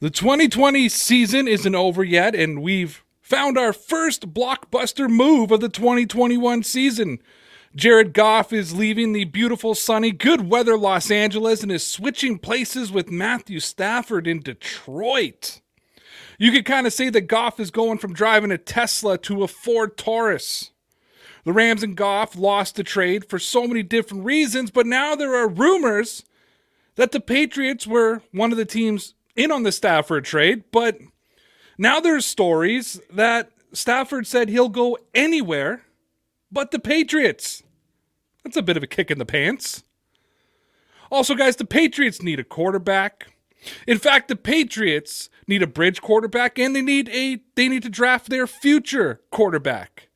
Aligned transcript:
The 0.00 0.08
2020 0.08 0.88
season 0.88 1.46
isn't 1.46 1.74
over 1.74 2.02
yet, 2.02 2.34
and 2.34 2.62
we've 2.62 3.04
found 3.20 3.58
our 3.58 3.74
first 3.74 4.32
blockbuster 4.32 5.10
move 5.10 5.50
of 5.50 5.60
the 5.60 5.68
2021 5.68 6.62
season. 6.62 7.18
Jared 7.76 8.14
Goff 8.14 8.50
is 8.50 8.74
leaving 8.74 9.12
the 9.12 9.26
beautiful, 9.26 9.74
sunny, 9.74 10.10
good 10.10 10.48
weather 10.48 10.78
Los 10.78 11.10
Angeles 11.10 11.62
and 11.62 11.70
is 11.70 11.86
switching 11.86 12.38
places 12.38 12.90
with 12.90 13.10
Matthew 13.10 13.60
Stafford 13.60 14.26
in 14.26 14.40
Detroit. 14.40 15.60
You 16.38 16.50
could 16.50 16.64
kind 16.64 16.86
of 16.86 16.94
say 16.94 17.10
that 17.10 17.28
Goff 17.28 17.60
is 17.60 17.70
going 17.70 17.98
from 17.98 18.14
driving 18.14 18.50
a 18.50 18.56
Tesla 18.56 19.18
to 19.18 19.42
a 19.42 19.48
Ford 19.48 19.98
Taurus. 19.98 20.70
The 21.44 21.52
Rams 21.52 21.82
and 21.82 21.94
Goff 21.94 22.38
lost 22.38 22.76
the 22.76 22.84
trade 22.84 23.28
for 23.28 23.38
so 23.38 23.66
many 23.66 23.82
different 23.82 24.24
reasons, 24.24 24.70
but 24.70 24.86
now 24.86 25.14
there 25.14 25.34
are 25.34 25.46
rumors 25.46 26.24
that 26.94 27.12
the 27.12 27.20
Patriots 27.20 27.86
were 27.86 28.22
one 28.32 28.50
of 28.50 28.56
the 28.56 28.64
teams 28.64 29.12
in 29.42 29.52
on 29.52 29.62
the 29.62 29.72
Stafford 29.72 30.24
trade, 30.24 30.64
but 30.70 30.98
now 31.78 32.00
there's 32.00 32.26
stories 32.26 33.00
that 33.12 33.50
Stafford 33.72 34.26
said 34.26 34.48
he'll 34.48 34.68
go 34.68 34.98
anywhere 35.14 35.82
but 36.52 36.70
the 36.70 36.78
Patriots. 36.78 37.62
That's 38.44 38.56
a 38.56 38.62
bit 38.62 38.76
of 38.76 38.82
a 38.82 38.88
kick 38.88 39.10
in 39.10 39.18
the 39.18 39.26
pants. 39.26 39.84
Also, 41.10 41.34
guys, 41.34 41.56
the 41.56 41.64
Patriots 41.64 42.22
need 42.22 42.40
a 42.40 42.44
quarterback. 42.44 43.28
In 43.86 43.98
fact, 43.98 44.28
the 44.28 44.36
Patriots 44.36 45.28
need 45.46 45.62
a 45.62 45.66
bridge 45.66 46.00
quarterback 46.00 46.58
and 46.58 46.74
they 46.74 46.82
need 46.82 47.08
a 47.10 47.40
they 47.56 47.68
need 47.68 47.82
to 47.82 47.90
draft 47.90 48.30
their 48.30 48.46
future 48.46 49.20
quarterback. 49.30 50.08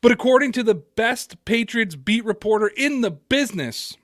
But 0.00 0.12
according 0.12 0.52
to 0.52 0.62
the 0.62 0.74
best 0.74 1.44
Patriots 1.44 1.94
beat 1.94 2.24
reporter 2.24 2.70
in 2.76 3.00
the 3.00 3.10
business, 3.10 3.96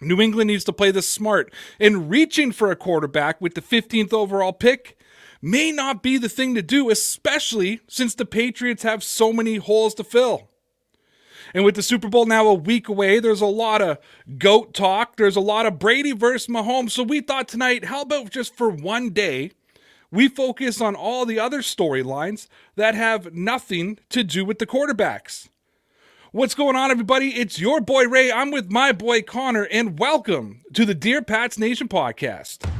New 0.00 0.20
England 0.20 0.48
needs 0.48 0.64
to 0.64 0.72
play 0.72 0.90
this 0.90 1.08
smart, 1.08 1.52
and 1.80 2.10
reaching 2.10 2.52
for 2.52 2.70
a 2.70 2.76
quarterback 2.76 3.40
with 3.40 3.54
the 3.54 3.62
15th 3.62 4.12
overall 4.12 4.52
pick 4.52 4.98
may 5.40 5.72
not 5.72 6.02
be 6.02 6.18
the 6.18 6.28
thing 6.28 6.54
to 6.54 6.62
do, 6.62 6.90
especially 6.90 7.80
since 7.88 8.14
the 8.14 8.26
Patriots 8.26 8.82
have 8.82 9.02
so 9.02 9.32
many 9.32 9.56
holes 9.56 9.94
to 9.94 10.04
fill. 10.04 10.50
And 11.54 11.64
with 11.64 11.76
the 11.76 11.82
Super 11.82 12.08
Bowl 12.08 12.26
now 12.26 12.46
a 12.48 12.54
week 12.54 12.88
away, 12.88 13.20
there's 13.20 13.40
a 13.40 13.46
lot 13.46 13.80
of 13.80 13.98
GOAT 14.36 14.74
talk. 14.74 15.16
There's 15.16 15.36
a 15.36 15.40
lot 15.40 15.64
of 15.64 15.78
Brady 15.78 16.12
versus 16.12 16.48
Mahomes. 16.48 16.90
So 16.90 17.02
we 17.02 17.20
thought 17.20 17.48
tonight, 17.48 17.86
how 17.86 18.02
about 18.02 18.30
just 18.30 18.54
for 18.54 18.68
one 18.68 19.10
day, 19.10 19.52
we 20.10 20.28
focus 20.28 20.80
on 20.80 20.94
all 20.94 21.24
the 21.24 21.38
other 21.38 21.60
storylines 21.60 22.48
that 22.74 22.94
have 22.94 23.32
nothing 23.32 23.98
to 24.10 24.24
do 24.24 24.44
with 24.44 24.58
the 24.58 24.66
quarterbacks. 24.66 25.48
What's 26.36 26.54
going 26.54 26.76
on, 26.76 26.90
everybody? 26.90 27.28
It's 27.28 27.58
your 27.58 27.80
boy 27.80 28.06
Ray. 28.06 28.30
I'm 28.30 28.50
with 28.50 28.70
my 28.70 28.92
boy 28.92 29.22
Connor, 29.22 29.66
and 29.72 29.98
welcome 29.98 30.60
to 30.74 30.84
the 30.84 30.94
Dear 30.94 31.22
Pats 31.22 31.56
Nation 31.56 31.88
podcast. 31.88 32.70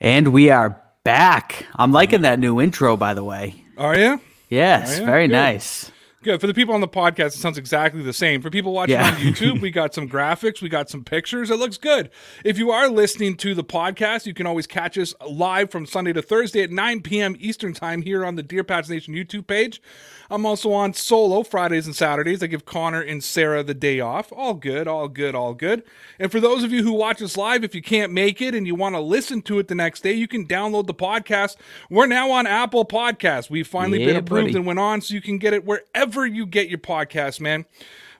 And 0.00 0.32
we 0.32 0.48
are 0.48 0.83
back. 1.04 1.66
I'm 1.76 1.92
liking 1.92 2.22
that 2.22 2.38
new 2.38 2.60
intro, 2.60 2.96
by 2.96 3.14
the 3.14 3.22
way. 3.22 3.64
Are 3.76 3.96
you? 3.98 4.20
Yes, 4.48 4.98
Are 4.98 5.00
ya? 5.00 5.06
very 5.06 5.28
Good. 5.28 5.34
nice. 5.34 5.90
Good. 6.24 6.40
For 6.40 6.46
the 6.46 6.54
people 6.54 6.74
on 6.74 6.80
the 6.80 6.88
podcast, 6.88 7.26
it 7.26 7.32
sounds 7.34 7.58
exactly 7.58 8.00
the 8.00 8.14
same. 8.14 8.40
For 8.40 8.48
people 8.48 8.72
watching 8.72 8.94
Yeah. 8.94 9.08
on 9.08 9.16
YouTube, 9.16 9.60
we 9.60 9.70
got 9.70 9.92
some 9.92 10.08
graphics, 10.08 10.62
we 10.62 10.70
got 10.70 10.88
some 10.88 11.04
pictures. 11.04 11.50
It 11.50 11.56
looks 11.56 11.76
good. 11.76 12.08
If 12.46 12.56
you 12.56 12.70
are 12.70 12.88
listening 12.88 13.36
to 13.36 13.54
the 13.54 13.62
podcast, 13.62 14.24
you 14.24 14.32
can 14.32 14.46
always 14.46 14.66
catch 14.66 14.96
us 14.96 15.14
live 15.28 15.70
from 15.70 15.84
Sunday 15.84 16.14
to 16.14 16.22
Thursday 16.22 16.62
at 16.62 16.70
9 16.70 17.02
p.m. 17.02 17.36
Eastern 17.38 17.74
Time 17.74 18.00
here 18.00 18.24
on 18.24 18.36
the 18.36 18.42
Dear 18.42 18.64
Pats 18.64 18.88
Nation 18.88 19.12
YouTube 19.14 19.46
page. 19.46 19.82
I'm 20.30 20.46
also 20.46 20.72
on 20.72 20.94
solo 20.94 21.42
Fridays 21.42 21.84
and 21.84 21.94
Saturdays. 21.94 22.42
I 22.42 22.46
give 22.46 22.64
Connor 22.64 23.02
and 23.02 23.22
Sarah 23.22 23.62
the 23.62 23.74
day 23.74 24.00
off. 24.00 24.32
All 24.32 24.54
good, 24.54 24.88
all 24.88 25.08
good, 25.08 25.34
all 25.34 25.52
good. 25.52 25.82
And 26.18 26.32
for 26.32 26.40
those 26.40 26.64
of 26.64 26.72
you 26.72 26.82
who 26.82 26.94
watch 26.94 27.20
us 27.20 27.36
live, 27.36 27.62
if 27.64 27.74
you 27.74 27.82
can't 27.82 28.10
make 28.10 28.40
it 28.40 28.54
and 28.54 28.66
you 28.66 28.74
want 28.74 28.94
to 28.94 29.00
listen 29.00 29.42
to 29.42 29.58
it 29.58 29.68
the 29.68 29.74
next 29.74 30.00
day, 30.02 30.14
you 30.14 30.26
can 30.26 30.46
download 30.46 30.86
the 30.86 30.94
podcast. 30.94 31.56
We're 31.90 32.06
now 32.06 32.30
on 32.30 32.46
Apple 32.46 32.86
Podcasts. 32.86 33.50
We've 33.50 33.66
finally 33.66 33.98
been 34.06 34.16
approved 34.16 34.46
buddy. 34.46 34.56
and 34.56 34.66
went 34.66 34.78
on, 34.78 35.02
so 35.02 35.12
you 35.12 35.20
can 35.20 35.36
get 35.36 35.52
it 35.52 35.66
wherever 35.66 36.13
you 36.22 36.46
get 36.46 36.68
your 36.68 36.78
podcast, 36.78 37.40
man. 37.40 37.64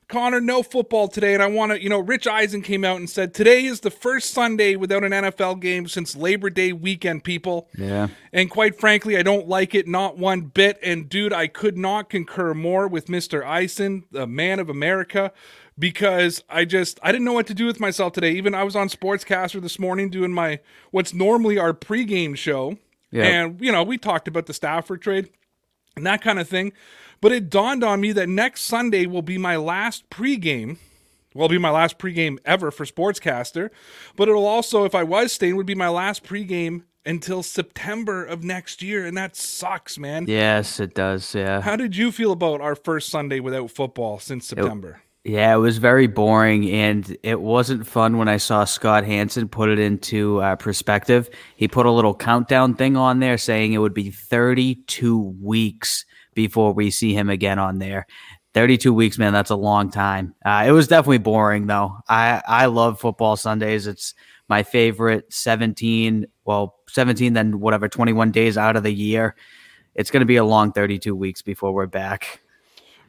Connor, 0.08 0.40
no 0.40 0.62
football 0.62 1.08
today, 1.08 1.32
and 1.32 1.42
I 1.42 1.46
want 1.46 1.72
to, 1.72 1.82
you 1.82 1.88
know, 1.88 1.98
Rich 1.98 2.26
Eisen 2.26 2.60
came 2.60 2.84
out 2.84 2.98
and 2.98 3.08
said 3.08 3.32
today 3.32 3.64
is 3.64 3.80
the 3.80 3.90
first 3.90 4.30
Sunday 4.30 4.76
without 4.76 5.02
an 5.02 5.12
NFL 5.12 5.60
game 5.60 5.88
since 5.88 6.14
Labor 6.14 6.50
Day 6.50 6.72
weekend, 6.72 7.24
people. 7.24 7.68
Yeah. 7.76 8.08
And 8.32 8.50
quite 8.50 8.78
frankly, 8.78 9.16
I 9.16 9.22
don't 9.22 9.48
like 9.48 9.74
it 9.74 9.88
not 9.88 10.18
one 10.18 10.42
bit. 10.42 10.78
And 10.82 11.08
dude, 11.08 11.32
I 11.32 11.46
could 11.46 11.78
not 11.78 12.10
concur 12.10 12.52
more 12.52 12.86
with 12.86 13.06
Mr. 13.06 13.44
Eisen, 13.46 14.04
the 14.10 14.26
man 14.26 14.60
of 14.60 14.68
America, 14.68 15.32
because 15.78 16.44
I 16.50 16.66
just 16.66 17.00
I 17.02 17.10
didn't 17.10 17.24
know 17.24 17.32
what 17.32 17.46
to 17.46 17.54
do 17.54 17.66
with 17.66 17.80
myself 17.80 18.12
today. 18.12 18.32
Even 18.32 18.54
I 18.54 18.62
was 18.62 18.76
on 18.76 18.88
Sportscaster 18.88 19.60
this 19.60 19.78
morning 19.78 20.10
doing 20.10 20.32
my 20.32 20.60
what's 20.90 21.14
normally 21.14 21.58
our 21.58 21.72
pregame 21.72 22.36
show. 22.36 22.76
And 23.12 23.60
you 23.60 23.72
know, 23.72 23.82
we 23.82 23.96
talked 23.96 24.28
about 24.28 24.46
the 24.46 24.54
Stafford 24.54 25.00
trade 25.00 25.30
and 25.96 26.04
that 26.04 26.20
kind 26.20 26.38
of 26.38 26.48
thing. 26.48 26.72
But 27.24 27.32
it 27.32 27.48
dawned 27.48 27.82
on 27.82 28.02
me 28.02 28.12
that 28.12 28.28
next 28.28 28.64
Sunday 28.64 29.06
will 29.06 29.22
be 29.22 29.38
my 29.38 29.56
last 29.56 30.10
pregame. 30.10 30.76
Will 31.32 31.48
be 31.48 31.56
my 31.56 31.70
last 31.70 31.96
pregame 31.96 32.36
ever 32.44 32.70
for 32.70 32.84
Sportscaster. 32.84 33.70
But 34.14 34.28
it'll 34.28 34.46
also, 34.46 34.84
if 34.84 34.94
I 34.94 35.04
was 35.04 35.32
staying, 35.32 35.56
would 35.56 35.64
be 35.64 35.74
my 35.74 35.88
last 35.88 36.22
pregame 36.22 36.82
until 37.06 37.42
September 37.42 38.26
of 38.26 38.44
next 38.44 38.82
year. 38.82 39.06
And 39.06 39.16
that 39.16 39.36
sucks, 39.36 39.98
man. 39.98 40.26
Yes, 40.28 40.78
it 40.78 40.94
does. 40.94 41.34
Yeah. 41.34 41.62
How 41.62 41.76
did 41.76 41.96
you 41.96 42.12
feel 42.12 42.30
about 42.30 42.60
our 42.60 42.74
first 42.74 43.08
Sunday 43.08 43.40
without 43.40 43.70
football 43.70 44.18
since 44.18 44.46
September? 44.46 45.00
Yeah, 45.24 45.54
it 45.54 45.58
was 45.60 45.78
very 45.78 46.06
boring, 46.06 46.70
and 46.70 47.16
it 47.22 47.40
wasn't 47.40 47.86
fun 47.86 48.18
when 48.18 48.28
I 48.28 48.36
saw 48.36 48.64
Scott 48.64 49.06
Hanson 49.06 49.48
put 49.48 49.70
it 49.70 49.78
into 49.78 50.42
uh, 50.42 50.56
perspective. 50.56 51.30
He 51.56 51.68
put 51.68 51.86
a 51.86 51.90
little 51.90 52.14
countdown 52.14 52.74
thing 52.74 52.98
on 52.98 53.20
there 53.20 53.38
saying 53.38 53.72
it 53.72 53.78
would 53.78 53.94
be 53.94 54.10
32 54.10 55.18
weeks 55.40 56.04
before 56.34 56.72
we 56.72 56.90
see 56.90 57.14
him 57.14 57.30
again 57.30 57.58
on 57.58 57.78
there. 57.78 58.06
32 58.54 58.92
weeks, 58.94 59.18
man, 59.18 59.32
that's 59.32 59.50
a 59.50 59.56
long 59.56 59.90
time. 59.90 60.34
Uh, 60.44 60.64
it 60.66 60.70
was 60.70 60.86
definitely 60.86 61.18
boring, 61.18 61.66
though. 61.66 61.96
I, 62.08 62.40
I 62.46 62.66
love 62.66 63.00
football 63.00 63.36
Sundays. 63.36 63.86
It's 63.86 64.14
my 64.48 64.62
favorite 64.62 65.32
17, 65.32 66.26
well, 66.44 66.76
17, 66.88 67.32
then 67.32 67.58
whatever, 67.58 67.88
21 67.88 68.30
days 68.30 68.56
out 68.56 68.76
of 68.76 68.84
the 68.84 68.92
year. 68.92 69.34
It's 69.94 70.10
going 70.10 70.20
to 70.20 70.26
be 70.26 70.36
a 70.36 70.44
long 70.44 70.72
32 70.72 71.14
weeks 71.16 71.42
before 71.42 71.72
we're 71.72 71.86
back. 71.86 72.40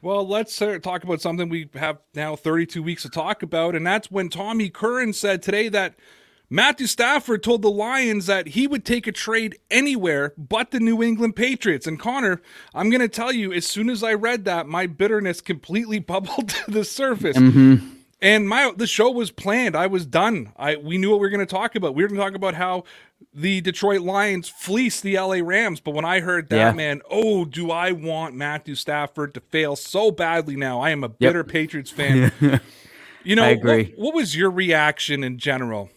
Well, 0.01 0.27
let's 0.27 0.61
uh, 0.61 0.79
talk 0.79 1.03
about 1.03 1.21
something 1.21 1.49
we 1.49 1.69
have 1.73 1.97
now 2.13 2.35
32 2.35 2.83
weeks 2.83 3.03
to 3.03 3.09
talk 3.09 3.43
about, 3.43 3.75
and 3.75 3.85
that's 3.85 4.11
when 4.11 4.29
Tommy 4.29 4.69
Curran 4.69 5.13
said 5.13 5.41
today 5.41 5.67
that 5.69 5.95
Matthew 6.49 6.87
Stafford 6.87 7.43
told 7.43 7.61
the 7.61 7.71
Lions 7.71 8.27
that 8.27 8.49
he 8.49 8.67
would 8.67 8.85
take 8.85 9.07
a 9.07 9.11
trade 9.11 9.57
anywhere 9.71 10.33
but 10.37 10.71
the 10.71 10.79
New 10.79 11.01
England 11.01 11.35
Patriots. 11.35 11.87
And 11.87 11.99
Connor, 11.99 12.41
I'm 12.73 12.89
going 12.89 13.01
to 13.01 13.07
tell 13.07 13.31
you, 13.31 13.51
as 13.51 13.65
soon 13.65 13.89
as 13.89 14.03
I 14.03 14.13
read 14.13 14.45
that, 14.45 14.67
my 14.67 14.87
bitterness 14.87 15.41
completely 15.41 15.99
bubbled 15.99 16.49
to 16.49 16.71
the 16.71 16.85
surface. 16.85 17.37
Mm-hmm. 17.37 17.87
And 18.21 18.47
my 18.47 18.71
the 18.75 18.87
show 18.87 19.11
was 19.11 19.29
planned. 19.29 19.75
I 19.75 19.87
was 19.87 20.05
done. 20.05 20.53
I 20.57 20.77
we 20.77 20.97
knew 20.97 21.11
what 21.11 21.19
we 21.19 21.25
were 21.25 21.29
going 21.29 21.45
to 21.45 21.45
talk 21.45 21.75
about. 21.75 21.95
We 21.95 22.03
were 22.03 22.07
going 22.07 22.19
to 22.19 22.25
talk 22.25 22.35
about 22.35 22.53
how 22.55 22.85
the 23.33 23.59
Detroit 23.61 24.01
Lions 24.01 24.47
fleece 24.47 25.01
the 25.01 25.19
LA 25.19 25.39
Rams. 25.43 25.79
But 25.81 25.93
when 25.93 26.05
I 26.05 26.21
heard 26.21 26.49
that, 26.49 26.55
Yeah. 26.55 26.71
man, 26.71 27.01
oh, 27.11 27.43
do 27.45 27.71
I 27.71 27.91
want 27.91 28.33
Matthew 28.33 28.75
Stafford 28.75 29.33
to 29.33 29.41
fail 29.41 29.75
so 29.75 30.11
badly 30.11 30.55
now? 30.55 30.79
I 30.79 30.91
am 30.91 31.03
a 31.03 31.09
bitter 31.09 31.43
Patriots 31.43 31.91
fan. 31.91 32.31
you 33.23 33.35
know. 33.35 33.53
What, 33.55 33.89
what 33.97 34.15
was 34.15 34.35
your 34.35 34.49
reaction 34.49 35.23
in 35.23 35.37
general? 35.37 35.89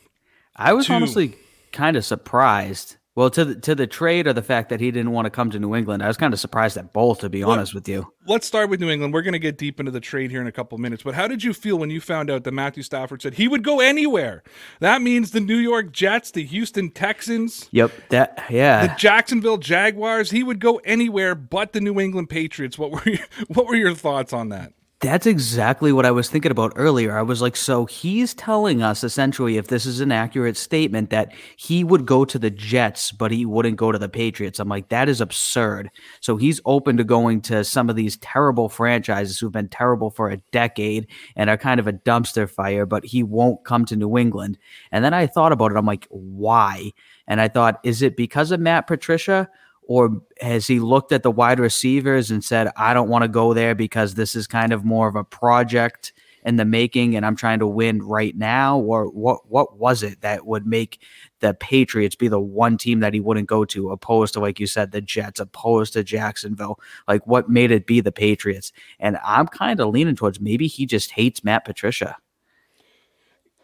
I 0.59 0.73
was 0.73 0.87
to- 0.87 0.95
honestly 0.95 1.35
kind 1.73 1.97
of 1.97 2.05
surprised. 2.05 2.97
Well, 3.15 3.31
to 3.31 3.45
the 3.45 3.55
to 3.63 3.75
the 3.75 3.89
trade 3.89 4.29
or 4.29 4.33
the 4.33 4.43
fact 4.43 4.69
that 4.69 4.79
he 4.79 4.93
didn't 4.93 5.11
want 5.11 5.27
to 5.27 5.31
come 5.31 5.51
to 5.51 5.59
New 5.59 5.75
England, 5.75 6.05
I 6.05 6.07
was 6.07 6.17
kind 6.17 6.33
of 6.33 6.39
surprised 6.39 6.77
at 6.77 6.93
both. 6.93 7.19
To 7.21 7.29
be 7.29 7.43
honest 7.43 7.75
with 7.75 7.89
you, 7.89 8.13
Let's 8.29 8.47
start 8.47 8.71
with 8.71 8.79
New 8.79 8.89
England. 8.91 9.13
We're 9.13 9.23
going 9.23 9.33
to 9.33 9.41
get 9.41 9.59
deep 9.59 9.81
into 9.81 9.91
the 9.91 9.99
trade 9.99 10.31
here 10.31 10.41
in 10.41 10.47
a 10.47 10.53
couple 10.53 10.79
minutes. 10.79 11.03
But 11.03 11.17
how 11.17 11.27
did 11.27 11.43
you 11.43 11.53
feel 11.53 11.77
when 11.79 11.91
you 11.91 12.01
found 12.01 12.31
out 12.31 12.45
that 12.45 12.53
Matthew 12.53 12.85
Stafford 12.85 13.21
said 13.21 13.35
he 13.35 13.49
would 13.49 13.65
go 13.65 13.81
anywhere? 13.81 14.45
That 14.79 15.03
means 15.03 15.33
the 15.33 15.41
New 15.41 15.57
York 15.57 15.91
Jets, 15.91 16.31
the 16.31 16.45
Houston 16.45 16.93
Texans, 16.93 17.69
yep, 17.73 17.91
that 18.11 18.45
yeah, 18.51 18.87
the 18.87 18.95
Jacksonville 18.95 19.59
Jaguars. 19.59 20.31
He 20.31 20.45
would 20.45 20.61
go 20.61 20.77
anywhere 20.85 21.35
but 21.35 21.73
the 21.73 21.81
New 21.81 21.99
England 21.99 22.31
Patriots. 22.31 22.79
What 22.79 22.93
were 22.93 23.03
your, 23.05 23.27
what 23.49 23.67
were 23.67 23.75
your 23.75 23.95
thoughts 23.95 24.33
on 24.33 24.51
that? 24.51 24.75
That's 25.01 25.27
exactly 25.27 25.93
what 25.93 26.07
I 26.07 26.11
was 26.11 26.29
thinking 26.29 26.51
about 26.51 26.73
earlier. 26.75 27.17
I 27.17 27.23
was 27.23 27.41
like, 27.41 27.55
so 27.55 27.87
he's 27.87 28.35
telling 28.35 28.83
us 28.83 29.05
essentially, 29.05 29.57
if 29.57 29.69
this 29.69 29.87
is 29.87 30.01
an 30.01 30.11
accurate 30.11 30.57
statement, 30.57 31.11
that 31.11 31.33
he 31.57 31.85
would 31.85 32.05
go 32.05 32.25
to 32.25 32.37
the 32.37 32.51
Jets, 32.51 33.13
but 33.13 33.31
he 33.31 33.47
wouldn't 33.47 33.77
go 33.77 33.93
to 33.93 33.99
the 33.99 34.09
Patriots. 34.09 34.59
I'm 34.59 34.69
like, 34.69 34.89
that 34.89 35.09
is 35.09 35.21
absurd. 35.21 35.93
So 36.21 36.37
he's 36.37 36.61
open 36.65 36.97
to 36.97 37.05
going 37.05 37.43
to 37.43 37.63
some 37.63 37.89
of 37.89 37.95
these 37.95 38.17
terrible 38.17 38.69
franchises 38.69 39.39
who've 39.39 39.53
been 39.53 39.69
terrible 39.69 40.11
for 40.11 40.31
a 40.31 40.39
decade 40.51 41.07
and 41.37 41.49
are 41.49 41.57
kind 41.57 41.79
of 41.79 41.87
a 41.87 41.93
dumpster 41.93 42.51
fire, 42.51 42.85
but 42.85 43.05
he 43.05 43.23
won't 43.23 43.65
come 43.65 43.85
to 43.85 43.95
New 43.95 44.19
England. 44.19 44.59
And 44.91 45.05
then 45.05 45.15
I 45.15 45.29
thought 45.29 45.53
about 45.53 45.71
it. 45.71 45.77
I'm 45.77 45.87
like, 45.87 46.09
why? 46.11 46.91
And 47.29 47.41
I 47.41 47.47
thought, 47.47 47.79
is 47.85 48.03
it 48.03 48.17
because 48.17 48.51
of 48.51 48.59
Matt 48.59 48.89
Patricia? 48.89 49.49
Or 49.89 50.21
has 50.43 50.67
he 50.67 50.81
looked 50.81 51.13
at 51.13 51.23
the 51.23 51.31
wide 51.31 51.59
receivers 51.59 52.31
and 52.31 52.45
said, 52.45 52.71
I 52.77 52.93
don't 52.95 53.09
want 53.09 53.23
to 53.23 53.29
go 53.29 53.55
there 53.55 53.75
because 53.75 54.15
this 54.15 54.37
is 54.37 54.47
kind 54.47 54.73
of 54.73 54.85
more 54.85 55.09
of 55.09 55.17
a 55.17 55.25
project 55.25 56.13
in 56.45 56.57
the 56.57 56.65
making 56.65 57.17
and 57.17 57.25
I'm 57.27 57.35
trying 57.35 57.59
to 57.61 57.67
win 57.67 58.03
right 58.03 58.37
now? 58.37 58.79
Or 58.79 59.07
what 59.07 59.51
what 59.51 59.79
was 59.79 60.03
it 60.03 60.21
that 60.21 60.47
would 60.47 60.67
make 60.67 61.01
the 61.41 61.55
Patriots 61.55 62.15
be 62.15 62.29
the 62.29 62.39
one 62.39 62.77
team 62.77 63.01
that 63.01 63.15
he 63.15 63.21
wouldn't 63.21 63.49
go 63.49 63.65
to, 63.65 63.91
opposed 63.91 64.35
to, 64.35 64.41
like 64.41 64.61
you 64.61 64.67
said, 64.67 64.93
the 64.93 65.01
Jets, 65.01 65.41
opposed 65.41 65.95
to 65.95 66.05
Jacksonville? 66.05 66.79
Like 67.09 67.27
what 67.27 67.49
made 67.49 67.71
it 67.71 67.87
be 67.87 68.01
the 68.01 68.13
Patriots? 68.13 68.73
And 69.01 69.19
I'm 69.25 69.47
kind 69.47 69.81
of 69.81 69.89
leaning 69.89 70.17
towards 70.17 70.39
maybe 70.39 70.67
he 70.67 70.85
just 70.85 71.13
hates 71.13 71.43
Matt 71.43 71.65
Patricia. 71.65 72.17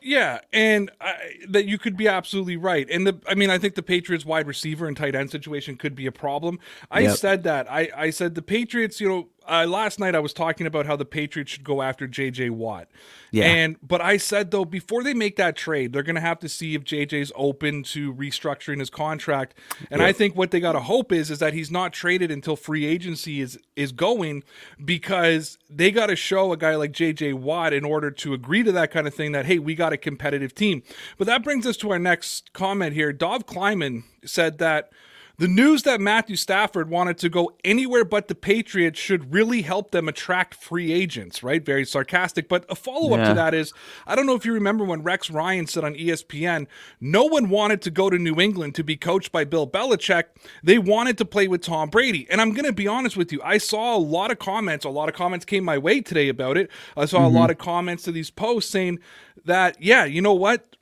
Yeah, 0.07 0.41
and 0.53 0.91
I, 1.01 1.15
that 1.49 1.65
you 1.65 1.79
could 1.79 1.97
be 1.97 2.09
absolutely 2.09 2.59
right. 2.59 2.87
And 2.91 3.07
the, 3.07 3.19
I 3.27 3.35
mean, 3.35 3.49
I 3.49 3.57
think 3.57 3.75
the 3.75 3.83
Patriots 3.83 4.27
wide 4.27 4.47
receiver 4.47 4.87
and 4.87 4.95
tight 4.95 5.15
end 5.15 5.31
situation 5.31 5.77
could 5.77 5.95
be 5.95 6.05
a 6.05 6.13
problem. 6.13 6.61
I 6.91 7.01
yep. 7.01 7.17
said 7.17 7.43
that. 7.45 7.73
I, 7.73 7.89
I 7.97 8.11
said 8.11 8.35
the 8.35 8.43
Patriots, 8.43 9.01
you 9.01 9.09
know, 9.09 9.29
uh, 9.49 9.67
last 9.67 9.99
night 9.99 10.15
I 10.15 10.21
was 10.21 10.33
talking 10.33 10.67
about 10.67 10.87
how 10.87 10.97
the 10.97 11.05
Patriots 11.05 11.53
should 11.53 11.65
go 11.65 11.83
after 11.83 12.09
JJ 12.09 12.51
Watt. 12.51 12.89
Yeah. 13.31 13.45
And 13.45 13.77
but 13.83 14.01
I 14.01 14.17
said 14.17 14.51
though 14.51 14.65
before 14.65 15.03
they 15.03 15.15
make 15.15 15.37
that 15.37 15.57
trade, 15.57 15.93
they're 15.93 16.03
going 16.03 16.15
to 16.15 16.21
have 16.21 16.39
to 16.41 16.49
see 16.49 16.75
if 16.75 16.85
JJ's 16.85 17.33
open 17.35 17.83
to 17.85 18.15
restructuring 18.15 18.79
his 18.79 18.91
contract. 18.91 19.55
And 19.91 20.03
I 20.03 20.13
think 20.13 20.37
what 20.37 20.51
they 20.51 20.61
got 20.61 20.73
to 20.73 20.81
hope 20.81 21.13
is 21.13 21.31
is 21.31 21.41
that 21.41 21.53
he's 21.53 21.71
not 21.71 21.93
traded 21.93 22.31
until 22.31 22.57
free 22.57 22.85
agency 22.85 23.41
is 23.41 23.59
is 23.77 23.93
going 23.93 24.45
because 24.85 25.59
they 25.69 25.91
got 25.91 26.07
to 26.07 26.17
show 26.17 26.53
a 26.53 26.57
guy 26.57 26.77
like 26.77 26.93
JJ 26.93 27.35
Watt 27.35 27.73
in 27.73 27.85
order 27.85 28.11
to 28.11 28.35
agree 28.35 28.63
to 28.63 28.73
that 28.73 28.91
kind 28.91 29.07
of 29.07 29.15
thing 29.15 29.33
that 29.33 29.47
hey, 29.47 29.59
we 29.59 29.75
got 29.75 29.93
a 29.93 29.97
competitive 29.97 30.55
team. 30.55 30.83
But 31.19 31.27
that 31.27 31.43
brings 31.43 31.67
us 31.67 31.77
to 31.79 31.91
our 31.91 31.99
next 31.99 32.53
comment 32.53 32.95
here. 32.95 33.13
Dov 33.13 33.47
Kleiman 33.47 34.05
said 34.25 34.59
that 34.59 34.91
the 35.37 35.49
news 35.49 35.83
that 35.83 36.01
Matthew 36.01 36.37
Stafford 36.37 36.89
wanted 36.89 37.19
to 37.19 37.29
go 37.29 37.53
anywhere 37.65 38.05
but 38.05 38.29
the 38.29 38.35
Patriots 38.35 38.99
should 38.99 39.33
really 39.33 39.63
help 39.63 39.91
them 39.91 40.09
attract 40.09 40.55
free 40.55 40.93
agents, 40.93 41.43
right? 41.43 41.65
Very 41.65 41.85
sarcastic. 41.85 42.49
But 42.49 42.65
a 42.69 42.75
follow 42.75 43.15
up 43.15 43.21
yeah. 43.21 43.29
to 43.29 43.35
that 43.35 43.55
is 43.55 43.73
I 44.07 44.15
don't 44.15 44.27
know 44.27 44.35
if 44.35 44.45
you 44.45 44.53
remember 44.53 44.85
when 44.85 45.03
Rex 45.03 45.31
Ryan 45.31 45.67
said 45.67 45.85
on 45.85 45.95
ESPN, 45.95 46.67
no 47.01 47.25
one 47.25 47.49
wanted 47.49 47.83
to 47.83 47.91
go 47.91 48.11
to 48.11 48.19
New 48.19 48.41
England 48.41 48.75
to 48.77 48.85
be 48.85 48.97
coached 48.97 49.33
by 49.33 49.45
Bill 49.45 49.67
Belichick. 49.67 50.25
They 50.63 50.79
wanted 50.79 51.19
to 51.19 51.25
play 51.25 51.49
with 51.49 51.63
Tom 51.63 51.91
Brady. 51.91 52.27
And 52.31 52.41
I'm 52.41 52.53
going 52.53 52.65
to 52.65 52.73
be 52.73 52.87
honest 52.87 53.17
with 53.17 53.33
you, 53.33 53.41
I 53.43 53.59
saw 53.59 53.97
a 53.97 53.99
lot 53.99 54.31
of 54.31 54.39
comments, 54.39 54.85
a 54.85 54.91
lot 54.91 55.09
of 55.09 55.15
comments 55.15 55.45
came 55.45 55.65
my 55.65 55.79
way 55.79 56.01
today 56.01 56.29
about 56.29 56.57
it. 56.57 56.71
I 56.97 57.07
saw 57.07 57.19
mm-hmm. 57.19 57.37
a 57.37 57.39
lot 57.39 57.51
of 57.51 57.59
comments 57.59 58.05
to 58.05 58.13
these 58.13 58.31
posts 58.31 58.71
saying 58.71 59.01
that, 59.45 59.81
yeah, 59.83 60.05
you 60.05 60.23
know 60.23 60.35
what? 60.35 60.77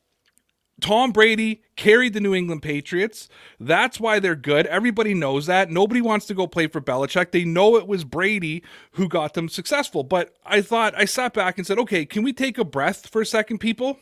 Tom 0.83 1.13
Brady 1.13 1.63
carried 1.77 2.13
the 2.13 2.21
New 2.21 2.35
England 2.35 2.63
Patriots. 2.63 3.29
That's 3.59 4.01
why 4.01 4.19
they're 4.19 4.35
good. 4.35 4.67
Everybody 4.67 5.15
knows 5.15 5.47
that. 5.47 5.71
Nobody 5.71 6.03
wants 6.03 6.27
to 6.27 6.35
go 6.35 6.47
play 6.47 6.67
for 6.67 6.81
Belichick. 6.81 7.31
They 7.31 7.45
know 7.45 7.77
it 7.77 7.87
was 7.87 8.05
Brady 8.05 8.63
who 8.93 9.09
got 9.09 9.35
them 9.35 9.49
successful. 9.49 10.03
But 10.03 10.35
I 10.45 10.61
thought, 10.61 10.95
I 10.97 11.05
sat 11.05 11.33
back 11.33 11.57
and 11.57 11.67
said, 11.67 11.79
okay, 11.79 12.05
can 12.05 12.23
we 12.23 12.33
take 12.33 12.59
a 12.59 12.65
breath 12.65 13.09
for 13.09 13.23
a 13.23 13.27
second, 13.27 13.59
people? 13.59 13.99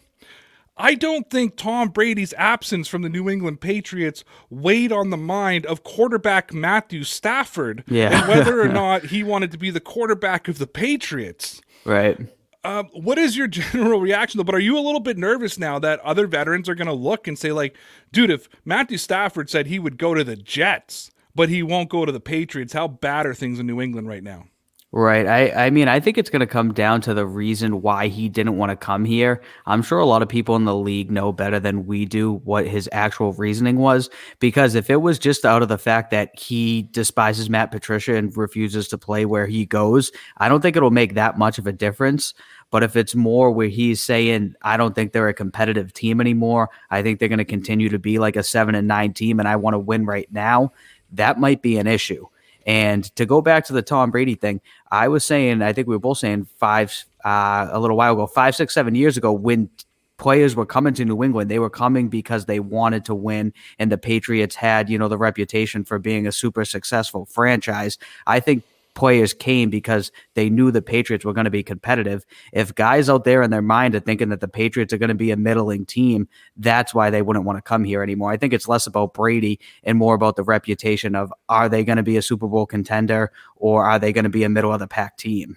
I 0.76 0.94
don't 0.94 1.28
think 1.28 1.56
Tom 1.56 1.90
Brady's 1.90 2.32
absence 2.38 2.88
from 2.88 3.02
the 3.02 3.10
New 3.10 3.28
England 3.28 3.60
Patriots 3.60 4.24
weighed 4.48 4.90
on 4.90 5.10
the 5.10 5.18
mind 5.18 5.66
of 5.66 5.84
quarterback 5.84 6.54
Matthew 6.54 7.04
Stafford 7.04 7.84
yeah. 7.86 8.20
and 8.20 8.28
whether 8.28 8.60
or 8.60 8.68
not 8.72 9.06
he 9.06 9.22
wanted 9.22 9.52
to 9.52 9.58
be 9.58 9.70
the 9.70 9.80
quarterback 9.80 10.48
of 10.48 10.56
the 10.56 10.66
Patriots. 10.66 11.60
Right. 11.84 12.18
Um, 12.62 12.88
what 12.92 13.18
is 13.18 13.36
your 13.36 13.46
general 13.48 14.00
reaction 14.00 14.38
though? 14.38 14.44
But 14.44 14.54
are 14.54 14.60
you 14.60 14.78
a 14.78 14.80
little 14.80 15.00
bit 15.00 15.16
nervous 15.16 15.58
now 15.58 15.78
that 15.78 16.00
other 16.00 16.26
veterans 16.26 16.68
are 16.68 16.74
going 16.74 16.86
to 16.86 16.92
look 16.92 17.26
and 17.26 17.38
say, 17.38 17.52
like, 17.52 17.76
dude, 18.12 18.30
if 18.30 18.48
Matthew 18.64 18.98
Stafford 18.98 19.48
said 19.48 19.66
he 19.66 19.78
would 19.78 19.98
go 19.98 20.14
to 20.14 20.24
the 20.24 20.36
Jets, 20.36 21.10
but 21.34 21.48
he 21.48 21.62
won't 21.62 21.88
go 21.88 22.04
to 22.04 22.12
the 22.12 22.20
Patriots, 22.20 22.72
how 22.72 22.88
bad 22.88 23.26
are 23.26 23.34
things 23.34 23.58
in 23.58 23.66
New 23.66 23.80
England 23.80 24.08
right 24.08 24.22
now? 24.22 24.46
Right. 24.92 25.24
I, 25.24 25.66
I 25.66 25.70
mean, 25.70 25.86
I 25.86 26.00
think 26.00 26.18
it's 26.18 26.30
going 26.30 26.40
to 26.40 26.48
come 26.48 26.72
down 26.72 27.00
to 27.02 27.14
the 27.14 27.24
reason 27.24 27.80
why 27.80 28.08
he 28.08 28.28
didn't 28.28 28.56
want 28.56 28.70
to 28.70 28.76
come 28.76 29.04
here. 29.04 29.40
I'm 29.66 29.82
sure 29.82 30.00
a 30.00 30.04
lot 30.04 30.20
of 30.20 30.28
people 30.28 30.56
in 30.56 30.64
the 30.64 30.74
league 30.74 31.12
know 31.12 31.30
better 31.30 31.60
than 31.60 31.86
we 31.86 32.04
do 32.04 32.40
what 32.42 32.66
his 32.66 32.88
actual 32.90 33.32
reasoning 33.34 33.76
was. 33.76 34.10
Because 34.40 34.74
if 34.74 34.90
it 34.90 34.96
was 34.96 35.20
just 35.20 35.44
out 35.44 35.62
of 35.62 35.68
the 35.68 35.78
fact 35.78 36.10
that 36.10 36.36
he 36.36 36.88
despises 36.90 37.48
Matt 37.48 37.70
Patricia 37.70 38.16
and 38.16 38.36
refuses 38.36 38.88
to 38.88 38.98
play 38.98 39.26
where 39.26 39.46
he 39.46 39.64
goes, 39.64 40.10
I 40.38 40.48
don't 40.48 40.60
think 40.60 40.74
it'll 40.76 40.90
make 40.90 41.14
that 41.14 41.38
much 41.38 41.58
of 41.58 41.68
a 41.68 41.72
difference. 41.72 42.34
But 42.72 42.82
if 42.82 42.96
it's 42.96 43.14
more 43.14 43.52
where 43.52 43.68
he's 43.68 44.02
saying, 44.02 44.56
I 44.62 44.76
don't 44.76 44.96
think 44.96 45.12
they're 45.12 45.28
a 45.28 45.34
competitive 45.34 45.92
team 45.92 46.20
anymore, 46.20 46.68
I 46.90 47.02
think 47.02 47.20
they're 47.20 47.28
going 47.28 47.38
to 47.38 47.44
continue 47.44 47.90
to 47.90 47.98
be 48.00 48.18
like 48.18 48.34
a 48.34 48.42
seven 48.42 48.74
and 48.74 48.88
nine 48.88 49.12
team, 49.12 49.38
and 49.38 49.48
I 49.48 49.54
want 49.54 49.74
to 49.74 49.78
win 49.78 50.04
right 50.04 50.30
now, 50.32 50.72
that 51.12 51.38
might 51.38 51.62
be 51.62 51.78
an 51.78 51.86
issue. 51.86 52.26
And 52.66 53.04
to 53.16 53.26
go 53.26 53.40
back 53.40 53.64
to 53.66 53.72
the 53.72 53.82
Tom 53.82 54.10
Brady 54.10 54.34
thing, 54.34 54.60
I 54.90 55.08
was 55.08 55.24
saying, 55.24 55.62
I 55.62 55.72
think 55.72 55.88
we 55.88 55.94
were 55.94 56.00
both 56.00 56.18
saying 56.18 56.46
five, 56.58 57.04
uh, 57.24 57.68
a 57.70 57.80
little 57.80 57.96
while 57.96 58.12
ago, 58.12 58.26
five, 58.26 58.54
six, 58.54 58.74
seven 58.74 58.94
years 58.94 59.16
ago, 59.16 59.32
when 59.32 59.70
players 60.18 60.54
were 60.54 60.66
coming 60.66 60.92
to 60.94 61.04
New 61.04 61.24
England, 61.24 61.50
they 61.50 61.58
were 61.58 61.70
coming 61.70 62.08
because 62.08 62.44
they 62.44 62.60
wanted 62.60 63.06
to 63.06 63.14
win, 63.14 63.54
and 63.78 63.90
the 63.90 63.98
Patriots 63.98 64.54
had, 64.54 64.90
you 64.90 64.98
know, 64.98 65.08
the 65.08 65.16
reputation 65.16 65.82
for 65.82 65.98
being 65.98 66.26
a 66.26 66.32
super 66.32 66.64
successful 66.64 67.24
franchise. 67.24 67.96
I 68.26 68.38
think 68.38 68.62
players 69.00 69.32
came 69.32 69.70
because 69.70 70.12
they 70.34 70.50
knew 70.50 70.70
the 70.70 70.82
Patriots 70.82 71.24
were 71.24 71.32
going 71.32 71.46
to 71.46 71.50
be 71.50 71.62
competitive. 71.62 72.26
If 72.52 72.74
guys 72.74 73.08
out 73.08 73.24
there 73.24 73.40
in 73.40 73.50
their 73.50 73.62
mind 73.62 73.94
are 73.94 74.00
thinking 74.00 74.28
that 74.28 74.40
the 74.40 74.46
Patriots 74.46 74.92
are 74.92 74.98
going 74.98 75.08
to 75.08 75.14
be 75.14 75.30
a 75.30 75.38
middling 75.38 75.86
team, 75.86 76.28
that's 76.58 76.92
why 76.92 77.08
they 77.08 77.22
wouldn't 77.22 77.46
want 77.46 77.56
to 77.56 77.62
come 77.62 77.82
here 77.82 78.02
anymore. 78.02 78.30
I 78.30 78.36
think 78.36 78.52
it's 78.52 78.68
less 78.68 78.86
about 78.86 79.14
Brady 79.14 79.58
and 79.84 79.96
more 79.96 80.14
about 80.14 80.36
the 80.36 80.42
reputation 80.42 81.14
of 81.14 81.32
are 81.48 81.66
they 81.66 81.82
going 81.82 81.96
to 81.96 82.02
be 82.02 82.18
a 82.18 82.22
Super 82.22 82.46
Bowl 82.46 82.66
contender 82.66 83.32
or 83.56 83.86
are 83.86 83.98
they 83.98 84.12
going 84.12 84.24
to 84.24 84.28
be 84.28 84.44
a 84.44 84.50
middle 84.50 84.70
of 84.70 84.80
the 84.80 84.86
pack 84.86 85.16
team? 85.16 85.56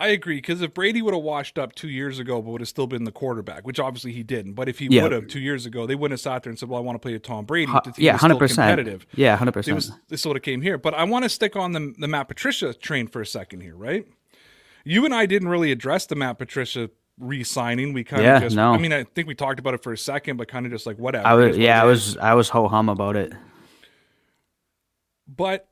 I 0.00 0.08
agree 0.08 0.36
because 0.36 0.62
if 0.62 0.72
Brady 0.72 1.02
would 1.02 1.12
have 1.12 1.22
washed 1.22 1.58
up 1.58 1.74
two 1.74 1.88
years 1.88 2.18
ago, 2.18 2.40
but 2.40 2.50
would 2.50 2.62
have 2.62 2.68
still 2.68 2.86
been 2.86 3.04
the 3.04 3.12
quarterback, 3.12 3.66
which 3.66 3.78
obviously 3.78 4.12
he 4.12 4.22
didn't. 4.22 4.54
But 4.54 4.66
if 4.66 4.78
he 4.78 4.88
yeah. 4.90 5.02
would 5.02 5.12
have 5.12 5.28
two 5.28 5.40
years 5.40 5.66
ago, 5.66 5.86
they 5.86 5.94
wouldn't 5.94 6.12
have 6.12 6.20
sat 6.20 6.42
there 6.42 6.50
and 6.50 6.58
said, 6.58 6.70
"Well, 6.70 6.78
I 6.78 6.82
want 6.82 6.96
to 6.96 7.00
play 7.00 7.12
with 7.12 7.22
Tom 7.22 7.44
Brady." 7.44 7.70
Uh, 7.70 7.82
yeah, 7.98 8.16
hundred 8.16 8.38
percent 8.38 8.56
competitive. 8.56 9.06
Yeah, 9.14 9.36
hundred 9.36 9.52
percent. 9.52 9.90
This 10.08 10.22
sort 10.22 10.38
of 10.38 10.42
came 10.42 10.62
here, 10.62 10.78
but 10.78 10.94
I 10.94 11.04
want 11.04 11.24
to 11.24 11.28
stick 11.28 11.54
on 11.54 11.72
the 11.72 11.94
the 11.98 12.08
Matt 12.08 12.28
Patricia 12.28 12.72
train 12.72 13.08
for 13.08 13.20
a 13.20 13.26
second 13.26 13.60
here, 13.60 13.76
right? 13.76 14.06
You 14.84 15.04
and 15.04 15.14
I 15.14 15.26
didn't 15.26 15.48
really 15.48 15.70
address 15.70 16.06
the 16.06 16.16
Matt 16.16 16.38
Patricia 16.38 16.88
re-signing. 17.18 17.92
We 17.92 18.02
kind 18.02 18.22
yeah, 18.22 18.36
of 18.36 18.42
just, 18.42 18.56
no. 18.56 18.72
I 18.72 18.78
mean, 18.78 18.94
I 18.94 19.04
think 19.04 19.28
we 19.28 19.34
talked 19.34 19.60
about 19.60 19.74
it 19.74 19.82
for 19.82 19.92
a 19.92 19.98
second, 19.98 20.38
but 20.38 20.48
kind 20.48 20.64
of 20.64 20.72
just 20.72 20.86
like 20.86 20.98
whatever. 20.98 21.26
I 21.26 21.34
was, 21.34 21.58
yeah, 21.58 21.82
I 21.82 21.84
was, 21.84 22.16
I 22.16 22.32
was 22.32 22.48
ho 22.48 22.66
hum 22.66 22.88
about 22.88 23.16
it. 23.16 23.32
But 25.28 25.68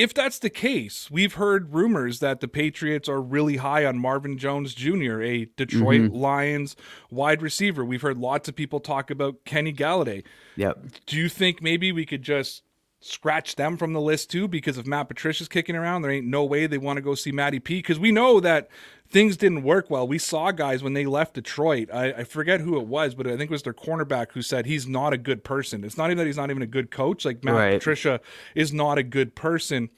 if 0.00 0.14
that's 0.14 0.38
the 0.38 0.48
case, 0.48 1.10
we've 1.10 1.34
heard 1.34 1.74
rumors 1.74 2.20
that 2.20 2.40
the 2.40 2.48
Patriots 2.48 3.06
are 3.06 3.20
really 3.20 3.58
high 3.58 3.84
on 3.84 3.98
Marvin 3.98 4.38
Jones 4.38 4.72
Jr., 4.72 5.20
a 5.20 5.44
Detroit 5.56 6.00
mm-hmm. 6.00 6.16
Lions 6.16 6.74
wide 7.10 7.42
receiver. 7.42 7.84
We've 7.84 8.00
heard 8.00 8.16
lots 8.16 8.48
of 8.48 8.56
people 8.56 8.80
talk 8.80 9.10
about 9.10 9.44
Kenny 9.44 9.74
Golladay. 9.74 10.24
Yep. 10.56 10.86
Do 11.04 11.18
you 11.18 11.28
think 11.28 11.60
maybe 11.60 11.92
we 11.92 12.06
could 12.06 12.22
just 12.22 12.62
scratch 13.00 13.56
them 13.56 13.76
from 13.76 13.92
the 13.92 14.00
list 14.00 14.30
too? 14.30 14.46
Because 14.46 14.78
if 14.78 14.86
Matt 14.86 15.08
Patricia's 15.08 15.48
kicking 15.48 15.76
around, 15.76 16.02
there 16.02 16.10
ain't 16.10 16.26
no 16.26 16.44
way 16.44 16.66
they 16.66 16.78
want 16.78 16.98
to 16.98 17.02
go 17.02 17.14
see 17.14 17.32
Matty 17.32 17.58
P. 17.58 17.76
Because 17.76 17.98
we 17.98 18.12
know 18.12 18.40
that 18.40 18.68
things 19.08 19.36
didn't 19.36 19.62
work 19.62 19.90
well. 19.90 20.06
We 20.06 20.18
saw 20.18 20.50
guys 20.52 20.82
when 20.82 20.92
they 20.92 21.06
left 21.06 21.34
Detroit. 21.34 21.88
I, 21.92 22.12
I, 22.12 22.24
forget 22.24 22.60
who 22.60 22.78
it 22.78 22.86
was, 22.86 23.14
but 23.14 23.26
I 23.26 23.30
think 23.30 23.44
it 23.44 23.50
was 23.50 23.62
their 23.62 23.74
cornerback 23.74 24.32
who 24.32 24.42
said 24.42 24.66
he's 24.66 24.86
not 24.86 25.12
a 25.12 25.18
good 25.18 25.42
person. 25.42 25.84
It's 25.84 25.96
not 25.96 26.06
even 26.06 26.18
that 26.18 26.26
he's 26.26 26.36
not 26.36 26.50
even 26.50 26.62
a 26.62 26.66
good 26.66 26.90
coach. 26.90 27.24
Like 27.24 27.42
Matt 27.42 27.54
right. 27.54 27.72
Patricia 27.74 28.20
is 28.54 28.72
not 28.72 28.98
a 28.98 29.02
good 29.02 29.34
person. 29.34 29.90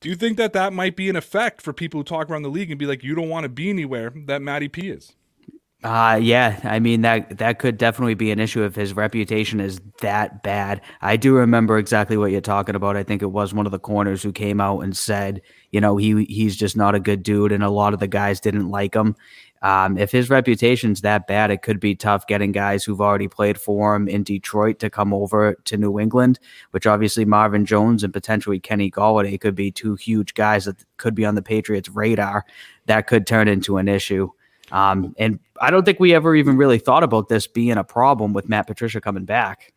Do 0.00 0.08
you 0.08 0.16
think 0.16 0.36
that 0.36 0.52
that 0.52 0.72
might 0.72 0.96
be 0.96 1.08
an 1.08 1.16
effect 1.16 1.62
for 1.62 1.72
people 1.72 2.00
who 2.00 2.04
talk 2.04 2.28
around 2.28 2.42
the 2.42 2.50
league 2.50 2.70
and 2.70 2.78
be 2.78 2.86
like, 2.86 3.04
you 3.04 3.14
don't 3.14 3.28
want 3.28 3.44
to 3.44 3.48
be 3.48 3.70
anywhere 3.70 4.12
that 4.26 4.42
Matty 4.42 4.68
P 4.68 4.88
is? 4.90 5.14
Uh 5.82 6.16
yeah, 6.22 6.60
I 6.62 6.78
mean 6.78 7.00
that 7.00 7.38
that 7.38 7.58
could 7.58 7.76
definitely 7.76 8.14
be 8.14 8.30
an 8.30 8.38
issue 8.38 8.62
if 8.62 8.76
his 8.76 8.94
reputation 8.94 9.58
is 9.58 9.80
that 10.00 10.44
bad. 10.44 10.80
I 11.00 11.16
do 11.16 11.34
remember 11.34 11.76
exactly 11.76 12.16
what 12.16 12.30
you're 12.30 12.40
talking 12.40 12.76
about. 12.76 12.96
I 12.96 13.02
think 13.02 13.20
it 13.20 13.32
was 13.32 13.52
one 13.52 13.66
of 13.66 13.72
the 13.72 13.80
corners 13.80 14.22
who 14.22 14.30
came 14.30 14.60
out 14.60 14.80
and 14.80 14.96
said, 14.96 15.42
you 15.72 15.80
know, 15.80 15.96
he 15.96 16.24
he's 16.26 16.54
just 16.56 16.76
not 16.76 16.94
a 16.94 17.00
good 17.00 17.24
dude 17.24 17.50
and 17.50 17.64
a 17.64 17.70
lot 17.70 17.94
of 17.94 17.98
the 17.98 18.06
guys 18.06 18.38
didn't 18.38 18.68
like 18.70 18.94
him. 18.94 19.16
Um, 19.62 19.98
if 19.98 20.12
his 20.12 20.30
reputation's 20.30 21.00
that 21.00 21.26
bad, 21.26 21.50
it 21.50 21.62
could 21.62 21.80
be 21.80 21.96
tough 21.96 22.28
getting 22.28 22.52
guys 22.52 22.84
who've 22.84 23.00
already 23.00 23.28
played 23.28 23.58
for 23.58 23.96
him 23.96 24.06
in 24.08 24.22
Detroit 24.22 24.78
to 24.80 24.90
come 24.90 25.12
over 25.12 25.56
to 25.64 25.76
New 25.76 25.98
England, 25.98 26.38
which 26.72 26.86
obviously 26.86 27.24
Marvin 27.24 27.64
Jones 27.66 28.04
and 28.04 28.12
potentially 28.12 28.60
Kenny 28.60 28.90
Golladay 28.90 29.40
could 29.40 29.54
be 29.56 29.72
two 29.72 29.96
huge 29.96 30.34
guys 30.34 30.64
that 30.66 30.84
could 30.96 31.14
be 31.16 31.24
on 31.24 31.34
the 31.34 31.42
Patriots' 31.42 31.88
radar. 31.88 32.44
That 32.86 33.08
could 33.08 33.26
turn 33.26 33.48
into 33.48 33.78
an 33.78 33.88
issue. 33.88 34.30
Um, 34.72 35.14
and 35.18 35.38
I 35.60 35.70
don't 35.70 35.84
think 35.84 36.00
we 36.00 36.14
ever 36.14 36.34
even 36.34 36.56
really 36.56 36.78
thought 36.78 37.04
about 37.04 37.28
this 37.28 37.46
being 37.46 37.76
a 37.76 37.84
problem 37.84 38.32
with 38.32 38.48
Matt 38.48 38.66
Patricia 38.66 39.00
coming 39.00 39.24
back. 39.24 39.72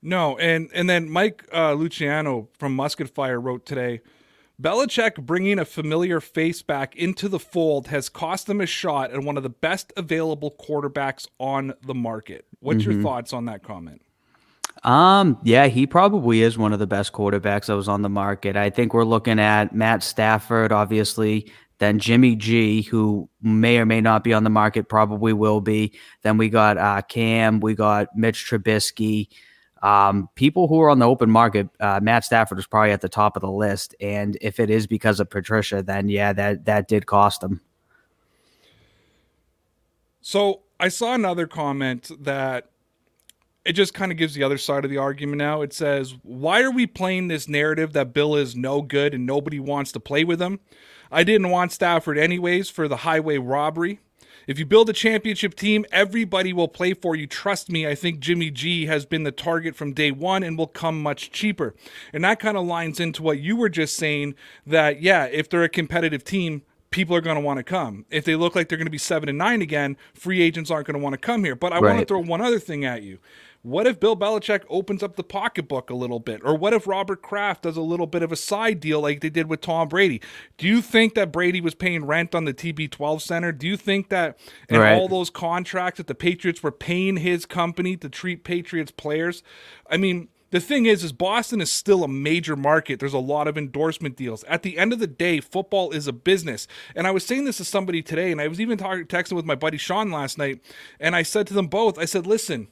No, 0.00 0.38
and 0.38 0.70
and 0.72 0.88
then 0.88 1.10
Mike 1.10 1.44
uh, 1.52 1.74
Luciano 1.74 2.48
from 2.58 2.74
Musket 2.74 3.10
Fire 3.10 3.40
wrote 3.40 3.66
today. 3.66 4.00
Belichick 4.60 5.16
bringing 5.16 5.58
a 5.58 5.64
familiar 5.64 6.20
face 6.20 6.62
back 6.62 6.94
into 6.94 7.28
the 7.28 7.38
fold 7.38 7.88
has 7.88 8.08
cost 8.08 8.46
them 8.46 8.60
a 8.60 8.66
shot 8.66 9.10
at 9.10 9.22
one 9.22 9.36
of 9.36 9.42
the 9.42 9.50
best 9.50 9.92
available 9.96 10.54
quarterbacks 10.60 11.26
on 11.40 11.74
the 11.84 11.94
market. 11.94 12.46
What's 12.60 12.82
mm-hmm. 12.82 12.92
your 12.92 13.02
thoughts 13.02 13.32
on 13.32 13.46
that 13.46 13.64
comment? 13.64 14.02
Um, 14.84 15.38
yeah, 15.42 15.66
he 15.66 15.86
probably 15.86 16.42
is 16.42 16.58
one 16.58 16.72
of 16.72 16.78
the 16.78 16.86
best 16.86 17.12
quarterbacks 17.12 17.66
that 17.66 17.76
was 17.76 17.88
on 17.88 18.02
the 18.02 18.08
market. 18.08 18.56
I 18.56 18.70
think 18.70 18.94
we're 18.94 19.04
looking 19.04 19.38
at 19.40 19.74
Matt 19.74 20.02
Stafford, 20.02 20.70
obviously, 20.72 21.50
then 21.82 21.98
Jimmy 21.98 22.36
G, 22.36 22.82
who 22.82 23.28
may 23.42 23.78
or 23.78 23.84
may 23.84 24.00
not 24.00 24.22
be 24.22 24.32
on 24.32 24.44
the 24.44 24.50
market, 24.50 24.88
probably 24.88 25.32
will 25.32 25.60
be. 25.60 25.92
Then 26.22 26.38
we 26.38 26.48
got 26.48 26.78
uh, 26.78 27.02
Cam, 27.02 27.58
we 27.58 27.74
got 27.74 28.16
Mitch 28.16 28.48
Trubisky. 28.48 29.28
Um, 29.82 30.28
people 30.36 30.68
who 30.68 30.80
are 30.80 30.90
on 30.90 31.00
the 31.00 31.08
open 31.08 31.28
market, 31.28 31.68
uh, 31.80 31.98
Matt 32.00 32.24
Stafford 32.24 32.60
is 32.60 32.68
probably 32.68 32.92
at 32.92 33.00
the 33.00 33.08
top 33.08 33.36
of 33.36 33.40
the 33.40 33.50
list. 33.50 33.96
And 34.00 34.38
if 34.40 34.60
it 34.60 34.70
is 34.70 34.86
because 34.86 35.18
of 35.18 35.28
Patricia, 35.28 35.82
then 35.82 36.08
yeah, 36.08 36.32
that 36.32 36.66
that 36.66 36.86
did 36.86 37.06
cost 37.06 37.42
him. 37.42 37.60
So 40.20 40.60
I 40.78 40.86
saw 40.86 41.14
another 41.14 41.48
comment 41.48 42.12
that 42.20 42.70
it 43.64 43.72
just 43.72 43.92
kind 43.92 44.12
of 44.12 44.18
gives 44.18 44.34
the 44.34 44.44
other 44.44 44.58
side 44.58 44.84
of 44.84 44.90
the 44.90 44.98
argument 44.98 45.38
now. 45.38 45.62
It 45.62 45.72
says, 45.72 46.14
Why 46.22 46.62
are 46.62 46.70
we 46.70 46.86
playing 46.86 47.26
this 47.26 47.48
narrative 47.48 47.92
that 47.94 48.14
Bill 48.14 48.36
is 48.36 48.54
no 48.54 48.82
good 48.82 49.14
and 49.14 49.26
nobody 49.26 49.58
wants 49.58 49.90
to 49.92 50.00
play 50.00 50.22
with 50.22 50.40
him? 50.40 50.60
I 51.12 51.24
didn't 51.24 51.50
want 51.50 51.72
Stafford 51.72 52.16
anyways 52.16 52.70
for 52.70 52.88
the 52.88 52.98
highway 52.98 53.36
robbery. 53.36 54.00
If 54.46 54.58
you 54.58 54.66
build 54.66 54.88
a 54.88 54.94
championship 54.94 55.54
team, 55.54 55.84
everybody 55.92 56.52
will 56.52 56.66
play 56.66 56.94
for 56.94 57.14
you. 57.14 57.26
Trust 57.26 57.70
me, 57.70 57.86
I 57.86 57.94
think 57.94 58.18
Jimmy 58.18 58.50
G 58.50 58.86
has 58.86 59.06
been 59.06 59.22
the 59.22 59.30
target 59.30 59.76
from 59.76 59.92
day 59.92 60.10
one 60.10 60.42
and 60.42 60.58
will 60.58 60.66
come 60.66 61.00
much 61.00 61.30
cheaper. 61.30 61.74
And 62.12 62.24
that 62.24 62.40
kind 62.40 62.56
of 62.56 62.66
lines 62.66 62.98
into 62.98 63.22
what 63.22 63.38
you 63.38 63.56
were 63.56 63.68
just 63.68 63.94
saying 63.94 64.34
that, 64.66 65.00
yeah, 65.00 65.26
if 65.26 65.48
they're 65.48 65.62
a 65.62 65.68
competitive 65.68 66.24
team, 66.24 66.62
people 66.90 67.14
are 67.14 67.20
going 67.20 67.36
to 67.36 67.42
want 67.42 67.58
to 67.58 67.64
come. 67.64 68.04
If 68.10 68.24
they 68.24 68.34
look 68.34 68.56
like 68.56 68.68
they're 68.68 68.78
going 68.78 68.86
to 68.86 68.90
be 68.90 68.98
seven 68.98 69.28
and 69.28 69.38
nine 69.38 69.62
again, 69.62 69.96
free 70.14 70.42
agents 70.42 70.70
aren't 70.70 70.86
going 70.86 70.98
to 70.98 71.02
want 71.02 71.12
to 71.12 71.18
come 71.18 71.44
here. 71.44 71.54
But 71.54 71.72
I 71.72 71.76
right. 71.76 71.90
want 71.94 72.00
to 72.00 72.06
throw 72.06 72.20
one 72.20 72.40
other 72.40 72.58
thing 72.58 72.84
at 72.84 73.02
you. 73.02 73.18
What 73.64 73.86
if 73.86 74.00
Bill 74.00 74.16
Belichick 74.16 74.64
opens 74.68 75.04
up 75.04 75.14
the 75.14 75.22
pocketbook 75.22 75.88
a 75.88 75.94
little 75.94 76.18
bit? 76.18 76.40
Or 76.42 76.56
what 76.56 76.72
if 76.72 76.88
Robert 76.88 77.22
Kraft 77.22 77.62
does 77.62 77.76
a 77.76 77.82
little 77.82 78.08
bit 78.08 78.24
of 78.24 78.32
a 78.32 78.36
side 78.36 78.80
deal 78.80 79.00
like 79.00 79.20
they 79.20 79.30
did 79.30 79.48
with 79.48 79.60
Tom 79.60 79.88
Brady? 79.88 80.20
Do 80.58 80.66
you 80.66 80.82
think 80.82 81.14
that 81.14 81.30
Brady 81.30 81.60
was 81.60 81.76
paying 81.76 82.04
rent 82.04 82.34
on 82.34 82.44
the 82.44 82.52
TB12 82.52 83.20
center? 83.20 83.52
Do 83.52 83.68
you 83.68 83.76
think 83.76 84.08
that 84.08 84.36
in 84.68 84.80
right. 84.80 84.94
all 84.94 85.06
those 85.06 85.30
contracts 85.30 85.98
that 85.98 86.08
the 86.08 86.14
Patriots 86.14 86.60
were 86.60 86.72
paying 86.72 87.18
his 87.18 87.46
company 87.46 87.96
to 87.98 88.08
treat 88.08 88.42
Patriots 88.42 88.90
players? 88.90 89.44
I 89.88 89.96
mean, 89.96 90.28
the 90.50 90.60
thing 90.60 90.84
is 90.84 91.02
is 91.02 91.12
boston 91.12 91.62
is 91.62 91.72
still 91.72 92.04
a 92.04 92.08
major 92.08 92.56
market 92.56 93.00
there's 93.00 93.14
a 93.14 93.18
lot 93.18 93.48
of 93.48 93.56
endorsement 93.56 94.16
deals 94.16 94.44
at 94.44 94.62
the 94.62 94.76
end 94.76 94.92
of 94.92 94.98
the 94.98 95.06
day 95.06 95.40
football 95.40 95.90
is 95.92 96.06
a 96.06 96.12
business 96.12 96.68
and 96.94 97.06
i 97.06 97.10
was 97.10 97.24
saying 97.24 97.46
this 97.46 97.56
to 97.56 97.64
somebody 97.64 98.02
today 98.02 98.30
and 98.30 98.38
i 98.38 98.46
was 98.46 98.60
even 98.60 98.76
talking 98.76 99.06
texting 99.06 99.32
with 99.32 99.46
my 99.46 99.54
buddy 99.54 99.78
sean 99.78 100.10
last 100.10 100.36
night 100.36 100.60
and 101.00 101.16
i 101.16 101.22
said 101.22 101.46
to 101.46 101.54
them 101.54 101.68
both 101.68 101.98
i 101.98 102.04
said 102.04 102.26
listen 102.26 102.68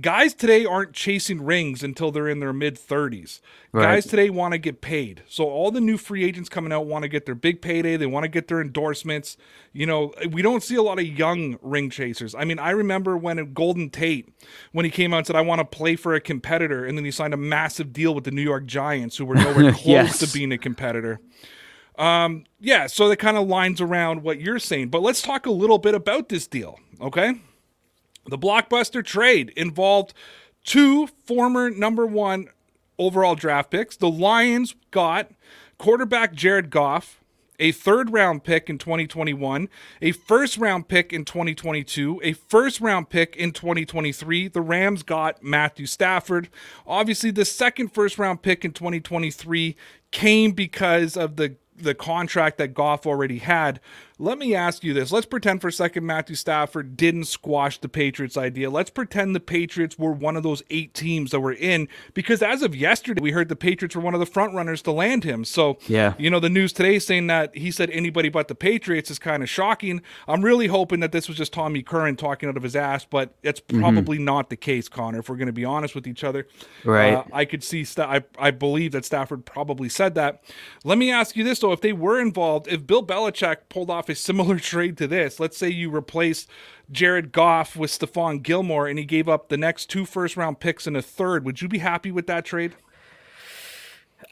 guys 0.00 0.34
today 0.34 0.64
aren't 0.64 0.92
chasing 0.92 1.44
rings 1.44 1.82
until 1.82 2.10
they're 2.10 2.28
in 2.28 2.40
their 2.40 2.52
mid 2.52 2.76
30s. 2.76 3.40
Right. 3.72 3.82
Guys 3.82 4.06
today 4.06 4.30
want 4.30 4.52
to 4.52 4.58
get 4.58 4.80
paid. 4.80 5.22
So 5.28 5.44
all 5.44 5.70
the 5.70 5.80
new 5.80 5.96
free 5.96 6.24
agents 6.24 6.48
coming 6.48 6.72
out 6.72 6.86
want 6.86 7.02
to 7.02 7.08
get 7.08 7.26
their 7.26 7.34
big 7.34 7.60
payday, 7.60 7.96
they 7.96 8.06
want 8.06 8.24
to 8.24 8.28
get 8.28 8.48
their 8.48 8.60
endorsements. 8.60 9.36
You 9.72 9.86
know, 9.86 10.12
we 10.30 10.42
don't 10.42 10.62
see 10.62 10.76
a 10.76 10.82
lot 10.82 10.98
of 10.98 11.06
young 11.06 11.58
ring 11.62 11.90
chasers. 11.90 12.34
I 12.34 12.44
mean, 12.44 12.58
I 12.58 12.70
remember 12.70 13.16
when 13.16 13.52
Golden 13.52 13.90
Tate 13.90 14.28
when 14.72 14.84
he 14.84 14.90
came 14.90 15.14
out 15.14 15.18
and 15.18 15.26
said 15.26 15.36
I 15.36 15.42
want 15.42 15.60
to 15.60 15.64
play 15.64 15.96
for 15.96 16.14
a 16.14 16.20
competitor 16.20 16.84
and 16.84 16.96
then 16.96 17.04
he 17.04 17.10
signed 17.10 17.34
a 17.34 17.38
massive 17.38 17.92
deal 17.92 18.14
with 18.14 18.24
the 18.24 18.30
New 18.30 18.42
York 18.42 18.66
Giants 18.66 19.16
who 19.16 19.24
were 19.24 19.36
nowhere 19.36 19.72
close 19.72 19.86
yes. 19.86 20.18
to 20.18 20.32
being 20.32 20.52
a 20.52 20.58
competitor. 20.58 21.20
Um, 21.96 22.44
yeah, 22.58 22.88
so 22.88 23.08
that 23.08 23.18
kind 23.18 23.36
of 23.36 23.46
lines 23.46 23.80
around 23.80 24.22
what 24.22 24.40
you're 24.40 24.58
saying. 24.58 24.88
But 24.88 25.02
let's 25.02 25.22
talk 25.22 25.46
a 25.46 25.50
little 25.52 25.78
bit 25.78 25.94
about 25.94 26.28
this 26.28 26.48
deal, 26.48 26.80
okay? 27.00 27.34
The 28.26 28.38
blockbuster 28.38 29.04
trade 29.04 29.52
involved 29.56 30.14
two 30.64 31.06
former 31.06 31.70
number 31.70 32.06
one 32.06 32.48
overall 32.98 33.34
draft 33.34 33.70
picks. 33.70 33.96
The 33.96 34.10
Lions 34.10 34.74
got 34.90 35.30
quarterback 35.78 36.34
Jared 36.34 36.70
Goff, 36.70 37.20
a 37.58 37.72
third 37.72 38.10
round 38.10 38.44
pick 38.44 38.68
in 38.68 38.78
2021, 38.78 39.68
a 40.02 40.12
first 40.12 40.56
round 40.56 40.88
pick 40.88 41.12
in 41.12 41.24
2022, 41.24 42.20
a 42.24 42.32
first 42.32 42.80
round 42.80 43.10
pick 43.10 43.36
in 43.36 43.52
2023. 43.52 44.48
The 44.48 44.60
Rams 44.60 45.02
got 45.02 45.42
Matthew 45.42 45.86
Stafford. 45.86 46.48
Obviously, 46.86 47.30
the 47.30 47.44
second 47.44 47.88
first 47.88 48.18
round 48.18 48.42
pick 48.42 48.64
in 48.64 48.72
2023 48.72 49.76
came 50.10 50.52
because 50.52 51.16
of 51.16 51.36
the 51.36 51.56
the 51.76 51.94
contract 51.94 52.58
that 52.58 52.72
Goff 52.72 53.06
already 53.06 53.38
had. 53.38 53.80
Let 54.16 54.38
me 54.38 54.54
ask 54.54 54.84
you 54.84 54.94
this. 54.94 55.10
Let's 55.10 55.26
pretend 55.26 55.60
for 55.60 55.66
a 55.66 55.72
second 55.72 56.06
Matthew 56.06 56.36
Stafford 56.36 56.96
didn't 56.96 57.24
squash 57.24 57.78
the 57.80 57.88
Patriots 57.88 58.36
idea. 58.36 58.70
Let's 58.70 58.90
pretend 58.90 59.34
the 59.34 59.40
Patriots 59.40 59.98
were 59.98 60.12
one 60.12 60.36
of 60.36 60.44
those 60.44 60.62
eight 60.70 60.94
teams 60.94 61.32
that 61.32 61.40
were 61.40 61.52
in 61.52 61.88
because 62.14 62.40
as 62.40 62.62
of 62.62 62.76
yesterday, 62.76 63.20
we 63.20 63.32
heard 63.32 63.48
the 63.48 63.56
Patriots 63.56 63.96
were 63.96 64.02
one 64.02 64.14
of 64.14 64.20
the 64.20 64.26
front 64.26 64.54
runners 64.54 64.82
to 64.82 64.92
land 64.92 65.24
him. 65.24 65.44
So, 65.44 65.78
yeah. 65.88 66.14
you 66.16 66.30
know, 66.30 66.38
the 66.38 66.48
news 66.48 66.72
today 66.72 67.00
saying 67.00 67.26
that 67.26 67.56
he 67.56 67.72
said 67.72 67.90
anybody 67.90 68.28
but 68.28 68.46
the 68.46 68.54
Patriots 68.54 69.10
is 69.10 69.18
kind 69.18 69.42
of 69.42 69.48
shocking. 69.48 70.00
I'm 70.28 70.42
really 70.42 70.68
hoping 70.68 71.00
that 71.00 71.10
this 71.10 71.26
was 71.26 71.36
just 71.36 71.52
Tommy 71.52 71.82
Curran 71.82 72.14
talking 72.14 72.48
out 72.48 72.56
of 72.56 72.62
his 72.62 72.76
ass, 72.76 73.04
but 73.04 73.34
it's 73.42 73.60
mm-hmm. 73.62 73.80
probably 73.80 74.18
mm-hmm. 74.18 74.26
not 74.26 74.48
the 74.48 74.56
case, 74.56 74.88
Connor, 74.88 75.18
if 75.18 75.28
we're 75.28 75.36
going 75.36 75.46
to 75.46 75.52
be 75.52 75.64
honest 75.64 75.92
with 75.92 76.06
each 76.06 76.22
other. 76.22 76.46
Right. 76.84 77.14
Uh, 77.14 77.24
I 77.32 77.44
could 77.44 77.64
see, 77.64 77.82
St- 77.82 78.08
I, 78.08 78.22
I 78.38 78.52
believe 78.52 78.92
that 78.92 79.04
Stafford 79.04 79.44
probably 79.44 79.88
said 79.88 80.14
that. 80.14 80.44
Let 80.84 80.98
me 80.98 81.10
ask 81.10 81.34
you 81.34 81.42
this, 81.42 81.58
though. 81.58 81.72
If 81.72 81.80
they 81.80 81.92
were 81.92 82.20
involved, 82.20 82.68
if 82.68 82.86
Bill 82.86 83.04
Belichick 83.04 83.56
pulled 83.68 83.90
off 83.90 84.03
a 84.08 84.14
similar 84.14 84.58
trade 84.60 84.96
to 84.98 85.06
this. 85.06 85.40
Let's 85.40 85.56
say 85.56 85.68
you 85.68 85.94
replace 85.94 86.46
Jared 86.90 87.32
Goff 87.32 87.76
with 87.76 87.90
Stephon 87.90 88.42
Gilmore 88.42 88.86
and 88.86 88.98
he 88.98 89.04
gave 89.04 89.28
up 89.28 89.48
the 89.48 89.56
next 89.56 89.86
two 89.86 90.04
first 90.04 90.36
round 90.36 90.60
picks 90.60 90.86
and 90.86 90.96
a 90.96 91.02
third. 91.02 91.44
Would 91.44 91.62
you 91.62 91.68
be 91.68 91.78
happy 91.78 92.10
with 92.10 92.26
that 92.26 92.44
trade? 92.44 92.74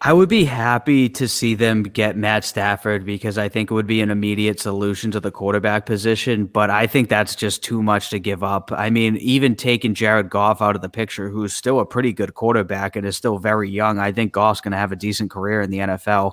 I 0.01 0.13
would 0.13 0.29
be 0.29 0.45
happy 0.45 1.09
to 1.11 1.29
see 1.29 1.55
them 1.55 1.83
get 1.83 2.17
Matt 2.17 2.45
Stafford 2.45 3.05
because 3.05 3.39
I 3.39 3.49
think 3.49 3.71
it 3.71 3.75
would 3.75 3.87
be 3.87 4.01
an 4.01 4.11
immediate 4.11 4.59
solution 4.59 5.11
to 5.13 5.21
the 5.21 5.31
quarterback 5.31 5.87
position. 5.87 6.47
But 6.47 6.71
I 6.71 6.87
think 6.87 7.09
that's 7.09 7.37
just 7.37 7.63
too 7.63 7.83
much 7.83 8.11
to 8.11 8.19
give 8.19 8.43
up. 8.43 8.73
I 8.73 8.91
mean, 8.91 9.17
even 9.19 9.55
taking 9.55 9.95
Jared 9.95 10.31
Goff 10.31 10.63
out 10.63 10.75
of 10.75 10.83
the 10.83 10.89
picture, 10.89 11.29
who's 11.29 11.55
still 11.55 11.79
a 11.79 11.87
pretty 11.87 12.13
good 12.13 12.35
quarterback 12.35 12.97
and 12.97 13.07
is 13.07 13.17
still 13.17 13.39
very 13.39 13.71
young, 13.71 13.99
I 13.99 14.13
think 14.13 14.33
Goff's 14.33 14.61
going 14.61 14.73
to 14.73 14.79
have 14.79 14.93
a 14.93 14.97
decent 14.97 15.31
career 15.31 15.61
in 15.61 15.71
the 15.71 15.79
NFL 15.79 16.33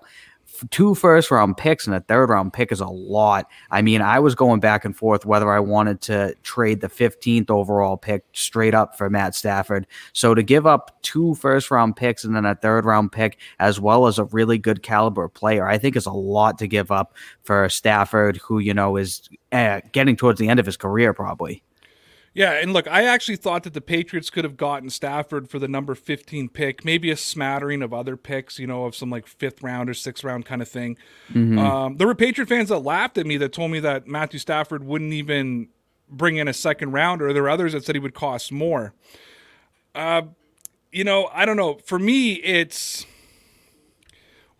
two 0.70 0.96
first 0.96 1.32
round 1.32 1.58
picks 1.58 1.88
and 1.88 1.96
a 1.96 2.00
third 2.02 2.30
round 2.30 2.54
pick 2.54 2.72
is 2.72 2.80
a 2.80 2.88
lot. 2.88 3.50
I 3.72 3.82
mean, 3.82 4.02
I 4.02 4.20
was 4.20 4.36
going 4.36 4.60
back 4.60 4.86
and 4.86 4.96
forth 4.96 5.26
whether 5.26 5.52
I 5.52 5.60
wanted 5.60 6.02
to 6.02 6.36
trade 6.44 6.82
the 6.82 6.90
15th 6.90 7.50
overall 7.50 7.98
pick 7.98 8.24
straight 8.34 8.74
up 8.74 8.98
for 8.98 9.10
Matt 9.10 9.36
Stafford. 9.36 9.88
So 10.14 10.34
to 10.34 10.44
give 10.44 10.66
up 10.66 11.02
two 11.02 11.36
first 11.36 11.72
round 11.72 11.96
picks 11.96 12.24
and 12.24 12.36
then 12.36 12.46
a 12.46 12.56
third 12.56 12.86
round 12.86 13.12
pick, 13.12 13.38
as 13.60 13.80
well 13.80 14.08
as 14.08 14.20
a 14.20 14.26
really 14.26 14.58
good 14.58 14.84
caliber 14.84 15.28
player, 15.28 15.68
I 15.68 15.78
think 15.78 15.96
is 15.96 16.06
a 16.06 16.12
lot 16.12 16.58
to 16.60 16.68
give 16.68 16.92
up 16.92 17.16
for 17.44 17.68
Stafford, 17.70 18.38
who, 18.38 18.60
you 18.60 18.74
know, 18.74 18.98
is 18.98 19.28
uh, 19.52 19.82
getting 19.92 20.16
towards 20.16 20.40
the 20.40 20.50
end 20.50 20.60
of 20.60 20.66
his 20.66 20.78
career 20.78 21.14
probably. 21.14 21.64
Yeah, 22.40 22.54
and 22.54 22.72
look, 22.72 22.88
I 22.88 23.04
actually 23.04 23.36
thought 23.36 23.64
that 23.64 23.74
the 23.74 23.82
Patriots 23.82 24.30
could 24.30 24.46
have 24.46 24.56
gotten 24.56 24.90
Stafford 24.90 25.50
for 25.50 25.60
the 25.60 25.68
number 25.68 25.94
15 25.94 26.48
pick, 26.48 26.86
maybe 26.86 27.12
a 27.12 27.18
smattering 27.18 27.82
of 27.82 27.94
other 27.94 28.16
picks, 28.16 28.58
you 28.58 28.66
know, 28.66 28.86
of 28.86 28.96
some 28.96 29.10
like 29.10 29.28
fifth 29.28 29.62
round 29.62 29.90
or 29.90 29.94
sixth 29.94 30.24
round 30.24 30.46
kind 30.46 30.62
of 30.62 30.70
thing. 30.70 30.96
Mm-hmm. 31.34 31.60
Um, 31.60 31.98
there 31.98 32.08
were 32.08 32.16
Patriot 32.16 32.48
fans 32.48 32.70
that 32.70 32.80
laughed 32.80 33.18
at 33.18 33.26
me 33.26 33.36
that 33.36 33.52
told 33.52 33.72
me 33.72 33.82
that 33.82 34.08
Matthew 34.08 34.40
Stafford 34.40 34.86
wouldn't 34.86 35.12
even 35.12 35.68
bring 36.10 36.38
in 36.38 36.48
a 36.48 36.54
second 36.54 36.94
rounder. 36.94 37.34
There 37.34 37.44
were 37.44 37.50
others 37.50 37.74
that 37.74 37.84
said 37.84 37.96
he 37.96 38.00
would 38.00 38.14
cost 38.14 38.54
more. 38.54 38.94
Uh, 39.94 40.22
you 40.94 41.04
know, 41.04 41.30
I 41.34 41.44
don't 41.44 41.58
know. 41.58 41.80
For 41.84 42.00
me, 42.00 42.36
it's 42.36 43.06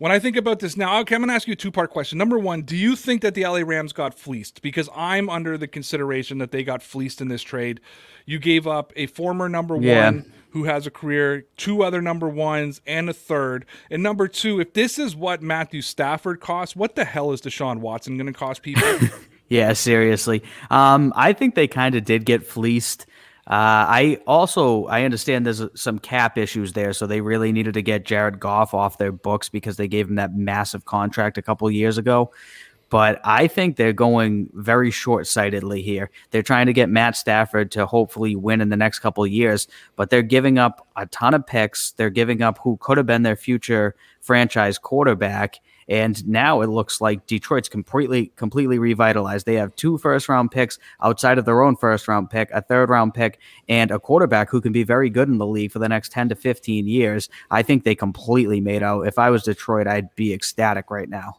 when 0.00 0.10
I 0.10 0.18
think 0.18 0.36
about 0.36 0.60
this 0.60 0.78
now, 0.78 0.98
okay, 1.00 1.14
I'm 1.14 1.20
going 1.20 1.28
to 1.28 1.34
ask 1.34 1.46
you 1.46 1.52
a 1.52 1.56
two 1.56 1.70
part 1.70 1.90
question. 1.90 2.16
Number 2.16 2.38
one, 2.38 2.62
do 2.62 2.74
you 2.74 2.96
think 2.96 3.20
that 3.20 3.34
the 3.34 3.44
LA 3.44 3.58
Rams 3.58 3.92
got 3.92 4.14
fleeced? 4.14 4.62
Because 4.62 4.88
I'm 4.96 5.28
under 5.28 5.58
the 5.58 5.68
consideration 5.68 6.38
that 6.38 6.52
they 6.52 6.64
got 6.64 6.82
fleeced 6.82 7.20
in 7.20 7.28
this 7.28 7.42
trade. 7.42 7.80
You 8.24 8.38
gave 8.38 8.66
up 8.66 8.94
a 8.96 9.06
former 9.06 9.46
number 9.46 9.76
yeah. 9.76 10.06
one 10.06 10.32
who 10.52 10.64
has 10.64 10.86
a 10.86 10.90
career, 10.90 11.44
two 11.58 11.82
other 11.82 12.00
number 12.00 12.30
ones, 12.30 12.80
and 12.86 13.10
a 13.10 13.12
third. 13.12 13.66
And 13.90 14.02
number 14.02 14.26
two, 14.26 14.58
if 14.58 14.72
this 14.72 14.98
is 14.98 15.14
what 15.14 15.42
Matthew 15.42 15.82
Stafford 15.82 16.40
costs, 16.40 16.74
what 16.74 16.94
the 16.94 17.04
hell 17.04 17.32
is 17.32 17.42
Deshaun 17.42 17.80
Watson 17.80 18.16
going 18.16 18.26
to 18.26 18.32
cost 18.32 18.62
people? 18.62 18.88
Yeah, 19.50 19.72
seriously. 19.72 20.44
Um, 20.70 21.12
I 21.16 21.32
think 21.32 21.56
they 21.56 21.66
kind 21.66 21.96
of 21.96 22.04
did 22.04 22.24
get 22.24 22.46
fleeced. 22.46 23.04
Uh, 23.50 23.82
I 23.88 24.18
also 24.28 24.86
I 24.86 25.02
understand 25.02 25.44
there's 25.44 25.64
some 25.74 25.98
cap 25.98 26.38
issues 26.38 26.72
there, 26.72 26.92
so 26.92 27.08
they 27.08 27.20
really 27.20 27.50
needed 27.50 27.74
to 27.74 27.82
get 27.82 28.04
Jared 28.04 28.38
Goff 28.38 28.74
off 28.74 28.96
their 28.96 29.10
books 29.10 29.48
because 29.48 29.76
they 29.76 29.88
gave 29.88 30.08
him 30.08 30.14
that 30.14 30.36
massive 30.36 30.84
contract 30.84 31.36
a 31.36 31.42
couple 31.42 31.68
years 31.68 31.98
ago. 31.98 32.30
But 32.90 33.20
I 33.24 33.48
think 33.48 33.74
they're 33.74 33.92
going 33.92 34.50
very 34.52 34.92
short 34.92 35.26
sightedly 35.26 35.82
here. 35.82 36.10
They're 36.30 36.44
trying 36.44 36.66
to 36.66 36.72
get 36.72 36.88
Matt 36.88 37.16
Stafford 37.16 37.72
to 37.72 37.86
hopefully 37.86 38.36
win 38.36 38.60
in 38.60 38.68
the 38.68 38.76
next 38.76 39.00
couple 39.00 39.26
years, 39.26 39.66
but 39.96 40.10
they're 40.10 40.22
giving 40.22 40.58
up 40.58 40.86
a 40.94 41.06
ton 41.06 41.34
of 41.34 41.44
picks. 41.44 41.90
They're 41.92 42.08
giving 42.08 42.42
up 42.42 42.58
who 42.58 42.76
could 42.80 42.98
have 42.98 43.06
been 43.06 43.24
their 43.24 43.36
future 43.36 43.96
franchise 44.20 44.78
quarterback. 44.78 45.58
And 45.90 46.26
now 46.26 46.60
it 46.60 46.68
looks 46.68 47.00
like 47.00 47.26
Detroit's 47.26 47.68
completely 47.68 48.32
completely 48.36 48.78
revitalized. 48.78 49.44
They 49.44 49.56
have 49.56 49.74
two 49.74 49.98
first 49.98 50.28
round 50.28 50.52
picks 50.52 50.78
outside 51.02 51.36
of 51.36 51.44
their 51.44 51.62
own 51.62 51.76
first 51.76 52.06
round 52.06 52.30
pick, 52.30 52.48
a 52.52 52.62
third 52.62 52.88
round 52.88 53.12
pick, 53.12 53.40
and 53.68 53.90
a 53.90 53.98
quarterback 53.98 54.48
who 54.48 54.60
can 54.60 54.72
be 54.72 54.84
very 54.84 55.10
good 55.10 55.28
in 55.28 55.38
the 55.38 55.46
league 55.46 55.72
for 55.72 55.80
the 55.80 55.88
next 55.88 56.12
10 56.12 56.28
to 56.30 56.36
15 56.36 56.86
years. 56.86 57.28
I 57.50 57.62
think 57.62 57.82
they 57.82 57.96
completely 57.96 58.60
made 58.60 58.84
out. 58.84 59.02
If 59.08 59.18
I 59.18 59.30
was 59.30 59.42
Detroit, 59.42 59.88
I'd 59.88 60.14
be 60.14 60.32
ecstatic 60.32 60.90
right 60.90 61.08
now. 61.08 61.38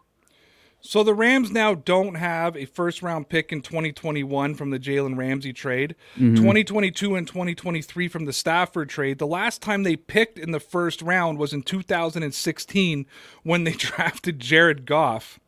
So 0.81 1.03
the 1.03 1.13
Rams 1.13 1.51
now 1.51 1.75
don't 1.75 2.15
have 2.15 2.57
a 2.57 2.65
first 2.65 3.03
round 3.03 3.29
pick 3.29 3.51
in 3.51 3.61
2021 3.61 4.55
from 4.55 4.71
the 4.71 4.79
Jalen 4.79 5.15
Ramsey 5.15 5.53
trade, 5.53 5.95
mm-hmm. 6.15 6.35
2022 6.35 7.15
and 7.15 7.27
2023 7.27 8.07
from 8.07 8.25
the 8.25 8.33
Stafford 8.33 8.89
trade. 8.89 9.19
The 9.19 9.27
last 9.27 9.61
time 9.61 9.83
they 9.83 9.95
picked 9.95 10.39
in 10.39 10.51
the 10.51 10.59
first 10.59 11.03
round 11.03 11.37
was 11.37 11.53
in 11.53 11.61
2016 11.61 13.05
when 13.43 13.63
they 13.63 13.71
drafted 13.77 14.39
Jared 14.39 14.87
Goff. 14.87 15.39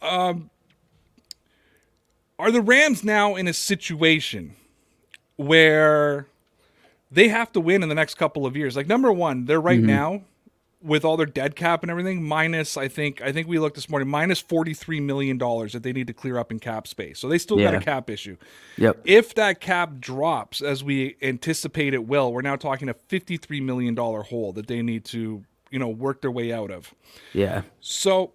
Um, 0.00 0.48
are 2.38 2.50
the 2.50 2.62
Rams 2.62 3.04
now 3.04 3.34
in 3.34 3.46
a 3.48 3.52
situation 3.52 4.56
where 5.36 6.26
they 7.10 7.28
have 7.28 7.52
to 7.52 7.60
win 7.60 7.82
in 7.82 7.90
the 7.90 7.94
next 7.94 8.14
couple 8.14 8.46
of 8.46 8.56
years? 8.56 8.76
Like, 8.76 8.86
number 8.86 9.12
one, 9.12 9.44
they're 9.44 9.60
right 9.60 9.78
mm-hmm. 9.78 9.86
now 9.86 10.22
with 10.80 11.04
all 11.04 11.16
their 11.16 11.26
dead 11.26 11.56
cap 11.56 11.82
and 11.82 11.90
everything, 11.90 12.22
minus 12.22 12.76
I 12.76 12.88
think 12.88 13.20
I 13.20 13.32
think 13.32 13.48
we 13.48 13.58
looked 13.58 13.76
this 13.76 13.88
morning, 13.88 14.08
minus 14.08 14.40
forty 14.40 14.74
three 14.74 15.00
million 15.00 15.38
dollars 15.38 15.72
that 15.72 15.82
they 15.82 15.92
need 15.92 16.06
to 16.06 16.12
clear 16.12 16.38
up 16.38 16.52
in 16.52 16.58
cap 16.58 16.86
space. 16.86 17.18
So 17.18 17.28
they 17.28 17.38
still 17.38 17.58
yeah. 17.58 17.72
got 17.72 17.82
a 17.82 17.84
cap 17.84 18.10
issue. 18.10 18.36
Yep. 18.76 19.02
If 19.04 19.34
that 19.34 19.60
cap 19.60 19.98
drops 19.98 20.62
as 20.62 20.84
we 20.84 21.16
anticipate 21.22 21.94
it 21.94 22.06
will, 22.06 22.32
we're 22.32 22.42
now 22.42 22.56
talking 22.56 22.88
a 22.88 22.94
fifty 22.94 23.36
three 23.36 23.60
million 23.60 23.94
dollar 23.94 24.22
hole 24.22 24.52
that 24.52 24.66
they 24.66 24.82
need 24.82 25.04
to 25.06 25.44
you 25.70 25.78
know 25.78 25.88
work 25.88 26.22
their 26.22 26.30
way 26.30 26.52
out 26.52 26.70
of. 26.70 26.94
Yeah. 27.32 27.62
So 27.80 28.32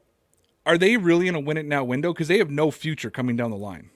are 0.65 0.77
they 0.77 0.97
really 0.97 1.27
in 1.27 1.35
a 1.35 1.39
win 1.39 1.57
it 1.57 1.65
now 1.65 1.83
window 1.83 2.13
because 2.13 2.27
they 2.27 2.38
have 2.39 2.50
no 2.50 2.71
future 2.71 3.09
coming 3.09 3.35
down 3.35 3.51
the 3.51 3.57
line? 3.57 3.89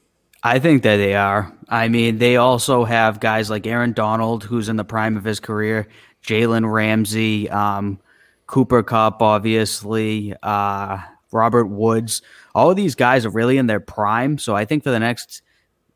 I 0.43 0.59
think 0.59 0.83
that 0.83 0.97
they 0.97 1.15
are. 1.15 1.51
I 1.67 1.89
mean, 1.89 2.19
they 2.19 2.37
also 2.37 2.85
have 2.85 3.19
guys 3.19 3.49
like 3.49 3.65
Aaron 3.65 3.91
Donald, 3.91 4.43
who's 4.43 4.69
in 4.69 4.77
the 4.77 4.85
prime 4.85 5.17
of 5.17 5.23
his 5.23 5.39
career, 5.39 5.87
Jalen 6.23 6.71
Ramsey. 6.71 7.49
Um, 7.49 7.99
Cooper 8.47 8.81
Kupp, 8.81 9.21
obviously, 9.21 10.33
uh, 10.41 10.99
Robert 11.31 11.65
Woods. 11.65 12.21
All 12.55 12.71
of 12.71 12.77
these 12.77 12.95
guys 12.95 13.25
are 13.25 13.29
really 13.29 13.57
in 13.57 13.67
their 13.67 13.81
prime. 13.81 14.37
So 14.37 14.55
I 14.55 14.65
think 14.65 14.83
for 14.83 14.89
the 14.89 14.99
next, 14.99 15.41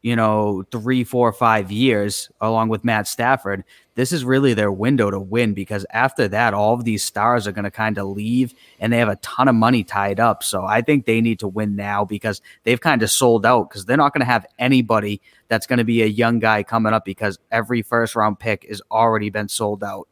you 0.02 0.16
know, 0.16 0.64
three, 0.72 1.04
four, 1.04 1.32
five 1.32 1.72
years, 1.72 2.30
along 2.42 2.70
with 2.70 2.84
Matt 2.84 3.08
Stafford, 3.08 3.64
this 3.96 4.12
is 4.12 4.26
really 4.26 4.54
their 4.54 4.72
window 4.72 5.12
to 5.12 5.20
win 5.20 5.54
because 5.54 5.86
after 5.92 6.28
that, 6.28 6.54
all 6.54 6.74
of 6.74 6.84
these 6.84 7.04
stars 7.04 7.48
are 7.48 7.52
going 7.52 7.66
to 7.66 7.72
kind 7.72 7.98
of 7.98 8.08
leave 8.08 8.54
and 8.80 8.92
they 8.92 8.98
have 8.98 9.10
a 9.10 9.18
ton 9.18 9.48
of 9.48 9.56
money 9.56 9.84
tied 9.84 10.20
up. 10.20 10.44
So 10.44 10.66
I 10.66 10.82
think 10.82 11.06
they 11.06 11.22
need 11.22 11.40
to 11.40 11.48
win 11.48 11.76
now 11.76 12.04
because 12.04 12.42
they've 12.64 12.82
kind 12.82 13.04
of 13.04 13.12
sold 13.12 13.46
out 13.46 13.70
because 13.70 13.86
they're 13.86 13.98
not 13.98 14.14
going 14.14 14.22
to 14.22 14.32
have 14.32 14.46
anybody 14.60 15.22
that's 15.48 15.68
going 15.68 15.80
to 15.80 15.86
be 15.86 16.02
a 16.02 16.08
young 16.08 16.40
guy 16.40 16.64
coming 16.64 16.94
up 16.94 17.06
because 17.06 17.38
every 17.52 17.82
first 17.82 18.16
round 18.16 18.40
pick 18.40 18.66
has 18.68 18.82
already 18.92 19.30
been 19.30 19.48
sold 19.48 19.84
out 19.84 20.08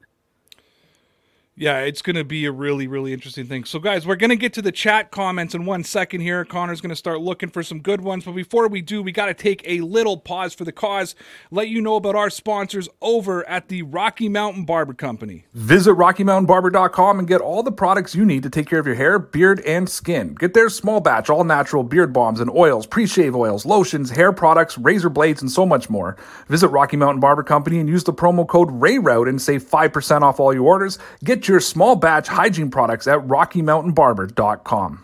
yeah, 1.59 1.79
it's 1.79 2.01
going 2.01 2.15
to 2.15 2.23
be 2.23 2.45
a 2.45 2.53
really, 2.53 2.87
really 2.87 3.11
interesting 3.11 3.45
thing. 3.45 3.65
So, 3.65 3.79
guys, 3.79 4.07
we're 4.07 4.15
going 4.15 4.29
to 4.29 4.37
get 4.37 4.53
to 4.53 4.61
the 4.61 4.71
chat 4.71 5.11
comments 5.11 5.53
in 5.53 5.65
one 5.65 5.83
second 5.83 6.21
here. 6.21 6.45
Connor's 6.45 6.79
going 6.79 6.91
to 6.91 6.95
start 6.95 7.19
looking 7.19 7.49
for 7.49 7.63
some 7.63 7.81
good 7.81 7.99
ones. 7.99 8.23
But 8.23 8.31
before 8.31 8.69
we 8.69 8.81
do, 8.81 9.03
we 9.03 9.11
got 9.11 9.25
to 9.25 9.33
take 9.33 9.61
a 9.65 9.81
little 9.81 10.15
pause 10.15 10.53
for 10.53 10.63
the 10.63 10.71
cause, 10.71 11.15
let 11.51 11.67
you 11.67 11.81
know 11.81 11.97
about 11.97 12.15
our 12.15 12.29
sponsors 12.29 12.87
over 13.01 13.47
at 13.49 13.67
the 13.67 13.81
Rocky 13.81 14.29
Mountain 14.29 14.63
Barber 14.63 14.93
Company. 14.93 15.47
Visit 15.53 15.95
RockyMountainBarber.com 15.95 17.19
and 17.19 17.27
get 17.27 17.41
all 17.41 17.61
the 17.61 17.73
products 17.73 18.15
you 18.15 18.23
need 18.23 18.43
to 18.43 18.49
take 18.49 18.67
care 18.69 18.79
of 18.79 18.85
your 18.85 18.95
hair, 18.95 19.19
beard, 19.19 19.59
and 19.65 19.89
skin. 19.89 20.35
Get 20.35 20.53
their 20.53 20.69
small 20.69 21.01
batch, 21.01 21.29
all 21.29 21.43
natural 21.43 21.83
beard 21.83 22.13
bombs 22.13 22.39
and 22.39 22.49
oils, 22.49 22.87
pre 22.87 23.05
shave 23.05 23.35
oils, 23.35 23.65
lotions, 23.65 24.11
hair 24.11 24.31
products, 24.31 24.77
razor 24.77 25.09
blades, 25.09 25.41
and 25.41 25.51
so 25.51 25.65
much 25.65 25.89
more. 25.89 26.15
Visit 26.47 26.69
Rocky 26.69 26.95
Mountain 26.95 27.19
Barber 27.19 27.43
Company 27.43 27.79
and 27.79 27.89
use 27.89 28.05
the 28.05 28.13
promo 28.13 28.47
code 28.47 28.69
RAYROUTE 28.71 29.27
and 29.27 29.41
save 29.41 29.61
5% 29.61 30.21
off 30.21 30.39
all 30.39 30.53
your 30.53 30.63
orders. 30.63 30.97
Get 31.21 31.48
your 31.49 31.59
small 31.59 31.95
batch 31.95 32.27
hygiene 32.27 32.71
products 32.71 33.07
at 33.07 33.19
RockyMountainBarber.com. 33.19 35.03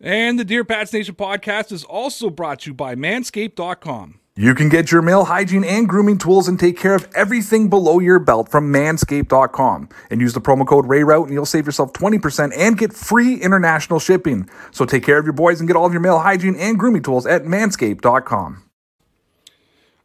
And 0.00 0.38
the 0.38 0.44
Dear 0.44 0.64
Pats 0.64 0.92
Nation 0.92 1.14
podcast 1.14 1.72
is 1.72 1.84
also 1.84 2.28
brought 2.28 2.60
to 2.60 2.70
you 2.70 2.74
by 2.74 2.94
Manscaped.com. 2.94 4.20
You 4.36 4.56
can 4.56 4.68
get 4.68 4.90
your 4.90 5.00
male 5.00 5.26
hygiene 5.26 5.62
and 5.62 5.88
grooming 5.88 6.18
tools 6.18 6.48
and 6.48 6.58
take 6.58 6.76
care 6.76 6.94
of 6.94 7.08
everything 7.14 7.70
below 7.70 8.00
your 8.00 8.18
belt 8.18 8.50
from 8.50 8.72
manscaped.com. 8.72 9.88
And 10.10 10.20
use 10.20 10.32
the 10.32 10.40
promo 10.40 10.66
code 10.66 10.86
RAYROUTE 10.86 11.26
and 11.26 11.32
you'll 11.32 11.46
save 11.46 11.66
yourself 11.66 11.92
20% 11.92 12.52
and 12.56 12.76
get 12.76 12.92
free 12.92 13.36
international 13.36 14.00
shipping. 14.00 14.50
So 14.72 14.84
take 14.84 15.04
care 15.04 15.18
of 15.18 15.24
your 15.24 15.34
boys 15.34 15.60
and 15.60 15.68
get 15.68 15.76
all 15.76 15.86
of 15.86 15.92
your 15.92 16.00
male 16.00 16.18
hygiene 16.18 16.56
and 16.56 16.76
grooming 16.76 17.04
tools 17.04 17.26
at 17.26 17.44
manscaped.com. 17.44 18.64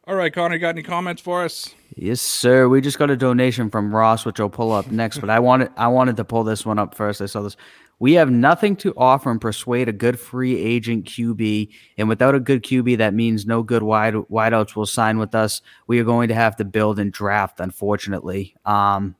All 0.08 0.16
right, 0.16 0.32
Connor, 0.32 0.60
got 0.60 0.70
any 0.70 0.84
comments 0.84 1.22
for 1.22 1.44
us? 1.44 1.74
Yes, 2.02 2.22
sir. 2.22 2.70
We 2.70 2.80
just 2.80 2.98
got 2.98 3.10
a 3.10 3.18
donation 3.18 3.70
from 3.70 3.94
Ross, 3.94 4.24
which 4.24 4.40
I'll 4.40 4.50
pull 4.50 4.72
up 4.72 4.90
next. 4.90 5.18
But 5.18 5.30
I 5.30 5.40
wanted 5.40 5.70
I 5.76 5.88
wanted 5.88 6.16
to 6.16 6.24
pull 6.24 6.46
this 6.46 6.66
one 6.66 6.80
up 6.80 6.96
first. 6.96 7.22
I 7.22 7.26
saw 7.26 7.42
this. 7.42 7.58
We 8.00 8.14
have 8.14 8.32
nothing 8.32 8.78
to 8.78 8.94
offer 8.96 9.30
and 9.30 9.42
persuade 9.42 9.90
a 9.90 9.92
good 9.92 10.18
free 10.18 10.58
agent 10.58 11.04
QB, 11.08 11.70
and 11.98 12.08
without 12.08 12.36
a 12.36 12.40
good 12.40 12.64
QB, 12.64 13.00
that 13.00 13.14
means 13.14 13.46
no 13.46 13.64
good 13.64 13.84
wide 13.84 14.14
wideouts 14.14 14.78
will 14.78 14.86
sign 14.86 15.20
with 15.20 15.36
us. 15.36 15.62
We 15.88 16.00
are 16.00 16.06
going 16.06 16.30
to 16.30 16.36
have 16.36 16.56
to 16.58 16.64
build 16.64 17.00
and 17.00 17.12
draft, 17.12 17.60
unfortunately. 17.60 18.56
Um, 18.64 19.18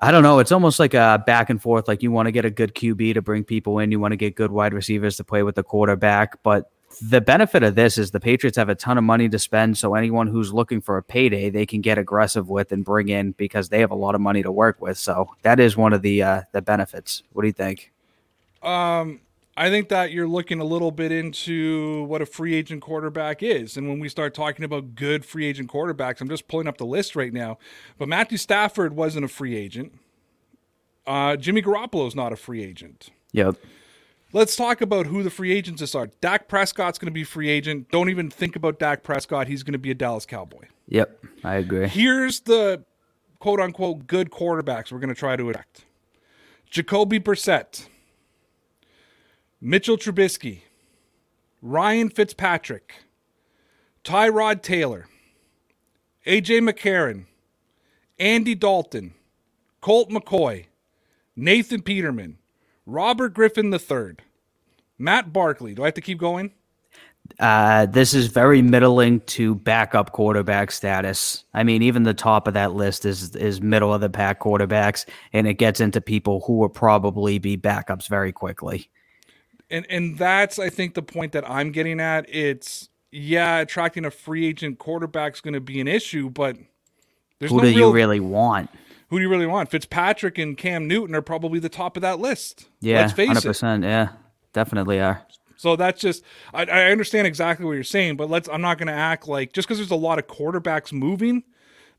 I 0.00 0.10
don't 0.10 0.24
know. 0.24 0.40
It's 0.40 0.50
almost 0.50 0.80
like 0.80 0.94
a 0.94 1.22
back 1.24 1.48
and 1.48 1.62
forth. 1.62 1.86
Like 1.86 2.02
you 2.02 2.10
want 2.10 2.26
to 2.26 2.32
get 2.32 2.44
a 2.44 2.50
good 2.50 2.74
QB 2.74 3.14
to 3.14 3.22
bring 3.22 3.44
people 3.44 3.78
in, 3.78 3.92
you 3.92 4.00
want 4.00 4.10
to 4.12 4.16
get 4.16 4.34
good 4.34 4.50
wide 4.50 4.74
receivers 4.74 5.16
to 5.18 5.24
play 5.24 5.44
with 5.44 5.54
the 5.54 5.62
quarterback, 5.62 6.42
but 6.42 6.72
the 7.00 7.20
benefit 7.20 7.62
of 7.62 7.74
this 7.74 7.98
is 7.98 8.10
the 8.10 8.20
Patriots 8.20 8.56
have 8.56 8.68
a 8.68 8.74
ton 8.74 8.98
of 8.98 9.04
money 9.04 9.28
to 9.28 9.38
spend. 9.38 9.78
So 9.78 9.94
anyone 9.94 10.26
who's 10.26 10.52
looking 10.52 10.80
for 10.80 10.96
a 10.96 11.02
payday, 11.02 11.50
they 11.50 11.66
can 11.66 11.80
get 11.80 11.98
aggressive 11.98 12.48
with 12.48 12.72
and 12.72 12.84
bring 12.84 13.08
in 13.08 13.32
because 13.32 13.68
they 13.68 13.80
have 13.80 13.90
a 13.90 13.96
lot 13.96 14.14
of 14.14 14.20
money 14.20 14.42
to 14.42 14.52
work 14.52 14.80
with. 14.80 14.98
So 14.98 15.28
that 15.42 15.60
is 15.60 15.76
one 15.76 15.92
of 15.92 16.02
the 16.02 16.22
uh, 16.22 16.42
the 16.52 16.62
benefits. 16.62 17.22
What 17.32 17.42
do 17.42 17.48
you 17.48 17.52
think? 17.52 17.92
Um, 18.62 19.20
I 19.56 19.70
think 19.70 19.88
that 19.88 20.12
you're 20.12 20.28
looking 20.28 20.60
a 20.60 20.64
little 20.64 20.92
bit 20.92 21.10
into 21.10 22.04
what 22.04 22.22
a 22.22 22.26
free 22.26 22.54
agent 22.54 22.80
quarterback 22.80 23.42
is. 23.42 23.76
And 23.76 23.88
when 23.88 23.98
we 23.98 24.08
start 24.08 24.32
talking 24.32 24.64
about 24.64 24.94
good 24.94 25.24
free 25.24 25.46
agent 25.46 25.68
quarterbacks, 25.68 26.20
I'm 26.20 26.28
just 26.28 26.46
pulling 26.46 26.68
up 26.68 26.78
the 26.78 26.86
list 26.86 27.16
right 27.16 27.32
now. 27.32 27.58
But 27.98 28.08
Matthew 28.08 28.38
Stafford 28.38 28.94
wasn't 28.94 29.24
a 29.24 29.28
free 29.28 29.56
agent. 29.56 29.98
Uh, 31.08 31.36
Jimmy 31.36 31.60
Garoppolo's 31.60 32.14
not 32.14 32.32
a 32.32 32.36
free 32.36 32.62
agent. 32.62 33.10
Yep. 33.32 33.56
Let's 34.32 34.56
talk 34.56 34.82
about 34.82 35.06
who 35.06 35.22
the 35.22 35.30
free 35.30 35.52
agents 35.52 35.94
are. 35.94 36.08
Dak 36.20 36.48
Prescott's 36.48 36.98
going 36.98 37.06
to 37.06 37.12
be 37.12 37.24
free 37.24 37.48
agent. 37.48 37.90
Don't 37.90 38.10
even 38.10 38.28
think 38.28 38.56
about 38.56 38.78
Dak 38.78 39.02
Prescott. 39.02 39.48
He's 39.48 39.62
going 39.62 39.72
to 39.72 39.78
be 39.78 39.90
a 39.90 39.94
Dallas 39.94 40.26
Cowboy. 40.26 40.66
Yep, 40.88 41.24
I 41.44 41.54
agree. 41.54 41.88
Here's 41.88 42.40
the 42.40 42.84
quote 43.38 43.60
unquote 43.60 44.06
good 44.06 44.30
quarterbacks 44.30 44.92
we're 44.92 44.98
going 44.98 45.08
to 45.08 45.18
try 45.18 45.36
to 45.36 45.48
attract 45.48 45.86
Jacoby 46.70 47.18
Brissett, 47.18 47.86
Mitchell 49.60 49.96
Trubisky, 49.96 50.60
Ryan 51.62 52.10
Fitzpatrick, 52.10 52.94
Tyrod 54.04 54.62
Taylor, 54.62 55.06
AJ 56.26 56.68
McCarron, 56.68 57.24
Andy 58.18 58.54
Dalton, 58.54 59.14
Colt 59.80 60.10
McCoy, 60.10 60.66
Nathan 61.34 61.80
Peterman, 61.80 62.36
Robert 62.88 63.34
Griffin 63.34 63.72
III, 63.72 64.16
Matt 64.98 65.30
Barkley. 65.30 65.74
Do 65.74 65.82
I 65.82 65.86
have 65.86 65.94
to 65.94 66.00
keep 66.00 66.18
going? 66.18 66.52
Uh, 67.38 67.84
this 67.84 68.14
is 68.14 68.28
very 68.28 68.62
middling 68.62 69.20
to 69.20 69.54
backup 69.56 70.12
quarterback 70.12 70.70
status. 70.70 71.44
I 71.52 71.62
mean, 71.64 71.82
even 71.82 72.04
the 72.04 72.14
top 72.14 72.48
of 72.48 72.54
that 72.54 72.72
list 72.72 73.04
is 73.04 73.36
is 73.36 73.60
middle 73.60 73.92
of 73.92 74.00
the 74.00 74.08
pack 74.08 74.40
quarterbacks, 74.40 75.04
and 75.34 75.46
it 75.46 75.54
gets 75.54 75.80
into 75.80 76.00
people 76.00 76.40
who 76.46 76.54
will 76.54 76.70
probably 76.70 77.38
be 77.38 77.58
backups 77.58 78.08
very 78.08 78.32
quickly. 78.32 78.88
And 79.70 79.84
and 79.90 80.16
that's 80.16 80.58
I 80.58 80.70
think 80.70 80.94
the 80.94 81.02
point 81.02 81.32
that 81.32 81.48
I'm 81.48 81.70
getting 81.70 82.00
at. 82.00 82.24
It's 82.26 82.88
yeah, 83.12 83.58
attracting 83.58 84.06
a 84.06 84.10
free 84.10 84.46
agent 84.46 84.78
quarterback 84.78 85.34
is 85.34 85.42
going 85.42 85.54
to 85.54 85.60
be 85.60 85.78
an 85.80 85.88
issue, 85.88 86.30
but 86.30 86.56
who 87.40 87.56
no 87.56 87.60
do 87.60 87.66
real, 87.66 87.76
you 87.76 87.92
really 87.92 88.20
want? 88.20 88.70
Who 89.08 89.18
do 89.18 89.22
you 89.22 89.28
really 89.28 89.46
want? 89.46 89.70
Fitzpatrick 89.70 90.38
and 90.38 90.56
Cam 90.56 90.86
Newton 90.86 91.14
are 91.14 91.22
probably 91.22 91.58
the 91.58 91.68
top 91.68 91.96
of 91.96 92.02
that 92.02 92.18
list. 92.20 92.68
Yeah, 92.80 93.08
hundred 93.08 93.42
percent. 93.42 93.84
Yeah, 93.84 94.10
definitely 94.52 95.00
are. 95.00 95.22
So 95.56 95.74
that's 95.76 96.00
just 96.00 96.22
I, 96.54 96.64
I 96.64 96.90
understand 96.90 97.26
exactly 97.26 97.66
what 97.66 97.72
you're 97.72 97.84
saying, 97.84 98.16
but 98.16 98.30
let's 98.30 98.48
I'm 98.48 98.60
not 98.60 98.78
going 98.78 98.86
to 98.86 98.92
act 98.92 99.26
like 99.26 99.52
just 99.52 99.66
because 99.66 99.78
there's 99.78 99.90
a 99.90 99.96
lot 99.96 100.18
of 100.18 100.26
quarterbacks 100.26 100.92
moving 100.92 101.42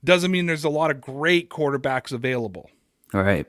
doesn't 0.04 0.32
mean 0.32 0.46
there's 0.46 0.64
a 0.64 0.70
lot 0.70 0.92
of 0.92 1.02
great 1.02 1.50
quarterbacks 1.50 2.12
available. 2.12 2.70
All 3.14 3.22
right. 3.22 3.46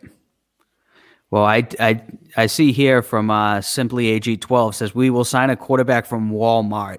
Well, 1.30 1.44
I, 1.44 1.66
I, 1.78 2.02
I 2.36 2.46
see 2.46 2.72
here 2.72 3.02
from 3.02 3.30
uh, 3.30 3.60
Simply 3.60 4.18
AG12 4.18 4.74
says 4.74 4.94
we 4.94 5.10
will 5.10 5.24
sign 5.24 5.50
a 5.50 5.56
quarterback 5.56 6.06
from 6.06 6.32
Walmart. 6.32 6.98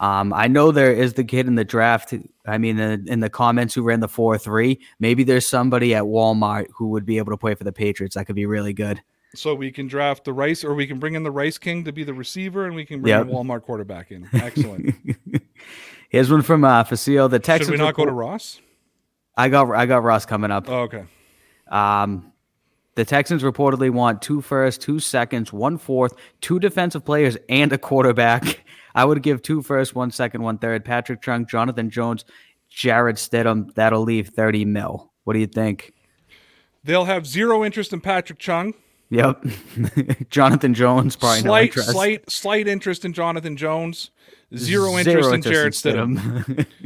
Um, 0.00 0.32
I 0.34 0.48
know 0.48 0.70
there 0.70 0.92
is 0.92 1.14
the 1.14 1.24
kid 1.24 1.46
in 1.46 1.54
the 1.54 1.64
draft. 1.64 2.12
I 2.50 2.58
mean, 2.58 2.78
in, 2.78 3.08
in 3.08 3.20
the 3.20 3.30
comments 3.30 3.74
who 3.74 3.82
ran 3.82 4.00
the 4.00 4.08
four 4.08 4.36
three. 4.36 4.80
Maybe 4.98 5.24
there's 5.24 5.48
somebody 5.48 5.94
at 5.94 6.04
Walmart 6.04 6.66
who 6.74 6.88
would 6.88 7.06
be 7.06 7.18
able 7.18 7.32
to 7.32 7.36
play 7.36 7.54
for 7.54 7.64
the 7.64 7.72
Patriots. 7.72 8.16
That 8.16 8.26
could 8.26 8.36
be 8.36 8.46
really 8.46 8.72
good. 8.72 9.00
So 9.34 9.54
we 9.54 9.70
can 9.70 9.86
draft 9.86 10.24
the 10.24 10.32
Rice, 10.32 10.64
or 10.64 10.74
we 10.74 10.86
can 10.88 10.98
bring 10.98 11.14
in 11.14 11.22
the 11.22 11.30
Rice 11.30 11.56
King 11.56 11.84
to 11.84 11.92
be 11.92 12.02
the 12.02 12.12
receiver, 12.14 12.66
and 12.66 12.74
we 12.74 12.84
can 12.84 13.00
bring 13.00 13.14
Yep. 13.14 13.28
a 13.28 13.30
Walmart 13.30 13.62
quarterback 13.62 14.10
in. 14.10 14.28
Excellent. 14.32 14.94
Here's 16.10 16.30
one 16.30 16.42
from 16.42 16.64
uh, 16.64 16.82
Facile. 16.82 17.28
The 17.28 17.40
Should 17.40 17.70
we 17.70 17.76
not 17.76 17.94
go 17.94 18.04
to 18.04 18.10
Ross? 18.10 18.60
I 19.36 19.48
got 19.48 19.70
I 19.70 19.86
got 19.86 20.02
Ross 20.02 20.26
coming 20.26 20.50
up. 20.50 20.68
Oh, 20.68 20.80
okay. 20.82 21.04
Um, 21.68 22.32
the 22.96 23.04
Texans 23.04 23.42
reportedly 23.44 23.90
want 23.90 24.20
two 24.20 24.40
firsts, 24.40 24.84
two 24.84 24.98
seconds, 24.98 25.52
one 25.52 25.78
fourth, 25.78 26.14
two 26.40 26.58
defensive 26.58 27.04
players, 27.04 27.36
and 27.48 27.72
a 27.72 27.78
quarterback. 27.78 28.64
I 28.94 29.04
would 29.04 29.22
give 29.22 29.42
two 29.42 29.62
first, 29.62 29.94
one 29.94 30.10
second, 30.10 30.42
one 30.42 30.58
third. 30.58 30.84
Patrick 30.84 31.22
Chung, 31.22 31.46
Jonathan 31.46 31.90
Jones, 31.90 32.24
Jarrett 32.68 33.16
Stidham. 33.16 33.72
That'll 33.74 34.02
leave 34.02 34.28
thirty 34.28 34.64
mil. 34.64 35.12
What 35.24 35.34
do 35.34 35.38
you 35.38 35.46
think? 35.46 35.92
They'll 36.84 37.04
have 37.04 37.26
zero 37.26 37.64
interest 37.64 37.92
in 37.92 38.00
Patrick 38.00 38.38
Chung. 38.38 38.74
Yep, 39.10 39.44
Jonathan 40.30 40.72
Jones 40.72 41.16
probably 41.16 41.42
no 41.42 41.48
slight, 41.50 41.62
interest. 41.64 41.90
slight, 41.90 42.30
slight 42.30 42.68
interest 42.68 43.04
in 43.04 43.12
Jonathan 43.12 43.56
Jones. 43.56 44.10
Zero 44.56 44.96
interest 44.96 45.22
Zero 45.24 45.32
in 45.34 45.42
Jared 45.42 45.56
interest 45.74 45.86
in 45.86 46.16
Stidham. 46.16 46.66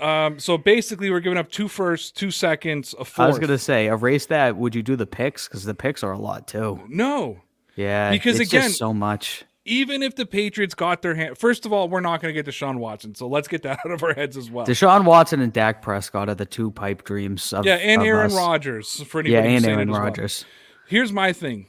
Um, 0.00 0.38
so 0.38 0.56
basically, 0.56 1.10
we're 1.10 1.20
giving 1.20 1.36
up 1.36 1.50
two 1.50 1.68
firsts, 1.68 2.10
two 2.10 2.30
seconds, 2.30 2.94
a 2.98 3.02
I 3.02 3.04
fourth. 3.04 3.28
was 3.28 3.38
gonna 3.38 3.58
say 3.58 3.86
erase 3.88 4.24
that. 4.26 4.56
Would 4.56 4.74
you 4.74 4.82
do 4.82 4.96
the 4.96 5.06
picks? 5.06 5.46
Because 5.46 5.64
the 5.64 5.74
picks 5.74 6.02
are 6.02 6.12
a 6.12 6.18
lot 6.18 6.48
too. 6.48 6.80
No, 6.88 7.38
Yeah, 7.76 8.10
Because 8.10 8.40
it's 8.40 8.50
again- 8.50 8.68
just 8.68 8.78
so 8.78 8.94
much. 8.94 9.44
Even 9.66 10.02
if 10.02 10.16
the 10.16 10.24
Patriots 10.24 10.74
got 10.74 11.02
their 11.02 11.14
hand, 11.14 11.36
first 11.36 11.66
of 11.66 11.72
all, 11.72 11.88
we're 11.88 12.00
not 12.00 12.22
going 12.22 12.34
to 12.34 12.42
get 12.42 12.50
Deshaun 12.50 12.78
Watson, 12.78 13.14
so 13.14 13.28
let's 13.28 13.46
get 13.46 13.62
that 13.62 13.78
out 13.84 13.90
of 13.90 14.02
our 14.02 14.14
heads 14.14 14.36
as 14.36 14.50
well. 14.50 14.66
Deshaun 14.66 15.04
Watson 15.04 15.40
and 15.40 15.52
Dak 15.52 15.82
Prescott 15.82 16.28
are 16.30 16.34
the 16.34 16.46
two 16.46 16.70
pipe 16.70 17.04
dreams 17.04 17.52
of 17.52 17.66
yeah, 17.66 17.74
and 17.74 18.00
of 18.00 18.06
Aaron. 18.06 18.32
Rodgers 18.32 19.02
for 19.02 19.20
anybody 19.20 19.48
Yeah, 19.48 19.56
and 19.56 19.66
Aaron 19.66 19.90
as 19.90 19.92
well. 19.92 20.02
Rodgers. 20.02 20.44
Here's 20.88 21.12
my 21.12 21.32
thing. 21.32 21.66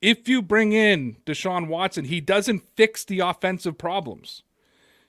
If 0.00 0.28
you 0.28 0.40
bring 0.40 0.72
in 0.72 1.16
Deshaun 1.26 1.66
Watson, 1.66 2.04
he 2.04 2.20
doesn't 2.20 2.62
fix 2.76 3.04
the 3.04 3.20
offensive 3.20 3.76
problems. 3.76 4.42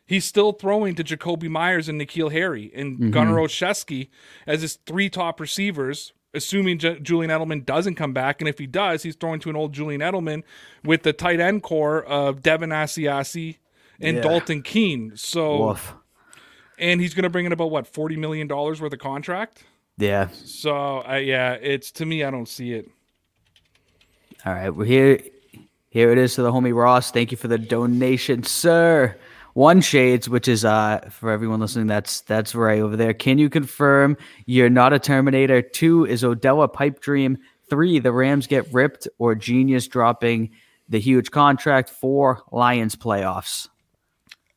He's 0.05 0.25
still 0.25 0.53
throwing 0.53 0.95
to 0.95 1.03
Jakobi 1.03 1.49
Meyers 1.49 1.89
and 1.89 1.99
N'Keal 1.99 2.31
Harry 2.31 2.71
and 2.73 2.97
mm-hmm. 2.97 3.11
Gunner 3.11 3.35
Olszewski 3.35 4.09
as 4.47 4.61
his 4.61 4.77
three 4.85 5.09
top 5.09 5.39
receivers, 5.39 6.13
assuming 6.37 6.77
J- 6.79 6.99
Julian 7.01 7.29
Edelman 7.29 7.65
doesn't 7.65 7.95
come 7.95 8.13
back. 8.13 8.39
And 8.41 8.47
if 8.47 8.57
he 8.57 8.65
does, 8.67 9.03
he's 9.03 9.15
throwing 9.15 9.39
to 9.41 9.49
an 9.49 9.55
old 9.57 9.73
Julian 9.73 9.99
Edelman 10.01 10.43
with 10.85 11.03
the 11.03 11.11
tight 11.13 11.39
end 11.41 11.63
corps 11.63 12.03
of 12.05 12.41
Devin 12.41 12.69
Asiasi 12.69 13.57
and 13.99 14.17
Yeah. 14.17 14.23
Dalton 14.23 14.61
Keene. 14.61 15.13
So, 15.15 15.67
Woof. 15.67 15.93
and 16.77 17.01
he's 17.01 17.13
going 17.13 17.23
to 17.23 17.29
bring 17.29 17.45
in 17.45 17.51
about 17.51 17.71
what 17.71 17.87
forty 17.87 18.15
million 18.15 18.47
dollars 18.47 18.79
worth 18.79 18.93
of 18.93 18.99
contract. 18.99 19.63
Yeah. 19.97 20.27
So, 20.31 21.03
uh, 21.09 21.15
yeah, 21.15 21.53
it's 21.53 21.91
to 21.93 22.05
me, 22.05 22.23
I 22.23 22.31
don't 22.31 22.47
see 22.47 22.73
it. 22.73 22.89
All 24.45 24.53
right, 24.53 24.69
we're 24.69 24.85
here. 24.85 25.19
Here 25.89 26.11
it 26.11 26.17
is 26.19 26.35
to 26.35 26.43
the 26.43 26.51
homie 26.51 26.75
Ross. 26.75 27.09
Thank 27.11 27.31
you 27.31 27.37
for 27.37 27.47
the 27.47 27.57
donation, 27.57 28.43
sir. 28.43 29.17
One 29.57 29.81
shades, 29.81 30.29
which 30.29 30.47
is 30.47 30.63
uh 30.63 30.99
for 31.09 31.31
everyone 31.31 31.59
listening, 31.59 31.87
that's 31.87 32.21
that's 32.21 32.53
right 32.53 32.79
over 32.79 32.95
there. 32.95 33.11
Can 33.11 33.39
you 33.39 33.49
confirm 33.49 34.15
you're 34.45 34.69
not 34.69 34.93
a 34.93 34.99
Terminator? 34.99 35.63
Two 35.63 36.05
is 36.05 36.23
Odell 36.23 36.61
a 36.61 36.67
pipe 36.67 36.99
dream. 36.99 37.39
Three, 37.67 37.97
the 37.97 38.11
Rams 38.11 38.45
get 38.45 38.71
ripped 38.71 39.07
or 39.17 39.33
genius 39.33 39.87
dropping 39.87 40.51
the 40.87 40.99
huge 40.99 41.31
contract. 41.31 41.89
Four, 41.89 42.43
Lions 42.51 42.95
playoffs. 42.95 43.67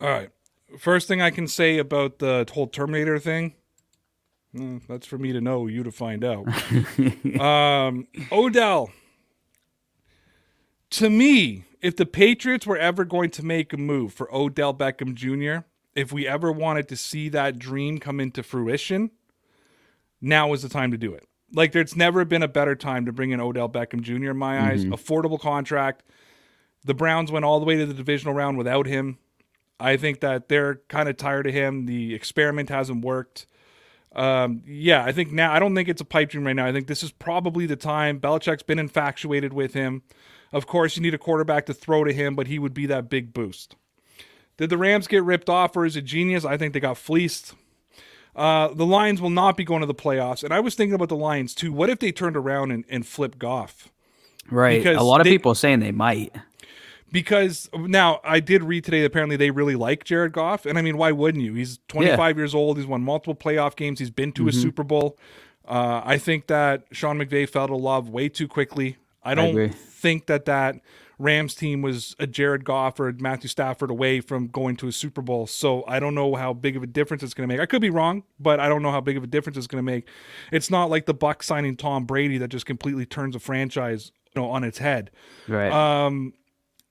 All 0.02 0.10
right. 0.10 0.28
First 0.78 1.08
thing 1.08 1.22
I 1.22 1.30
can 1.30 1.48
say 1.48 1.78
about 1.78 2.18
the 2.18 2.46
whole 2.52 2.66
Terminator 2.66 3.18
thing, 3.18 3.54
mm, 4.54 4.82
that's 4.86 5.06
for 5.06 5.16
me 5.16 5.32
to 5.32 5.40
know, 5.40 5.66
you 5.66 5.82
to 5.82 5.92
find 5.92 6.22
out. 6.22 6.46
um, 7.40 8.06
Odell. 8.30 8.90
To 10.90 11.08
me, 11.08 11.64
if 11.80 11.96
the 11.96 12.06
Patriots 12.06 12.66
were 12.66 12.76
ever 12.76 13.04
going 13.04 13.30
to 13.30 13.44
make 13.44 13.72
a 13.72 13.76
move 13.76 14.12
for 14.12 14.32
Odell 14.34 14.74
Beckham 14.74 15.14
Jr., 15.14 15.64
if 15.94 16.12
we 16.12 16.26
ever 16.26 16.52
wanted 16.52 16.88
to 16.88 16.96
see 16.96 17.28
that 17.30 17.58
dream 17.58 17.98
come 17.98 18.20
into 18.20 18.42
fruition, 18.42 19.10
now 20.20 20.52
is 20.52 20.62
the 20.62 20.68
time 20.68 20.90
to 20.92 20.98
do 20.98 21.14
it. 21.14 21.26
Like, 21.52 21.72
there's 21.72 21.96
never 21.96 22.24
been 22.24 22.42
a 22.44 22.48
better 22.48 22.76
time 22.76 23.06
to 23.06 23.12
bring 23.12 23.32
in 23.32 23.40
Odell 23.40 23.68
Beckham 23.68 24.02
Jr. 24.02 24.30
in 24.30 24.36
my 24.36 24.70
eyes. 24.70 24.84
Affordable 24.92 25.40
contract. 25.40 26.04
The 26.84 26.94
Browns 26.94 27.32
went 27.32 27.44
all 27.44 27.58
the 27.58 27.66
way 27.66 27.76
to 27.76 27.86
the 27.86 27.94
divisional 27.94 28.34
round 28.34 28.56
without 28.56 28.86
him. 28.86 29.18
I 29.80 29.96
think 29.96 30.20
that 30.20 30.48
they're 30.48 30.76
kind 30.88 31.08
of 31.08 31.16
tired 31.16 31.46
of 31.46 31.54
him. 31.54 31.86
The 31.86 32.14
experiment 32.14 32.68
hasn't 32.68 33.04
worked. 33.04 33.46
Um, 34.14 34.62
yeah, 34.66 35.04
I 35.04 35.12
think 35.12 35.32
now 35.32 35.52
I 35.52 35.58
don't 35.58 35.74
think 35.74 35.88
it's 35.88 36.00
a 36.00 36.04
pipe 36.04 36.30
dream 36.30 36.46
right 36.46 36.54
now. 36.54 36.66
I 36.66 36.72
think 36.72 36.86
this 36.86 37.02
is 37.02 37.12
probably 37.12 37.66
the 37.66 37.76
time. 37.76 38.20
Belichick's 38.20 38.62
been 38.62 38.78
infatuated 38.78 39.52
with 39.52 39.72
him. 39.74 40.02
Of 40.52 40.66
course, 40.66 40.96
you 40.96 41.02
need 41.02 41.14
a 41.14 41.18
quarterback 41.18 41.66
to 41.66 41.74
throw 41.74 42.04
to 42.04 42.12
him, 42.12 42.34
but 42.34 42.46
he 42.48 42.58
would 42.58 42.74
be 42.74 42.86
that 42.86 43.08
big 43.08 43.32
boost. 43.32 43.76
Did 44.56 44.70
the 44.70 44.78
Rams 44.78 45.06
get 45.06 45.22
ripped 45.22 45.48
off, 45.48 45.76
or 45.76 45.86
is 45.86 45.96
it 45.96 46.04
genius? 46.04 46.44
I 46.44 46.56
think 46.56 46.74
they 46.74 46.80
got 46.80 46.98
fleeced. 46.98 47.54
Uh, 48.36 48.68
the 48.74 48.86
Lions 48.86 49.20
will 49.20 49.30
not 49.30 49.56
be 49.56 49.64
going 49.64 49.80
to 49.80 49.86
the 49.86 49.94
playoffs, 49.94 50.44
and 50.44 50.52
I 50.52 50.60
was 50.60 50.74
thinking 50.74 50.94
about 50.94 51.08
the 51.08 51.16
Lions 51.16 51.54
too. 51.54 51.72
What 51.72 51.90
if 51.90 51.98
they 51.98 52.12
turned 52.12 52.36
around 52.36 52.70
and, 52.70 52.84
and 52.88 53.06
flipped 53.06 53.38
Goff? 53.38 53.88
Right. 54.50 54.78
Because 54.78 54.96
a 54.98 55.02
lot 55.02 55.20
of 55.20 55.24
they- 55.24 55.30
people 55.30 55.54
saying 55.54 55.80
they 55.80 55.92
might. 55.92 56.34
because 57.12 57.68
now 57.74 58.20
I 58.22 58.40
did 58.40 58.62
read 58.62 58.84
today. 58.84 59.04
Apparently, 59.04 59.36
they 59.36 59.50
really 59.50 59.74
like 59.76 60.04
Jared 60.04 60.32
Goff, 60.32 60.66
and 60.66 60.78
I 60.78 60.82
mean, 60.82 60.96
why 60.96 61.12
wouldn't 61.12 61.42
you? 61.44 61.54
He's 61.54 61.78
25 61.88 62.36
years 62.36 62.54
old. 62.54 62.76
He's 62.76 62.86
won 62.86 63.02
multiple 63.02 63.34
playoff 63.34 63.76
games. 63.76 63.98
He's 63.98 64.10
been 64.10 64.32
to 64.32 64.48
a 64.48 64.52
Super 64.52 64.82
Bowl. 64.84 65.16
Uh, 65.66 66.02
I 66.04 66.18
think 66.18 66.46
that 66.48 66.84
Sean 66.92 67.18
McVay 67.18 67.48
fell 67.48 67.66
to 67.68 67.76
love 67.76 68.08
way 68.08 68.28
too 68.28 68.48
quickly. 68.48 68.96
I 69.22 69.34
don't 69.34 69.50
agree. 69.50 69.72
Think 70.00 70.26
that 70.26 70.46
that 70.46 70.76
Rams 71.20 71.54
team 71.54 71.82
was 71.82 72.16
a 72.18 72.26
Jared 72.26 72.64
Goff 72.64 72.98
or 72.98 73.12
Matthew 73.12 73.48
Stafford 73.48 73.90
away 73.90 74.20
from 74.20 74.46
going 74.46 74.74
to 74.76 74.88
a 74.88 74.92
Super 74.92 75.20
Bowl. 75.20 75.46
So 75.46 75.84
I 75.86 76.00
don't 76.00 76.14
know 76.14 76.34
how 76.34 76.54
big 76.54 76.76
of 76.76 76.82
a 76.82 76.86
difference 76.86 77.22
it's 77.22 77.34
going 77.34 77.46
to 77.46 77.54
make. 77.54 77.60
I 77.60 77.66
could 77.66 77.82
be 77.82 77.90
wrong, 77.90 78.22
but 78.38 78.58
I 78.58 78.68
don't 78.68 78.82
know 78.82 78.90
how 78.90 79.02
big 79.02 79.18
of 79.18 79.22
a 79.22 79.26
difference 79.26 79.58
it's 79.58 79.66
going 79.66 79.84
to 79.84 79.92
make. 79.92 80.08
It's 80.50 80.70
not 80.70 80.88
like 80.88 81.04
the 81.04 81.14
Bucs 81.14 81.42
signing 81.42 81.76
Tom 81.76 82.06
Brady 82.06 82.38
that 82.38 82.48
just 82.48 82.64
completely 82.64 83.04
turns 83.04 83.36
a 83.36 83.38
franchise, 83.38 84.12
you 84.34 84.40
know, 84.40 84.48
on 84.48 84.64
its 84.64 84.78
head. 84.78 85.10
Right. 85.46 85.70
Um, 85.70 86.32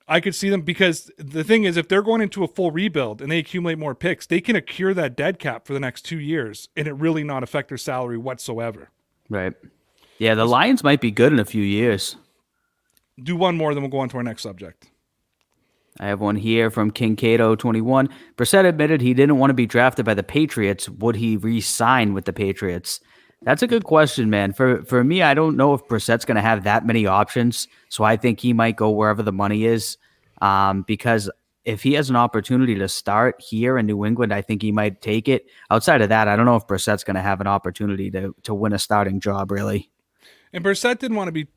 I 0.07 0.19
could 0.19 0.35
see 0.35 0.49
them 0.49 0.61
because 0.61 1.09
the 1.17 1.43
thing 1.43 1.63
is, 1.63 1.75
if 1.75 1.87
they're 1.87 2.03
going 2.03 2.21
into 2.21 2.43
a 2.43 2.47
full 2.47 2.71
rebuild 2.71 3.21
and 3.21 3.31
they 3.31 3.39
accumulate 3.39 3.79
more 3.79 3.95
picks, 3.95 4.27
they 4.27 4.41
can 4.41 4.55
accrue 4.55 4.93
that 4.93 5.15
dead 5.15 5.39
cap 5.39 5.65
for 5.65 5.73
the 5.73 5.79
next 5.79 6.03
two 6.03 6.19
years 6.19 6.69
and 6.77 6.87
it 6.87 6.93
really 6.93 7.23
not 7.23 7.41
affect 7.41 7.69
their 7.69 7.77
salary 7.77 8.17
whatsoever. 8.17 8.91
right. 9.29 9.53
Yeah, 10.19 10.35
the 10.35 10.45
Lions 10.45 10.83
might 10.83 10.99
be 10.99 11.11
good 11.11 11.31
in 11.31 11.39
a 11.39 11.45
few 11.45 11.63
years. 11.63 12.17
Do 13.23 13.35
one 13.35 13.57
more, 13.57 13.73
then 13.73 13.83
we'll 13.83 13.91
go 13.91 13.99
on 13.99 14.09
to 14.09 14.17
our 14.17 14.23
next 14.23 14.43
subject. 14.43 14.89
I 15.99 16.07
have 16.07 16.21
one 16.21 16.35
here 16.35 16.69
from 16.69 16.91
King 16.91 17.15
Cato 17.15 17.55
21. 17.55 18.09
Brissett 18.37 18.65
admitted 18.65 19.01
he 19.01 19.13
didn't 19.13 19.37
want 19.37 19.49
to 19.49 19.55
be 19.55 19.65
drafted 19.65 20.05
by 20.05 20.13
the 20.13 20.23
Patriots. 20.23 20.87
Would 20.87 21.15
he 21.15 21.35
re-sign 21.35 22.13
with 22.13 22.25
the 22.25 22.33
Patriots? 22.33 23.01
That's 23.41 23.63
a 23.63 23.67
good 23.67 23.85
question, 23.85 24.29
man. 24.29 24.53
For 24.53 24.83
for 24.83 25.03
me, 25.03 25.21
I 25.21 25.33
don't 25.33 25.55
know 25.55 25.73
if 25.73 25.85
Brissett's 25.87 26.25
going 26.25 26.35
to 26.35 26.41
have 26.41 26.63
that 26.65 26.85
many 26.85 27.05
options, 27.05 27.67
so 27.87 28.03
I 28.03 28.17
think 28.17 28.39
he 28.39 28.51
might 28.51 28.75
go 28.75 28.89
wherever 28.89 29.23
the 29.23 29.31
money 29.31 29.65
is. 29.65 29.97
Um, 30.41 30.83
because 30.83 31.29
if 31.63 31.83
he 31.83 31.93
has 31.93 32.09
an 32.09 32.15
opportunity 32.15 32.75
to 32.75 32.87
start 32.89 33.41
here 33.41 33.77
in 33.77 33.85
New 33.85 34.05
England, 34.05 34.33
I 34.33 34.41
think 34.41 34.61
he 34.61 34.71
might 34.71 35.01
take 35.01 35.27
it. 35.27 35.45
Outside 35.71 36.01
of 36.01 36.09
that, 36.09 36.27
I 36.27 36.35
don't 36.35 36.45
know 36.45 36.55
if 36.55 36.67
Brissett's 36.67 37.03
going 37.03 37.15
to 37.15 37.21
have 37.21 37.39
an 37.39 37.47
opportunity 37.47 38.11
to 38.11 38.35
to 38.43 38.53
win 38.53 38.73
a 38.73 38.79
starting 38.79 39.21
job. 39.21 39.51
Really, 39.51 39.89
And 40.51 40.63
Brissett 40.63 40.99
didn't 40.99 41.15
want 41.15 41.29
to 41.29 41.33
be 41.33 41.47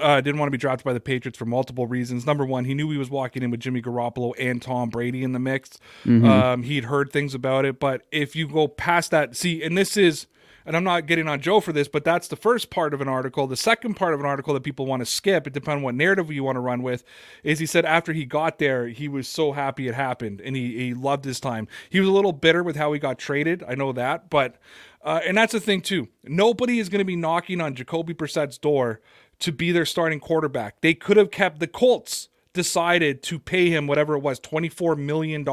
uh, 0.00 0.20
didn't 0.20 0.38
want 0.38 0.48
to 0.48 0.50
be 0.50 0.58
drafted 0.58 0.84
by 0.84 0.92
the 0.92 1.00
Patriots 1.00 1.38
for 1.38 1.44
multiple 1.44 1.86
reasons. 1.86 2.26
Number 2.26 2.44
one, 2.44 2.64
he 2.64 2.74
knew 2.74 2.90
he 2.90 2.96
was 2.98 3.10
walking 3.10 3.42
in 3.42 3.50
with 3.50 3.60
Jimmy 3.60 3.80
Garoppolo 3.82 4.32
and 4.38 4.60
Tom 4.60 4.88
Brady 4.88 5.22
in 5.22 5.32
the 5.32 5.38
mix. 5.38 5.78
Um, 6.24 6.62
he'd 6.62 6.84
heard 6.84 7.12
things 7.12 7.34
about 7.34 7.64
it, 7.64 7.78
but 7.78 8.02
if 8.10 8.34
you 8.34 8.48
go 8.48 8.66
past 8.68 9.10
that, 9.10 9.36
see, 9.36 9.62
and 9.62 9.76
this 9.76 9.96
is, 9.96 10.26
and 10.66 10.76
I'm 10.76 10.84
not 10.84 11.06
getting 11.06 11.28
on 11.28 11.40
Joe 11.40 11.60
for 11.60 11.72
this, 11.72 11.88
but 11.88 12.04
that's 12.04 12.28
the 12.28 12.36
first 12.36 12.70
part 12.70 12.94
of 12.94 13.00
an 13.00 13.08
article. 13.08 13.46
The 13.46 13.56
second 13.56 13.94
part 13.94 14.14
of 14.14 14.20
an 14.20 14.26
article 14.26 14.54
that 14.54 14.62
people 14.62 14.86
want 14.86 15.00
to 15.00 15.06
skip, 15.06 15.46
it 15.46 15.52
depends 15.52 15.78
on 15.78 15.82
what 15.82 15.94
narrative 15.94 16.30
you 16.30 16.44
want 16.44 16.56
to 16.56 16.60
run 16.60 16.82
with, 16.82 17.04
is 17.42 17.58
he 17.58 17.66
said 17.66 17.84
after 17.84 18.12
he 18.12 18.24
got 18.24 18.58
there, 18.58 18.88
he 18.88 19.08
was 19.08 19.28
so 19.28 19.52
happy 19.52 19.88
it 19.88 19.94
happened 19.94 20.40
and 20.40 20.56
he, 20.56 20.76
he 20.76 20.94
loved 20.94 21.24
his 21.24 21.40
time. 21.40 21.68
He 21.88 22.00
was 22.00 22.08
a 22.08 22.12
little 22.12 22.32
bitter 22.32 22.62
with 22.62 22.76
how 22.76 22.92
he 22.92 22.98
got 22.98 23.18
traded. 23.18 23.62
I 23.66 23.74
know 23.74 23.92
that, 23.92 24.30
but, 24.30 24.56
uh, 25.02 25.20
and 25.26 25.36
that's 25.36 25.52
the 25.52 25.60
thing 25.60 25.80
too. 25.80 26.08
Nobody 26.24 26.78
is 26.78 26.88
going 26.88 27.00
to 27.00 27.04
be 27.04 27.16
knocking 27.16 27.60
on 27.60 27.74
Jacoby 27.74 28.12
Brissett's 28.12 28.58
door 28.58 29.00
to 29.40 29.52
be 29.52 29.72
their 29.72 29.86
starting 29.86 30.20
quarterback. 30.20 30.80
They 30.82 30.94
could 30.94 31.16
have 31.16 31.30
kept 31.30 31.60
the 31.60 31.66
Colts. 31.66 32.28
decided 32.52 33.22
to 33.22 33.38
pay 33.38 33.70
him 33.70 33.86
whatever 33.86 34.14
it 34.14 34.20
was, 34.20 34.40
$24 34.40 34.98
million 34.98 35.44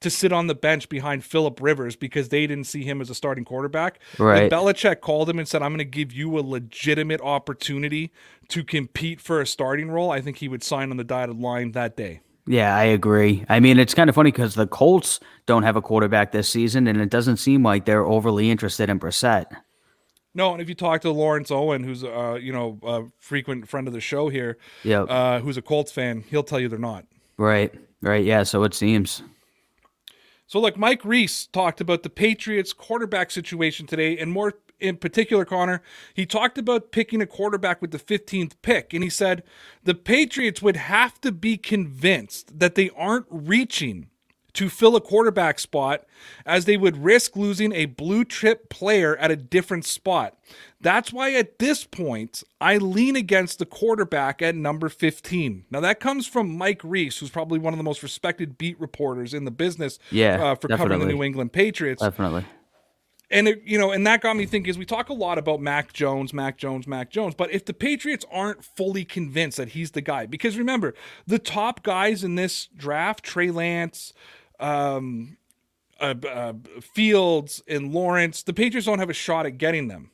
to 0.00 0.10
sit 0.10 0.32
on 0.32 0.46
the 0.48 0.54
bench 0.54 0.88
behind 0.88 1.24
Philip 1.24 1.60
Rivers 1.62 1.96
because 1.96 2.28
they 2.28 2.46
didn't 2.46 2.64
see 2.66 2.84
him 2.84 3.00
as 3.00 3.10
a 3.10 3.14
starting 3.14 3.44
quarterback. 3.44 4.00
Right. 4.18 4.50
Belichick 4.50 5.00
called 5.00 5.30
him 5.30 5.38
and 5.38 5.48
said, 5.48 5.62
I'm 5.62 5.70
going 5.70 5.78
to 5.78 5.84
give 5.84 6.12
you 6.12 6.38
a 6.38 6.40
legitimate 6.40 7.20
opportunity 7.22 8.12
to 8.48 8.62
compete 8.64 9.20
for 9.20 9.40
a 9.40 9.46
starting 9.46 9.90
role, 9.90 10.10
I 10.10 10.20
think 10.20 10.36
he 10.38 10.48
would 10.48 10.62
sign 10.62 10.90
on 10.90 10.96
the 10.98 11.04
dotted 11.04 11.38
line 11.40 11.72
that 11.72 11.96
day. 11.96 12.20
Yeah, 12.46 12.76
I 12.76 12.84
agree. 12.84 13.42
I 13.48 13.58
mean, 13.60 13.78
it's 13.78 13.94
kind 13.94 14.10
of 14.10 14.14
funny 14.14 14.30
because 14.30 14.54
the 14.54 14.66
Colts 14.66 15.18
don't 15.46 15.62
have 15.62 15.76
a 15.76 15.80
quarterback 15.82 16.32
this 16.32 16.46
season, 16.48 16.86
and 16.86 17.00
it 17.00 17.08
doesn't 17.08 17.38
seem 17.38 17.62
like 17.62 17.86
they're 17.86 18.04
overly 18.04 18.50
interested 18.50 18.90
in 18.90 19.00
Brissett. 19.00 19.46
No, 20.34 20.52
and 20.52 20.60
if 20.60 20.68
you 20.68 20.74
talk 20.74 21.00
to 21.02 21.10
Lawrence 21.10 21.50
Owen, 21.50 21.84
who's 21.84 22.04
uh, 22.04 22.36
you 22.38 22.52
know 22.52 22.78
a 22.82 23.04
frequent 23.18 23.66
friend 23.68 23.86
of 23.86 23.94
the 23.94 24.00
show 24.00 24.28
here, 24.28 24.58
Yep. 24.82 25.06
uh, 25.08 25.40
who's 25.40 25.56
a 25.56 25.62
Colts 25.62 25.90
fan, 25.92 26.22
he'll 26.28 26.42
tell 26.42 26.60
you 26.60 26.68
they're 26.68 26.78
not. 26.78 27.06
Right, 27.38 27.72
right. 28.02 28.24
Yeah, 28.24 28.42
so 28.42 28.62
it 28.64 28.74
seems. 28.74 29.22
So, 30.46 30.60
like 30.60 30.76
Mike 30.76 31.04
Reiss 31.04 31.46
talked 31.46 31.80
about 31.80 32.02
the 32.02 32.10
Patriots 32.10 32.72
quarterback 32.72 33.30
situation 33.30 33.86
today, 33.86 34.18
and 34.18 34.30
more 34.30 34.54
in 34.80 34.96
particular, 34.96 35.44
Connor, 35.44 35.82
he 36.12 36.26
talked 36.26 36.58
about 36.58 36.92
picking 36.92 37.22
a 37.22 37.26
quarterback 37.26 37.80
with 37.80 37.90
the 37.90 37.98
15th 37.98 38.52
pick, 38.60 38.92
and 38.92 39.02
he 39.02 39.10
said 39.10 39.42
the 39.84 39.94
Patriots 39.94 40.60
would 40.60 40.76
have 40.76 41.20
to 41.22 41.32
be 41.32 41.56
convinced 41.56 42.58
that 42.58 42.74
they 42.74 42.90
aren't 42.90 43.26
reaching 43.30 44.10
to 44.54 44.68
fill 44.68 44.96
a 44.96 45.00
quarterback 45.00 45.58
spot 45.58 46.04
as 46.46 46.64
they 46.64 46.76
would 46.76 47.04
risk 47.04 47.36
losing 47.36 47.72
a 47.72 47.86
blue 47.86 48.24
chip 48.24 48.68
player 48.70 49.16
at 49.16 49.30
a 49.30 49.36
different 49.36 49.84
spot. 49.84 50.38
That's 50.80 51.12
why 51.12 51.32
at 51.34 51.58
this 51.58 51.84
point, 51.84 52.42
I 52.60 52.76
lean 52.76 53.16
against 53.16 53.58
the 53.58 53.66
quarterback 53.66 54.42
at 54.42 54.54
number 54.54 54.88
15. 54.88 55.64
Now, 55.70 55.80
that 55.80 55.98
comes 55.98 56.26
from 56.26 56.56
Mike 56.56 56.82
Reiss, 56.84 57.18
who's 57.18 57.30
probably 57.30 57.58
one 57.58 57.72
of 57.72 57.78
the 57.78 57.84
most 57.84 58.02
respected 58.02 58.58
beat 58.58 58.78
reporters 58.78 59.34
in 59.34 59.44
the 59.44 59.50
business 59.50 59.98
Yeah, 60.10 60.42
uh, 60.42 60.54
for 60.54 60.68
covering 60.68 61.00
the. 61.00 61.06
New 61.06 61.22
England 61.22 61.52
Patriots 61.52 62.02
Definitely. 62.02 62.44
and 63.30 63.48
it, 63.48 63.62
you 63.64 63.78
know, 63.78 63.90
and 63.90 64.06
that 64.06 64.20
got 64.20 64.36
me 64.36 64.46
thinking. 64.46 64.70
Is 64.70 64.78
we 64.78 64.84
talk 64.84 65.08
a 65.08 65.14
lot 65.14 65.38
about 65.38 65.60
Mac 65.60 65.92
Jones, 65.92 66.32
Mac 66.34 66.58
Jones, 66.58 66.86
Mac 66.86 67.10
Jones, 67.10 67.34
but 67.34 67.50
if 67.50 67.64
the 67.64 67.74
Patriots 67.74 68.24
aren't 68.30 68.62
fully 68.64 69.04
convinced 69.04 69.56
that 69.56 69.70
he's 69.70 69.92
the 69.92 70.02
guy, 70.02 70.26
because 70.26 70.58
remember, 70.58 70.94
the 71.26 71.38
top 71.38 71.82
guys 71.82 72.22
in 72.22 72.34
this 72.34 72.68
draft, 72.76 73.24
Trey 73.24 73.50
Lance, 73.50 74.12
um, 74.60 75.36
uh, 76.00 76.14
uh, 76.28 76.52
Fields, 76.80 77.62
and 77.68 77.92
Lawrence, 77.92 78.42
the 78.42 78.52
Patriots 78.52 78.86
don't 78.86 78.98
have 78.98 79.10
a 79.10 79.14
shot 79.14 79.46
at 79.46 79.58
getting 79.58 79.88
them. 79.88 80.10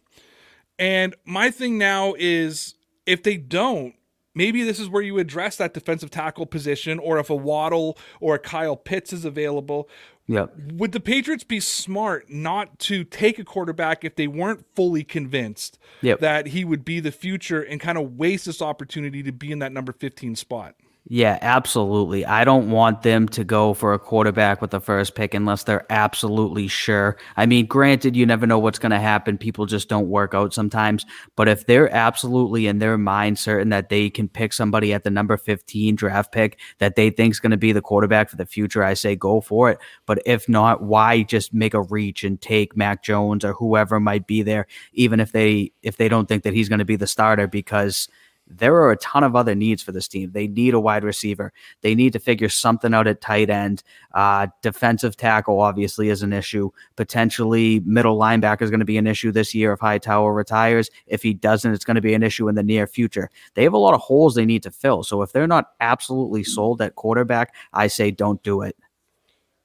And 0.78 1.14
my 1.24 1.50
thing 1.50 1.78
now 1.78 2.14
is, 2.18 2.74
if 3.06 3.22
they 3.22 3.36
don't. 3.36 3.94
Maybe 4.32 4.62
this 4.62 4.78
is 4.78 4.88
where 4.88 5.02
you 5.02 5.18
address 5.18 5.56
that 5.56 5.74
defensive 5.74 6.10
tackle 6.10 6.46
position, 6.46 7.00
or 7.00 7.18
if 7.18 7.30
a 7.30 7.34
Waddle 7.34 7.98
or 8.20 8.36
a 8.36 8.38
Kyle 8.38 8.76
Pitts 8.76 9.12
is 9.12 9.24
available, 9.24 9.88
Yeah. 10.28 10.46
would 10.72 10.92
the 10.92 11.00
Patriots 11.00 11.42
be 11.42 11.58
smart 11.58 12.30
not 12.30 12.78
to 12.80 13.02
take 13.02 13.40
a 13.40 13.44
quarterback 13.44 14.04
if 14.04 14.14
they 14.14 14.28
weren't 14.28 14.64
fully 14.76 15.02
convinced 15.02 15.80
Yep. 16.02 16.20
that 16.20 16.46
he 16.48 16.64
would 16.64 16.84
be 16.84 17.00
the 17.00 17.10
future 17.10 17.60
and 17.60 17.80
kind 17.80 17.98
of 17.98 18.16
waste 18.18 18.46
this 18.46 18.62
opportunity 18.62 19.24
to 19.24 19.32
be 19.32 19.50
in 19.50 19.58
that 19.58 19.72
number 19.72 19.92
15 19.92 20.36
spot? 20.36 20.76
Yeah, 21.06 21.38
absolutely. 21.40 22.24
I 22.26 22.44
don't 22.44 22.70
want 22.70 23.02
them 23.02 23.26
to 23.30 23.42
go 23.42 23.74
for 23.74 23.94
a 23.94 23.98
quarterback 23.98 24.60
with 24.60 24.70
the 24.70 24.80
first 24.80 25.14
pick 25.16 25.34
unless 25.34 25.64
they're 25.64 25.86
absolutely 25.90 26.68
sure. 26.68 27.16
I 27.36 27.46
mean, 27.46 27.66
granted, 27.66 28.14
you 28.14 28.26
never 28.26 28.46
know 28.46 28.58
what's 28.60 28.78
going 28.78 28.90
to 28.92 29.00
happen. 29.00 29.36
People 29.38 29.66
just 29.66 29.88
don't 29.88 30.08
work 30.08 30.34
out 30.34 30.54
sometimes. 30.54 31.04
But 31.36 31.48
if 31.48 31.66
they're 31.66 31.92
absolutely 31.92 32.66
in 32.68 32.78
their 32.78 32.96
mind 32.98 33.38
certain 33.38 33.70
that 33.70 33.88
they 33.88 34.08
can 34.10 34.28
pick 34.28 34.52
somebody 34.52 34.92
at 34.92 35.02
the 35.02 35.10
number 35.10 35.36
15 35.36 35.96
draft 35.96 36.32
pick 36.32 36.60
that 36.78 36.94
they 36.96 37.10
think 37.10 37.32
is 37.32 37.40
going 37.40 37.50
to 37.50 37.56
be 37.56 37.72
the 37.72 37.80
quarterback 37.82 38.28
for 38.28 38.36
the 38.36 38.46
future, 38.46 38.84
I 38.84 38.94
say 38.94 39.16
go 39.16 39.40
for 39.40 39.70
it. 39.70 39.78
But 40.06 40.22
if 40.26 40.48
not, 40.48 40.82
why 40.82 41.22
just 41.22 41.52
make 41.52 41.74
a 41.74 41.82
reach 41.82 42.22
and 42.22 42.40
take 42.40 42.76
Mac 42.76 43.02
Jones 43.02 43.44
or 43.44 43.54
whoever 43.54 43.98
might 43.98 44.26
be 44.28 44.42
there, 44.42 44.66
even 44.92 45.18
if 45.18 45.32
they 45.32 45.72
if 45.82 45.96
they 45.96 46.08
don't 46.08 46.28
think 46.28 46.44
that 46.44 46.54
he's 46.54 46.68
going 46.68 46.78
to 46.78 46.84
be 46.84 46.96
the 46.96 47.06
starter 47.06 47.48
because 47.48 48.06
there 48.50 48.74
are 48.74 48.90
a 48.90 48.96
ton 48.96 49.22
of 49.22 49.36
other 49.36 49.54
needs 49.54 49.82
for 49.82 49.92
this 49.92 50.08
team. 50.08 50.32
They 50.32 50.48
need 50.48 50.74
a 50.74 50.80
wide 50.80 51.04
receiver. 51.04 51.52
They 51.82 51.94
need 51.94 52.12
to 52.14 52.18
figure 52.18 52.48
something 52.48 52.92
out 52.92 53.06
at 53.06 53.20
tight 53.20 53.48
end. 53.48 53.82
Uh, 54.12 54.48
defensive 54.60 55.16
tackle 55.16 55.60
obviously 55.60 56.08
is 56.08 56.22
an 56.22 56.32
issue. 56.32 56.70
Potentially 56.96 57.80
middle 57.80 58.18
linebacker 58.18 58.62
is 58.62 58.70
going 58.70 58.80
to 58.80 58.86
be 58.86 58.98
an 58.98 59.06
issue 59.06 59.30
this 59.30 59.54
year 59.54 59.72
if 59.72 59.80
Hightower 59.80 60.34
retires. 60.34 60.90
If 61.06 61.22
he 61.22 61.32
doesn't, 61.32 61.72
it's 61.72 61.84
going 61.84 61.94
to 61.94 62.00
be 62.00 62.14
an 62.14 62.22
issue 62.22 62.48
in 62.48 62.56
the 62.56 62.62
near 62.62 62.86
future. 62.86 63.30
They 63.54 63.62
have 63.62 63.72
a 63.72 63.78
lot 63.78 63.94
of 63.94 64.00
holes 64.00 64.34
they 64.34 64.46
need 64.46 64.62
to 64.64 64.70
fill. 64.70 65.04
So 65.04 65.22
if 65.22 65.32
they're 65.32 65.46
not 65.46 65.70
absolutely 65.80 66.44
sold 66.44 66.82
at 66.82 66.96
quarterback, 66.96 67.54
I 67.72 67.86
say 67.86 68.10
don't 68.10 68.42
do 68.42 68.62
it. 68.62 68.76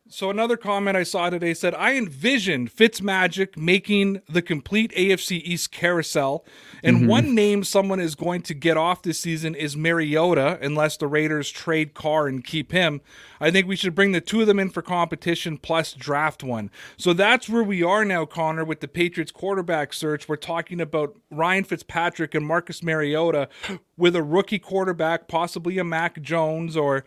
So 0.08 0.30
another 0.30 0.56
comment 0.56 0.96
I 0.96 1.02
saw 1.02 1.32
today 1.32 1.56
said, 1.56 1.74
I 1.74 1.96
envisioned 1.96 2.72
Fitzmagic 2.72 3.58
making 3.58 4.22
the 4.30 4.44
complete 4.44 4.92
AFC 4.92 5.42
East 5.44 5.72
carousel. 5.72 6.46
And 6.84 6.98
mm-hmm. 6.98 7.08
one 7.08 7.34
name 7.34 7.64
someone 7.64 8.00
is 8.00 8.14
going 8.14 8.44
to 8.44 8.54
get 8.54 8.78
off 8.78 9.02
this 9.02 9.18
season 9.18 9.56
is 9.56 9.76
Mariota, 9.76 10.60
unless 10.62 10.96
the 10.96 11.08
Raiders 11.08 11.50
trade 11.50 11.96
Carr 11.96 12.28
and 12.28 12.44
keep 12.44 12.72
him. 12.72 13.02
I 13.40 13.50
think 13.50 13.68
we 13.68 13.76
should 13.76 13.96
bring 13.96 14.12
the 14.12 14.22
two 14.22 14.42
of 14.42 14.48
them 14.48 14.60
in 14.60 14.70
for 14.70 14.84
competition 14.84 15.58
plus 15.58 15.94
draft 15.94 16.44
one. 16.44 16.70
So 16.98 17.12
that's 17.12 17.50
where 17.50 17.64
we 17.64 17.82
are 17.82 18.06
now, 18.06 18.26
Connor, 18.26 18.64
with 18.64 18.82
the 18.82 18.88
Patriots 18.88 19.32
quarterback 19.32 19.92
search. 19.92 20.30
We're 20.30 20.36
talking 20.36 20.80
about 20.80 21.18
Ryan 21.32 21.64
Fitzpatrick 21.64 22.36
and 22.36 22.46
Marcus 22.46 22.84
Mariota 22.84 23.50
with 23.98 24.16
a 24.16 24.24
rookie 24.24 24.60
quarterback, 24.60 25.28
possibly 25.28 25.80
a 25.80 25.84
Mac 25.84 26.22
Jones 26.22 26.78
or 26.78 27.06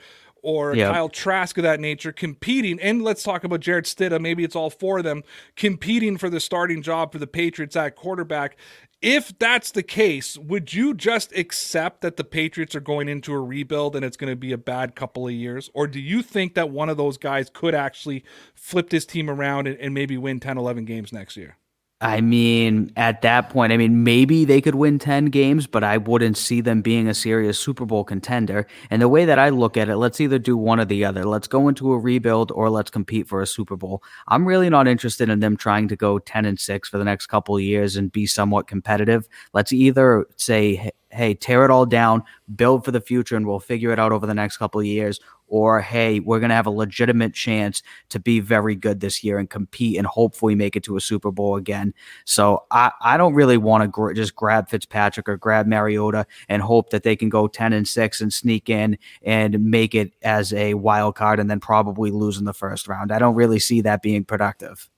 or 0.48 0.74
Yep. 0.74 0.92
Kyle 0.94 1.08
Trask 1.10 1.58
of 1.58 1.62
that 1.64 1.78
nature 1.78 2.10
competing. 2.10 2.80
And 2.80 3.02
let's 3.02 3.22
talk 3.22 3.44
about 3.44 3.60
Jarrett 3.60 3.84
Stidham. 3.84 4.22
Maybe 4.22 4.44
it's 4.44 4.56
all 4.56 4.70
four 4.70 4.96
of 4.96 5.04
them 5.04 5.22
competing 5.56 6.16
for 6.16 6.30
the 6.30 6.40
starting 6.40 6.80
job 6.80 7.12
for 7.12 7.18
the 7.18 7.26
Patriots 7.26 7.76
at 7.76 7.96
quarterback. 7.96 8.56
If 9.02 9.38
that's 9.38 9.70
the 9.70 9.82
case, 9.82 10.38
would 10.38 10.72
you 10.72 10.94
just 10.94 11.36
accept 11.36 12.00
that 12.00 12.16
the 12.16 12.24
Patriots 12.24 12.74
are 12.74 12.80
going 12.80 13.10
into 13.10 13.34
a 13.34 13.40
rebuild 13.40 13.94
and 13.94 14.02
it's 14.02 14.16
going 14.16 14.32
to 14.32 14.36
be 14.36 14.52
a 14.52 14.58
bad 14.58 14.96
couple 14.96 15.28
of 15.28 15.34
years? 15.34 15.68
Or 15.74 15.86
do 15.86 16.00
you 16.00 16.22
think 16.22 16.54
that 16.54 16.70
one 16.70 16.88
of 16.88 16.96
those 16.96 17.18
guys 17.18 17.50
could 17.52 17.74
actually 17.74 18.24
flip 18.54 18.88
this 18.88 19.04
team 19.04 19.28
around 19.28 19.68
and, 19.68 19.78
and 19.78 19.92
maybe 19.92 20.16
win 20.16 20.40
10, 20.40 20.56
11 20.56 20.86
games 20.86 21.12
next 21.12 21.36
year? 21.36 21.58
I 22.00 22.20
mean, 22.20 22.92
at 22.94 23.22
that 23.22 23.50
point, 23.50 23.72
I 23.72 23.76
mean, 23.76 24.04
maybe 24.04 24.44
they 24.44 24.60
could 24.60 24.76
win 24.76 25.00
10 25.00 25.26
games, 25.26 25.66
but 25.66 25.82
I 25.82 25.98
wouldn't 25.98 26.36
see 26.36 26.60
them 26.60 26.80
being 26.80 27.08
a 27.08 27.14
serious 27.14 27.58
Super 27.58 27.84
Bowl 27.84 28.04
contender. 28.04 28.68
And 28.88 29.02
the 29.02 29.08
way 29.08 29.24
that 29.24 29.40
I 29.40 29.48
look 29.48 29.76
at 29.76 29.88
it, 29.88 29.96
let's 29.96 30.20
either 30.20 30.38
do 30.38 30.56
one 30.56 30.78
or 30.78 30.84
the 30.84 31.04
other. 31.04 31.24
Let's 31.24 31.48
go 31.48 31.66
into 31.66 31.90
a 31.90 31.98
rebuild 31.98 32.52
or 32.52 32.70
let's 32.70 32.90
compete 32.90 33.26
for 33.26 33.42
a 33.42 33.48
Super 33.48 33.76
Bowl. 33.76 34.04
I'm 34.28 34.46
really 34.46 34.70
not 34.70 34.86
interested 34.86 35.28
in 35.28 35.40
them 35.40 35.56
trying 35.56 35.88
to 35.88 35.96
go 35.96 36.20
10 36.20 36.44
and 36.44 36.60
6 36.60 36.88
for 36.88 36.98
the 36.98 37.04
next 37.04 37.26
couple 37.26 37.58
years 37.58 37.96
and 37.96 38.12
be 38.12 38.26
somewhat 38.26 38.68
competitive. 38.68 39.26
Let's 39.52 39.72
either 39.72 40.24
say, 40.36 40.92
hey, 41.10 41.34
tear 41.34 41.64
it 41.64 41.70
all 41.72 41.86
down, 41.86 42.22
build 42.54 42.84
for 42.84 42.92
the 42.92 43.00
future, 43.00 43.34
and 43.34 43.44
we'll 43.44 43.58
figure 43.58 43.90
it 43.90 43.98
out 43.98 44.12
over 44.12 44.26
the 44.26 44.34
next 44.34 44.58
couple 44.58 44.80
years. 44.84 45.18
Or, 45.48 45.80
hey, 45.80 46.20
we're 46.20 46.40
going 46.40 46.50
to 46.50 46.54
have 46.54 46.66
a 46.66 46.70
legitimate 46.70 47.34
chance 47.34 47.82
to 48.10 48.20
be 48.20 48.40
very 48.40 48.74
good 48.74 49.00
this 49.00 49.24
year 49.24 49.38
and 49.38 49.48
compete 49.48 49.96
and 49.96 50.06
hopefully 50.06 50.54
make 50.54 50.76
it 50.76 50.82
to 50.84 50.96
a 50.96 51.00
Super 51.00 51.30
Bowl 51.30 51.56
again. 51.56 51.94
So 52.24 52.64
I, 52.70 52.92
I 53.00 53.16
don't 53.16 53.34
really 53.34 53.56
want 53.56 53.82
to 53.82 53.88
gr- 53.88 54.12
just 54.12 54.34
grab 54.34 54.68
Fitzpatrick 54.68 55.28
or 55.28 55.36
grab 55.36 55.66
Mariota 55.66 56.26
and 56.48 56.62
hope 56.62 56.90
that 56.90 57.02
they 57.02 57.16
can 57.16 57.28
go 57.28 57.48
10 57.48 57.72
and 57.72 57.88
6 57.88 58.20
and 58.20 58.32
sneak 58.32 58.68
in 58.68 58.98
and 59.22 59.64
make 59.64 59.94
it 59.94 60.12
as 60.22 60.52
a 60.52 60.74
wild 60.74 61.14
card 61.14 61.40
and 61.40 61.50
then 61.50 61.60
probably 61.60 62.10
lose 62.10 62.38
in 62.38 62.44
the 62.44 62.54
first 62.54 62.88
round. 62.88 63.12
I 63.12 63.18
don't 63.18 63.34
really 63.34 63.58
see 63.58 63.80
that 63.82 64.02
being 64.02 64.24
productive. 64.24 64.88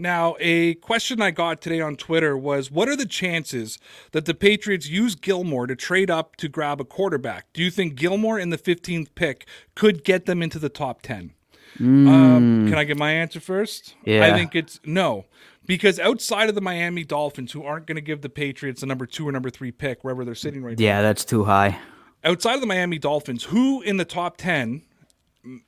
Now, 0.00 0.36
a 0.38 0.74
question 0.76 1.20
I 1.20 1.32
got 1.32 1.60
today 1.60 1.80
on 1.80 1.96
Twitter 1.96 2.38
was 2.38 2.70
what 2.70 2.88
are 2.88 2.94
the 2.94 3.04
chances 3.04 3.78
that 4.12 4.26
the 4.26 4.34
Patriots 4.34 4.88
use 4.88 5.16
Gilmore 5.16 5.66
to 5.66 5.74
trade 5.74 6.08
up 6.08 6.36
to 6.36 6.48
grab 6.48 6.80
a 6.80 6.84
quarterback? 6.84 7.46
Do 7.52 7.62
you 7.64 7.70
think 7.70 7.96
Gilmore 7.96 8.38
in 8.38 8.50
the 8.50 8.58
15th 8.58 9.08
pick 9.16 9.46
could 9.74 10.04
get 10.04 10.26
them 10.26 10.40
into 10.40 10.60
the 10.60 10.68
top 10.68 11.02
10? 11.02 11.32
Um, 11.80 12.66
can 12.68 12.74
I 12.74 12.84
get 12.84 12.96
my 12.96 13.10
answer 13.10 13.40
first? 13.40 13.96
Yeah. 14.04 14.24
I 14.24 14.32
think 14.36 14.54
it's 14.54 14.78
no. 14.84 15.26
Because 15.66 15.98
outside 15.98 16.48
of 16.48 16.54
the 16.54 16.60
Miami 16.60 17.04
Dolphins, 17.04 17.52
who 17.52 17.64
aren't 17.64 17.86
going 17.86 17.96
to 17.96 18.00
give 18.00 18.22
the 18.22 18.30
Patriots 18.30 18.82
a 18.82 18.86
number 18.86 19.04
two 19.04 19.28
or 19.28 19.32
number 19.32 19.50
three 19.50 19.70
pick, 19.72 20.02
wherever 20.02 20.24
they're 20.24 20.34
sitting 20.34 20.62
right 20.62 20.78
now, 20.78 20.82
Yeah, 20.84 21.02
that's 21.02 21.24
too 21.24 21.44
high. 21.44 21.78
outside 22.24 22.54
of 22.54 22.60
the 22.60 22.66
Miami 22.66 22.98
Dolphins, 22.98 23.44
who 23.44 23.82
in 23.82 23.96
the 23.96 24.04
top 24.04 24.36
10 24.38 24.82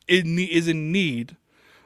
is 0.09 0.69
in 0.69 0.93
need 0.93 1.37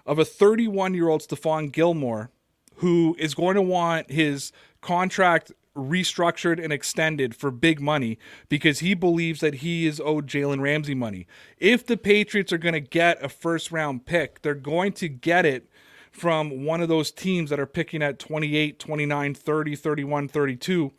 of 0.06 0.18
a 0.18 0.24
31 0.24 0.94
year 0.94 1.08
old 1.08 1.22
Stephon 1.22 1.72
Gilmore 1.72 2.30
who 2.76 3.16
is 3.18 3.34
going 3.34 3.54
to 3.54 3.62
want 3.62 4.10
his 4.10 4.52
contract 4.80 5.52
restructured 5.76 6.62
and 6.62 6.72
extended 6.72 7.34
for 7.34 7.50
big 7.50 7.80
money 7.80 8.18
because 8.48 8.78
he 8.78 8.94
believes 8.94 9.40
that 9.40 9.56
he 9.56 9.86
is 9.86 10.00
owed 10.00 10.26
Jalen 10.26 10.60
Ramsey 10.60 10.94
money. 10.94 11.26
If 11.58 11.84
the 11.84 11.96
Patriots 11.96 12.52
are 12.52 12.58
going 12.58 12.74
to 12.74 12.80
get 12.80 13.22
a 13.22 13.28
first 13.28 13.72
round 13.72 14.06
pick, 14.06 14.42
they're 14.42 14.54
going 14.54 14.92
to 14.94 15.08
get 15.08 15.44
it 15.44 15.68
from 16.12 16.64
one 16.64 16.80
of 16.80 16.88
those 16.88 17.10
teams 17.10 17.50
that 17.50 17.58
are 17.58 17.66
picking 17.66 18.02
at 18.02 18.20
28, 18.20 18.78
29, 18.78 19.34
30, 19.34 19.76
31, 19.76 20.28
32 20.28 20.92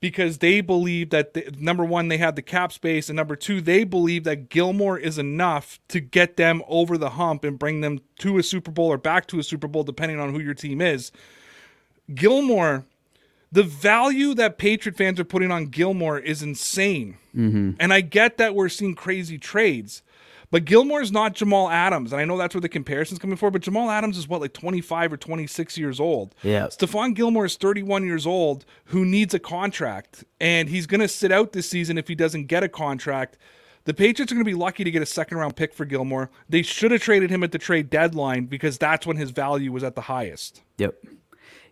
because 0.00 0.38
they 0.38 0.60
believe 0.60 1.10
that 1.10 1.34
the, 1.34 1.52
number 1.58 1.84
one 1.84 2.08
they 2.08 2.18
had 2.18 2.36
the 2.36 2.42
cap 2.42 2.72
space 2.72 3.08
and 3.08 3.16
number 3.16 3.36
two 3.36 3.60
they 3.60 3.84
believe 3.84 4.24
that 4.24 4.48
Gilmore 4.48 4.98
is 4.98 5.18
enough 5.18 5.78
to 5.88 6.00
get 6.00 6.36
them 6.36 6.62
over 6.68 6.96
the 6.96 7.10
hump 7.10 7.44
and 7.44 7.58
bring 7.58 7.80
them 7.80 8.00
to 8.18 8.38
a 8.38 8.42
Super 8.42 8.70
Bowl 8.70 8.92
or 8.92 8.98
back 8.98 9.26
to 9.28 9.38
a 9.38 9.42
Super 9.42 9.68
Bowl 9.68 9.82
depending 9.82 10.20
on 10.20 10.32
who 10.32 10.40
your 10.40 10.54
team 10.54 10.80
is. 10.80 11.10
Gilmore, 12.14 12.84
the 13.50 13.62
value 13.62 14.34
that 14.34 14.58
Patriot 14.58 14.96
fans 14.96 15.18
are 15.18 15.24
putting 15.24 15.50
on 15.50 15.66
Gilmore 15.66 16.18
is 16.18 16.42
insane. 16.42 17.18
Mm-hmm. 17.34 17.72
And 17.80 17.92
I 17.92 18.00
get 18.00 18.36
that 18.38 18.54
we're 18.54 18.68
seeing 18.68 18.94
crazy 18.94 19.38
trades. 19.38 20.02
But 20.50 20.64
Gilmore's 20.64 21.12
not 21.12 21.34
Jamal 21.34 21.68
Adams, 21.68 22.12
and 22.12 22.20
I 22.20 22.24
know 22.24 22.38
that's 22.38 22.54
where 22.54 22.60
the 22.62 22.68
comparison's 22.68 23.18
coming 23.18 23.36
for. 23.36 23.50
But 23.50 23.62
Jamal 23.62 23.90
Adams 23.90 24.16
is 24.16 24.26
what, 24.26 24.40
like 24.40 24.54
twenty 24.54 24.80
five 24.80 25.12
or 25.12 25.16
twenty 25.16 25.46
six 25.46 25.76
years 25.76 26.00
old. 26.00 26.34
Yeah. 26.42 26.66
Stephon 26.66 27.14
Gilmore 27.14 27.44
is 27.44 27.56
thirty 27.56 27.82
one 27.82 28.06
years 28.06 28.26
old, 28.26 28.64
who 28.86 29.04
needs 29.04 29.34
a 29.34 29.38
contract, 29.38 30.24
and 30.40 30.68
he's 30.68 30.86
going 30.86 31.00
to 31.00 31.08
sit 31.08 31.32
out 31.32 31.52
this 31.52 31.68
season 31.68 31.98
if 31.98 32.08
he 32.08 32.14
doesn't 32.14 32.46
get 32.46 32.62
a 32.62 32.68
contract. 32.68 33.36
The 33.84 33.94
Patriots 33.94 34.30
are 34.32 34.34
going 34.34 34.44
to 34.44 34.50
be 34.50 34.54
lucky 34.54 34.84
to 34.84 34.90
get 34.90 35.00
a 35.00 35.06
second 35.06 35.38
round 35.38 35.56
pick 35.56 35.72
for 35.72 35.86
Gilmore. 35.86 36.30
They 36.48 36.60
should 36.60 36.90
have 36.90 37.00
traded 37.00 37.30
him 37.30 37.42
at 37.42 37.52
the 37.52 37.58
trade 37.58 37.88
deadline 37.88 38.44
because 38.46 38.76
that's 38.76 39.06
when 39.06 39.16
his 39.16 39.30
value 39.30 39.72
was 39.72 39.82
at 39.82 39.94
the 39.94 40.02
highest. 40.02 40.62
Yep. 40.76 40.94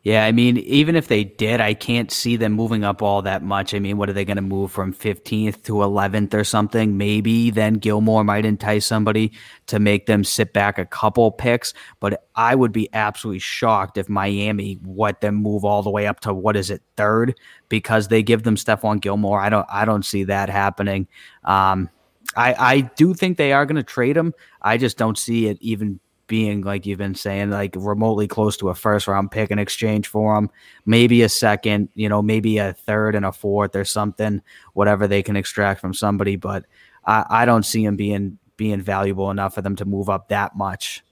Yeah, 0.07 0.25
I 0.25 0.31
mean, 0.31 0.59
even 0.59 0.95
if 0.95 1.09
they 1.09 1.25
did, 1.25 1.61
I 1.61 1.75
can't 1.75 2.13
see 2.13 2.37
them 2.37 2.53
moving 2.53 2.85
up 2.85 3.03
all 3.03 3.23
that 3.23 3.43
much. 3.43 3.75
I 3.75 3.81
mean, 3.81 3.97
what 3.97 4.09
are 4.09 4.13
they 4.13 4.25
going 4.25 4.37
to 4.37 4.41
move 4.41 4.71
from 4.71 4.95
15th 4.95 5.65
to 5.65 5.73
11th 5.73 6.33
or 6.33 6.45
something? 6.45 6.97
Maybe 6.97 7.51
then 7.51 7.75
Gilmore 7.75 8.23
might 8.23 8.45
entice 8.45 8.87
somebody 8.87 9.33
to 9.67 9.81
make 9.81 10.07
them 10.07 10.23
sit 10.23 10.53
back 10.53 10.79
a 10.79 10.87
couple 10.87 11.33
picks. 11.33 11.75
But 11.99 12.25
I 12.37 12.55
would 12.55 12.71
be 12.71 12.89
absolutely 12.93 13.41
shocked 13.41 13.99
if 13.99 14.09
Miami 14.09 14.79
let 14.87 15.23
them 15.23 15.35
move 15.35 15.65
all 15.65 15.83
the 15.83 15.91
way 15.91 16.07
up 16.07 16.21
to 16.21 16.33
what 16.33 16.55
is 16.55 16.71
it, 16.71 16.83
third, 16.97 17.35
because 17.69 18.07
they 18.07 18.23
give 18.23 18.45
them 18.45 18.55
Stephon 18.55 19.01
Gilmore. 19.01 19.41
I 19.41 19.49
don't, 19.49 19.67
I 19.69 19.85
don't 19.85 20.05
see 20.05 20.23
that 20.23 20.49
happening. 20.49 21.09
Um, 21.43 21.91
I, 22.37 22.55
I 22.55 22.81
do 22.83 23.13
think 23.13 23.39
they 23.39 23.53
are 23.53 23.67
going 23.67 23.75
to 23.75 23.83
trade 23.83 24.17
him. 24.17 24.35
I 24.63 24.77
just 24.77 24.99
don't 24.99 25.19
see 25.19 25.49
it 25.49 25.59
even 25.61 25.99
being 26.27 26.63
like 26.63 26.87
you've 26.87 26.99
been 26.99 27.15
saying, 27.15 27.51
like 27.51 27.75
remotely 27.77 28.27
close 28.27 28.57
to 28.57 28.69
a 28.69 28.75
first 28.75 29.07
round 29.07 29.31
pick 29.31 29.51
in 29.51 29.59
exchange 29.59 30.09
for 30.09 30.37
him, 30.37 30.51
maybe 30.85 31.23
a 31.23 31.29
second, 31.29 31.89
you 31.95 32.09
know, 32.09 32.23
maybe 32.23 32.59
a 32.59 32.73
third 32.73 33.15
and 33.15 33.25
a 33.25 33.33
fourth 33.33 33.77
or 33.77 33.85
something, 33.85 34.43
whatever 34.73 35.07
they 35.07 35.23
can 35.23 35.37
extract 35.37 35.81
from 35.81 35.95
somebody. 35.95 36.37
But 36.37 36.65
I, 37.05 37.25
I 37.29 37.45
don't 37.45 37.65
see 37.65 37.85
him 37.85 37.97
being 37.97 38.39
being 38.57 38.81
valuable 38.81 39.31
enough 39.31 39.55
for 39.55 39.63
them 39.63 39.77
to 39.77 39.85
move 39.85 40.09
up 40.09 40.29
that 40.29 40.57
much. 40.57 41.05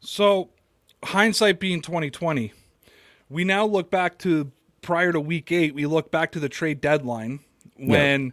So, 0.00 0.50
hindsight 1.04 1.60
being 1.60 1.80
twenty 1.80 2.10
twenty, 2.10 2.52
we 3.28 3.44
now 3.44 3.66
look 3.66 3.90
back 3.90 4.18
to 4.20 4.50
prior 4.82 5.12
to 5.12 5.20
week 5.20 5.52
eight. 5.52 5.74
We 5.74 5.86
look 5.86 6.10
back 6.10 6.32
to 6.32 6.40
the 6.40 6.48
trade 6.48 6.80
deadline 6.80 7.40
when. 7.76 8.32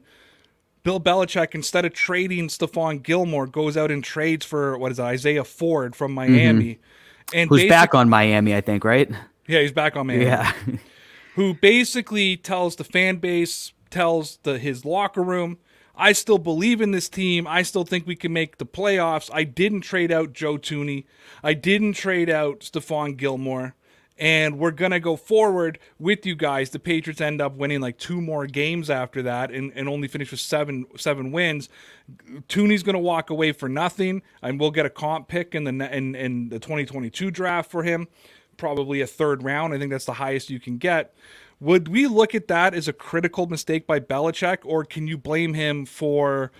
Bill 0.83 0.99
Belichick, 0.99 1.53
instead 1.53 1.85
of 1.85 1.93
trading 1.93 2.47
Stephon 2.47 3.01
Gilmore, 3.03 3.47
goes 3.47 3.77
out 3.77 3.91
and 3.91 4.03
trades 4.03 4.45
for 4.45 4.77
what 4.77 4.91
is 4.91 4.99
it, 4.99 5.03
Isaiah 5.03 5.43
Ford 5.43 5.95
from 5.95 6.13
Miami, 6.13 6.75
mm-hmm. 6.75 7.37
and 7.37 7.49
who's 7.49 7.65
back 7.65 7.93
on 7.93 8.09
Miami, 8.09 8.55
I 8.55 8.61
think, 8.61 8.83
right? 8.83 9.09
Yeah, 9.47 9.61
he's 9.61 9.71
back 9.71 9.95
on 9.95 10.07
Miami. 10.07 10.25
Yeah, 10.25 10.53
who 11.35 11.53
basically 11.53 12.37
tells 12.37 12.75
the 12.75 12.83
fan 12.83 13.17
base, 13.17 13.73
tells 13.89 14.39
the 14.43 14.57
his 14.57 14.85
locker 14.85 15.23
room, 15.23 15.57
I 15.95 16.13
still 16.13 16.39
believe 16.39 16.81
in 16.81 16.91
this 16.91 17.09
team. 17.09 17.45
I 17.45 17.61
still 17.61 17.83
think 17.83 18.07
we 18.07 18.15
can 18.15 18.33
make 18.33 18.57
the 18.57 18.65
playoffs. 18.65 19.29
I 19.31 19.43
didn't 19.43 19.81
trade 19.81 20.11
out 20.11 20.33
Joe 20.33 20.57
Thuney. 20.57 21.05
I 21.43 21.53
didn't 21.53 21.93
trade 21.93 22.29
out 22.29 22.61
Stephon 22.61 23.17
Gilmore 23.17 23.75
and 24.21 24.59
we're 24.59 24.69
gonna 24.69 24.99
go 24.99 25.15
forward 25.15 25.79
with 25.97 26.27
you 26.27 26.35
guys. 26.35 26.69
The 26.69 26.79
Patriots 26.79 27.19
end 27.19 27.41
up 27.41 27.55
winning 27.55 27.81
like 27.81 27.97
two 27.97 28.21
more 28.21 28.45
games 28.45 28.91
after 28.91 29.23
that, 29.23 29.49
and, 29.51 29.73
and 29.75 29.89
only 29.89 30.07
finish 30.07 30.29
with 30.29 30.39
seven 30.39 30.85
seven 30.95 31.31
wins. 31.31 31.67
Thuney's 32.47 32.83
gonna 32.83 32.99
walk 32.99 33.31
away 33.31 33.51
for 33.51 33.67
nothing, 33.67 34.21
and 34.43 34.59
we'll 34.59 34.71
get 34.71 34.85
a 34.85 34.91
comp 34.91 35.27
pick 35.27 35.55
in 35.55 35.63
the 35.63 35.71
in, 35.93 36.13
in 36.13 36.49
the 36.49 36.59
2022 36.59 37.31
draft 37.31 37.71
for 37.71 37.81
him, 37.81 38.07
probably 38.57 39.01
a 39.01 39.07
third 39.07 39.41
round. 39.43 39.73
I 39.73 39.79
think 39.79 39.89
that's 39.89 40.05
the 40.05 40.13
highest 40.13 40.51
you 40.51 40.59
can 40.59 40.77
get. 40.77 41.15
Would 41.59 41.87
we 41.87 42.05
look 42.05 42.35
at 42.35 42.47
that 42.47 42.75
as 42.75 42.87
a 42.87 42.93
critical 42.93 43.47
mistake 43.47 43.87
by 43.87 43.99
Belichick, 43.99 44.59
or 44.63 44.85
can 44.85 45.07
you 45.07 45.17
blame 45.17 45.55
him 45.55 45.85
for? 45.85 46.51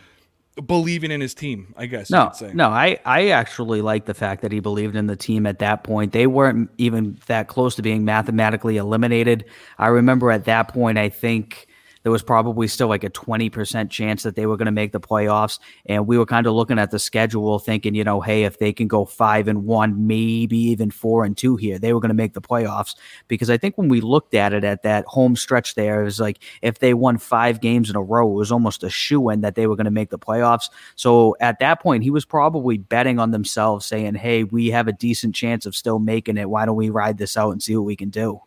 Believing 0.66 1.12
in 1.12 1.22
his 1.22 1.34
team, 1.34 1.74
I 1.78 1.86
guess. 1.86 2.10
No, 2.10 2.32
no, 2.54 2.70
I, 2.70 3.00
I 3.06 3.30
actually 3.30 3.82
like 3.82 4.06
the 4.06 4.14
fact 4.14 4.42
that 4.42 4.52
he 4.52 4.60
believed 4.60 4.96
in 4.96 5.08
the 5.08 5.16
team 5.16 5.46
at 5.46 5.60
that 5.60 5.84
point. 5.84 6.12
They 6.12 6.28
weren't 6.28 6.70
even 6.78 7.18
that 7.28 7.48
close 7.48 7.76
to 7.76 7.82
being 7.82 8.04
mathematically 8.04 8.78
eliminated. 8.78 9.46
I 9.78 9.88
remember 9.88 10.32
at 10.32 10.46
that 10.46 10.68
point, 10.68 10.98
I 10.98 11.10
think 11.10 11.68
there 12.04 12.12
was 12.12 12.24
probably 12.24 12.68
still 12.68 12.88
like 12.88 13.04
a 13.04 13.10
20% 13.10 13.90
chance 13.90 14.24
that 14.24 14.36
they 14.36 14.46
were 14.46 14.58
going 14.58 14.66
to 14.66 14.72
make 14.72 14.92
the 14.92 15.00
playoffs. 15.00 15.60
And 15.86 16.08
we 16.08 16.18
were 16.18 16.26
kind 16.26 16.48
of 16.48 16.54
looking 16.54 16.80
at 16.80 16.92
the 16.92 17.00
schedule 17.00 17.60
thinking, 17.60 17.96
you 17.96 18.04
know, 18.04 18.22
hey, 18.22 18.44
if 18.44 18.60
they 18.60 18.74
can 18.74 18.88
go 18.88 19.06
five 19.06 19.48
and 19.48 19.66
one, 19.66 20.08
maybe 20.08 20.58
even 20.58 20.92
four 20.92 21.24
and 21.24 21.38
two 21.38 21.56
here, 21.56 21.78
they 21.78 21.94
were 21.94 22.00
going 22.00 22.10
to 22.10 22.16
make 22.16 22.34
the 22.34 22.42
playoffs. 22.42 22.96
Because 23.28 23.50
I 23.50 23.58
think 23.58 23.78
when 23.78 23.90
we 23.90 24.02
looked 24.02 24.34
at 24.34 24.54
it 24.54 24.64
at 24.64 24.84
that 24.84 25.06
home 25.06 25.36
stretch 25.36 25.76
there, 25.76 26.02
it 26.02 26.06
was 26.06 26.20
like 26.20 26.40
if 26.62 26.80
they 26.80 26.94
won 26.94 27.18
five 27.18 27.62
games 27.62 27.90
in 27.90 27.96
a 27.96 28.02
row, 28.02 28.30
it 28.30 28.36
was 28.36 28.52
almost 28.52 28.84
a 28.84 28.90
shoe 28.90 29.30
in 29.30 29.42
that 29.42 29.56
they 29.56 29.68
were 29.68 29.76
going 29.76 29.86
to 29.86 29.92
make 29.92 30.10
the 30.10 30.20
playoffs. 30.20 30.70
So 30.96 31.36
at 31.40 31.60
that 31.60 31.82
point, 31.82 32.04
he 32.04 32.10
was 32.10 32.26
probably 32.26 32.78
betting 32.78 33.20
on 33.20 33.32
themselves, 33.32 33.86
saying, 33.86 34.16
hey, 34.16 34.44
we 34.44 34.68
have 34.68 34.88
a 34.88 34.94
decent 34.94 35.36
chance 35.36 35.66
of 35.66 35.76
still 35.76 36.00
making 36.00 36.38
it. 36.38 36.50
Why 36.50 36.66
don't 36.66 36.76
we 36.76 36.90
ride 36.90 37.18
this 37.18 37.38
out 37.38 37.52
and 37.52 37.62
see 37.62 37.76
what 37.76 37.86
we 37.86 37.96
can 37.96 38.10
do? 38.10 38.42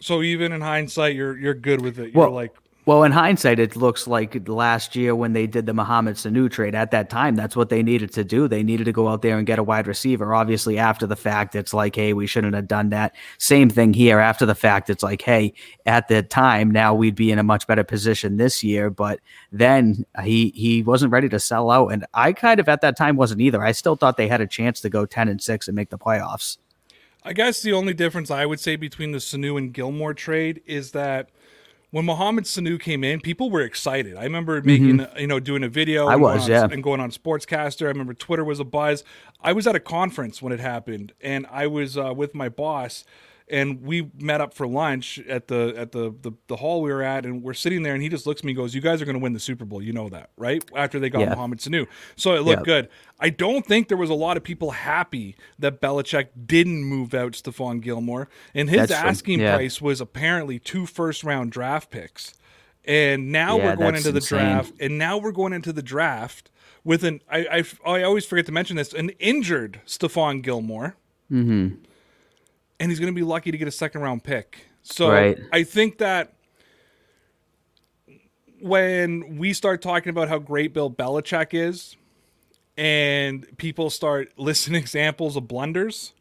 So 0.00 0.22
even 0.22 0.52
in 0.52 0.60
hindsight, 0.60 1.14
you're 1.14 1.36
you're 1.38 1.54
good 1.54 1.82
with 1.82 1.98
it. 1.98 2.14
You're 2.14 2.24
well, 2.24 2.30
like, 2.30 2.54
well, 2.88 3.04
in 3.04 3.12
hindsight, 3.12 3.58
it 3.58 3.76
looks 3.76 4.06
like 4.06 4.48
last 4.48 4.96
year 4.96 5.14
when 5.14 5.34
they 5.34 5.46
did 5.46 5.66
the 5.66 5.74
Mohamed 5.74 6.14
Sanu 6.14 6.50
trade. 6.50 6.74
At 6.74 6.90
that 6.92 7.10
time, 7.10 7.34
that's 7.34 7.54
what 7.54 7.68
they 7.68 7.82
needed 7.82 8.14
to 8.14 8.24
do. 8.24 8.48
They 8.48 8.62
needed 8.62 8.84
to 8.84 8.92
go 8.92 9.08
out 9.08 9.20
there 9.20 9.36
and 9.36 9.46
get 9.46 9.58
a 9.58 9.62
wide 9.62 9.86
receiver. 9.86 10.34
Obviously, 10.34 10.78
after 10.78 11.06
the 11.06 11.14
fact, 11.14 11.54
it's 11.54 11.74
like, 11.74 11.94
hey, 11.94 12.14
we 12.14 12.26
shouldn't 12.26 12.54
have 12.54 12.66
done 12.66 12.88
that. 12.88 13.14
Same 13.36 13.68
thing 13.68 13.92
here. 13.92 14.20
After 14.20 14.46
the 14.46 14.54
fact, 14.54 14.88
it's 14.88 15.02
like, 15.02 15.20
hey, 15.20 15.52
at 15.84 16.08
the 16.08 16.22
time, 16.22 16.70
now 16.70 16.94
we'd 16.94 17.14
be 17.14 17.30
in 17.30 17.38
a 17.38 17.42
much 17.42 17.66
better 17.66 17.84
position 17.84 18.38
this 18.38 18.64
year. 18.64 18.88
But 18.88 19.20
then 19.52 20.06
he 20.24 20.54
he 20.56 20.82
wasn't 20.82 21.12
ready 21.12 21.28
to 21.28 21.38
sell 21.38 21.70
out, 21.70 21.88
and 21.88 22.06
I 22.14 22.32
kind 22.32 22.58
of 22.58 22.70
at 22.70 22.80
that 22.80 22.96
time 22.96 23.16
wasn't 23.16 23.42
either. 23.42 23.62
I 23.62 23.72
still 23.72 23.96
thought 23.96 24.16
they 24.16 24.28
had 24.28 24.40
a 24.40 24.46
chance 24.46 24.80
to 24.80 24.88
go 24.88 25.04
ten 25.04 25.28
and 25.28 25.42
six 25.42 25.68
and 25.68 25.76
make 25.76 25.90
the 25.90 25.98
playoffs. 25.98 26.56
I 27.24 27.32
guess 27.32 27.62
the 27.62 27.72
only 27.72 27.94
difference 27.94 28.30
I 28.30 28.46
would 28.46 28.60
say 28.60 28.76
between 28.76 29.12
the 29.12 29.18
Sanu 29.18 29.58
and 29.58 29.72
Gilmore 29.72 30.14
trade 30.14 30.62
is 30.66 30.92
that 30.92 31.30
when 31.90 32.04
Mohamed 32.04 32.44
Sanu 32.44 32.78
came 32.78 33.02
in, 33.02 33.20
people 33.20 33.50
were 33.50 33.62
excited. 33.62 34.16
I 34.16 34.24
remember 34.24 34.60
making, 34.62 34.98
mm-hmm. 34.98 35.18
you 35.18 35.26
know, 35.26 35.40
doing 35.40 35.62
a 35.64 35.68
video. 35.68 36.06
I 36.06 36.16
was, 36.16 36.44
on, 36.44 36.50
yeah, 36.50 36.68
and 36.70 36.82
going 36.82 37.00
on 37.00 37.10
Sportscaster. 37.10 37.86
I 37.86 37.88
remember 37.88 38.14
Twitter 38.14 38.44
was 38.44 38.60
a 38.60 38.64
buzz. 38.64 39.04
I 39.40 39.52
was 39.52 39.66
at 39.66 39.74
a 39.74 39.80
conference 39.80 40.42
when 40.42 40.52
it 40.52 40.60
happened, 40.60 41.12
and 41.20 41.46
I 41.50 41.66
was 41.66 41.96
uh, 41.96 42.12
with 42.14 42.34
my 42.34 42.48
boss, 42.48 43.04
and 43.50 43.82
we 43.82 44.10
met 44.18 44.40
up 44.40 44.54
for 44.54 44.66
lunch 44.66 45.18
at 45.28 45.48
the 45.48 45.74
at 45.76 45.92
the, 45.92 46.14
the, 46.22 46.32
the 46.48 46.56
hall 46.56 46.82
we 46.82 46.92
were 46.92 47.02
at, 47.02 47.24
and 47.24 47.42
we're 47.42 47.54
sitting 47.54 47.82
there, 47.82 47.94
and 47.94 48.02
he 48.02 48.08
just 48.08 48.26
looks 48.26 48.40
at 48.40 48.44
me, 48.44 48.52
and 48.52 48.56
goes, 48.56 48.74
"You 48.74 48.80
guys 48.80 49.00
are 49.00 49.04
going 49.04 49.16
to 49.16 49.22
win 49.22 49.32
the 49.32 49.40
Super 49.40 49.64
Bowl, 49.64 49.82
you 49.82 49.92
know 49.92 50.08
that, 50.08 50.30
right?" 50.36 50.62
After 50.74 50.98
they 50.98 51.10
got 51.10 51.20
yeah. 51.20 51.34
Mohamed 51.34 51.58
Sanu, 51.58 51.86
so 52.16 52.34
it 52.34 52.40
looked 52.40 52.64
good. 52.64 52.88
I 53.20 53.30
don't 53.30 53.66
think 53.66 53.88
there 53.88 53.96
was 53.96 54.10
a 54.10 54.14
lot 54.14 54.36
of 54.36 54.44
people 54.44 54.72
happy 54.72 55.36
that 55.58 55.80
Belichick 55.80 56.28
didn't 56.46 56.84
move 56.84 57.14
out 57.14 57.32
Stephon 57.32 57.80
Gilmore, 57.80 58.28
and 58.54 58.68
his 58.68 58.88
that's 58.88 58.92
asking 58.92 59.40
yeah. 59.40 59.56
price 59.56 59.80
was 59.80 60.00
apparently 60.00 60.58
two 60.58 60.86
first 60.86 61.24
round 61.24 61.52
draft 61.52 61.90
picks. 61.90 62.34
And 62.84 63.32
now 63.32 63.58
yeah, 63.58 63.64
we're 63.66 63.76
going 63.76 63.96
into 63.96 64.12
the 64.12 64.18
insane. 64.18 64.38
draft, 64.38 64.72
and 64.80 64.98
now 64.98 65.18
we're 65.18 65.32
going 65.32 65.52
into 65.52 65.72
the 65.72 65.82
draft 65.82 66.50
with 66.84 67.04
an 67.04 67.20
I, 67.30 67.64
I, 67.84 67.90
I 67.90 68.02
always 68.02 68.24
forget 68.24 68.46
to 68.46 68.52
mention 68.52 68.76
this 68.76 68.94
an 68.94 69.10
injured 69.18 69.80
Stephon 69.86 70.42
Gilmore. 70.42 70.96
Mm-hmm 71.30 71.84
and 72.80 72.90
he's 72.90 72.98
going 72.98 73.12
to 73.12 73.16
be 73.18 73.24
lucky 73.24 73.50
to 73.50 73.58
get 73.58 73.68
a 73.68 73.72
second 73.72 74.02
round 74.02 74.24
pick. 74.24 74.66
So 74.82 75.10
right. 75.10 75.38
I 75.52 75.64
think 75.64 75.98
that 75.98 76.34
when 78.60 79.38
we 79.38 79.52
start 79.52 79.82
talking 79.82 80.10
about 80.10 80.28
how 80.28 80.38
great 80.38 80.72
Bill 80.72 80.90
Belichick 80.90 81.48
is, 81.52 81.96
and 82.76 83.46
people 83.58 83.90
start 83.90 84.32
listing 84.36 84.74
examples 84.74 85.36
of 85.36 85.48
blunders, 85.48 86.12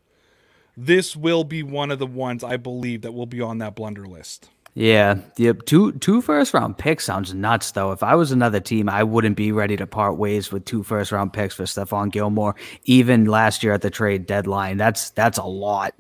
this 0.76 1.16
will 1.16 1.44
be 1.44 1.64
one 1.64 1.92
of 1.92 2.00
the 2.00 2.08
ones 2.08 2.44
I 2.44 2.58
believe 2.58 3.02
that 3.02 3.14
will 3.14 3.26
be 3.26 3.42
on 3.42 3.60
that 3.60 3.76
blunder 3.76 4.06
list. 4.06 4.50
Yeah, 4.74 5.22
yep. 5.38 5.66
Two 5.66 5.94
two 5.94 6.22
first 6.22 6.54
round 6.54 6.78
picks 6.78 7.06
sounds 7.06 7.34
nuts 7.34 7.72
though. 7.72 7.92
If 7.94 8.04
I 8.04 8.14
was 8.14 8.32
another 8.32 8.60
team, 8.60 8.88
I 8.88 9.04
wouldn't 9.04 9.36
be 9.36 9.52
ready 9.52 9.76
to 9.76 9.88
part 9.88 10.18
ways 10.18 10.52
with 10.52 10.66
two 10.66 10.84
first 10.84 11.12
round 11.12 11.34
picks 11.34 11.56
for 11.56 11.64
Stephon 11.64 12.12
Gilmore. 12.12 12.54
Even 12.84 13.26
last 13.26 13.64
year 13.64 13.74
at 13.74 13.82
the 13.82 13.90
trade 13.90 14.28
deadline, 14.28 14.78
that's 14.78 15.10
that's 15.10 15.40
a 15.40 15.44
lot. 15.44 15.96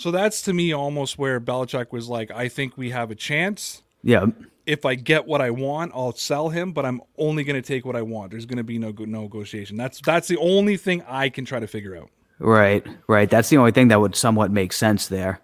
So 0.00 0.10
that's 0.10 0.40
to 0.42 0.54
me 0.54 0.72
almost 0.72 1.18
where 1.18 1.38
Belichick 1.38 1.92
was 1.92 2.08
like, 2.08 2.30
I 2.30 2.48
think 2.48 2.78
we 2.78 2.88
have 2.88 3.10
a 3.10 3.14
chance. 3.14 3.82
Yeah. 4.02 4.28
If 4.64 4.86
I 4.86 4.94
get 4.94 5.26
what 5.26 5.42
I 5.42 5.50
want, 5.50 5.92
I'll 5.94 6.14
sell 6.14 6.48
him, 6.48 6.72
but 6.72 6.86
I'm 6.86 7.02
only 7.18 7.44
going 7.44 7.60
to 7.60 7.66
take 7.66 7.84
what 7.84 7.96
I 7.96 8.00
want. 8.00 8.30
There's 8.30 8.46
going 8.46 8.56
to 8.56 8.64
be 8.64 8.78
no 8.78 8.94
no 8.98 9.24
negotiation. 9.24 9.76
That's 9.76 10.00
that's 10.00 10.26
the 10.26 10.38
only 10.38 10.78
thing 10.78 11.02
I 11.06 11.28
can 11.28 11.44
try 11.44 11.60
to 11.60 11.66
figure 11.66 11.94
out. 11.98 12.08
Right, 12.38 12.86
right. 13.08 13.28
That's 13.28 13.50
the 13.50 13.58
only 13.58 13.72
thing 13.72 13.88
that 13.88 14.00
would 14.00 14.16
somewhat 14.16 14.50
make 14.50 14.72
sense 14.72 15.08
there. 15.08 15.42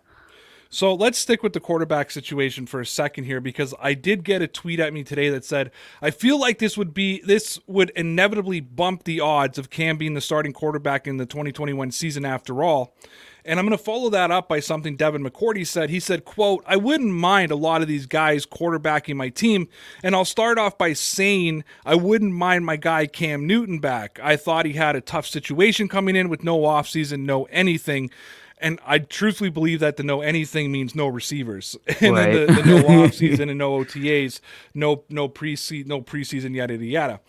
So 0.69 0.95
let's 0.95 1.19
stick 1.19 1.43
with 1.43 1.53
the 1.53 1.61
quarterback 1.61 2.11
situation 2.11 2.67
for 2.67 2.81
a 2.81 2.87
second 2.87 3.25
here 3.25 3.41
because 3.41 3.75
I 3.81 3.95
did 3.95 4.25
get 4.25 4.43
a 4.43 4.49
tweet 4.49 4.81
at 4.81 4.93
me 4.93 5.05
today 5.05 5.31
that 5.31 5.45
said, 5.45 5.71
I 6.03 6.11
feel 6.11 6.39
like 6.39 6.59
this 6.59 6.77
would 6.77 6.93
be 6.93 7.21
this 7.23 7.59
would 7.67 7.91
inevitably 7.91 8.61
bump 8.61 9.05
the 9.05 9.21
odds 9.21 9.59
of 9.59 9.71
Cam 9.71 9.97
being 9.97 10.15
the 10.15 10.21
starting 10.21 10.53
quarterback 10.53 11.07
in 11.07 11.17
the 11.17 11.27
2021 11.27 11.91
season 11.91 12.25
after 12.25 12.63
all. 12.63 12.95
And 13.47 13.61
I'm 13.61 13.67
going 13.67 13.79
to 13.79 13.83
follow 13.83 14.11
that 14.11 14.33
up 14.33 14.49
by 14.49 14.59
something 14.59 14.97
Devin 14.97 15.23
McCourty 15.23 15.65
said. 15.65 15.89
He 15.89 16.01
said, 16.01 16.25
quote, 16.25 16.65
I 16.67 16.77
wouldn't 16.77 17.13
mind 17.13 17.53
a 17.53 17.57
lot 17.57 17.81
of 17.81 17.87
these 17.87 18.07
guys 18.07 18.45
quarterbacking 18.45 19.15
my 19.15 19.29
team. 19.29 19.69
And 20.03 20.17
I'll 20.17 20.25
start 20.25 20.59
off 20.59 20.77
by 20.77 20.95
saying 20.95 21.63
I 21.85 21.95
wouldn't 21.95 22.33
mind 22.33 22.67
my 22.67 22.75
guy 22.75 23.07
Cam 23.07 23.47
Newton 23.47 23.79
back. 23.79 24.19
I 24.21 24.35
thought 24.37 24.67
he 24.67 24.73
had 24.73 24.97
a 24.97 25.01
tough 25.01 25.29
situation 25.29 25.87
coming 25.87 26.17
in 26.17 26.29
with 26.29 26.43
no 26.43 26.59
offseason, 26.59 27.21
no 27.21 27.45
anything 27.45 28.11
and 28.59 28.81
I 28.87 28.99
truthfully 28.99 29.51
believe 29.51 29.81
that 29.81 29.97
the 29.97 30.03
no 30.03 30.21
anything 30.21 30.73
means 30.73 30.95
no 30.95 31.07
receivers, 31.07 31.77
and 32.01 32.15
right. 32.15 32.33
the, 32.33 32.47
the 32.47 32.65
no 32.65 32.83
offseason 32.89 33.51
and 33.51 33.59
no 33.59 33.73
OTAs, 33.79 34.41
no 34.75 35.05
no 35.09 35.29
preseason, 35.29 35.87
no 35.87 36.01
preseason, 36.01 36.55
yada 36.55 36.75
yada 36.75 36.87
yada. 36.87 37.21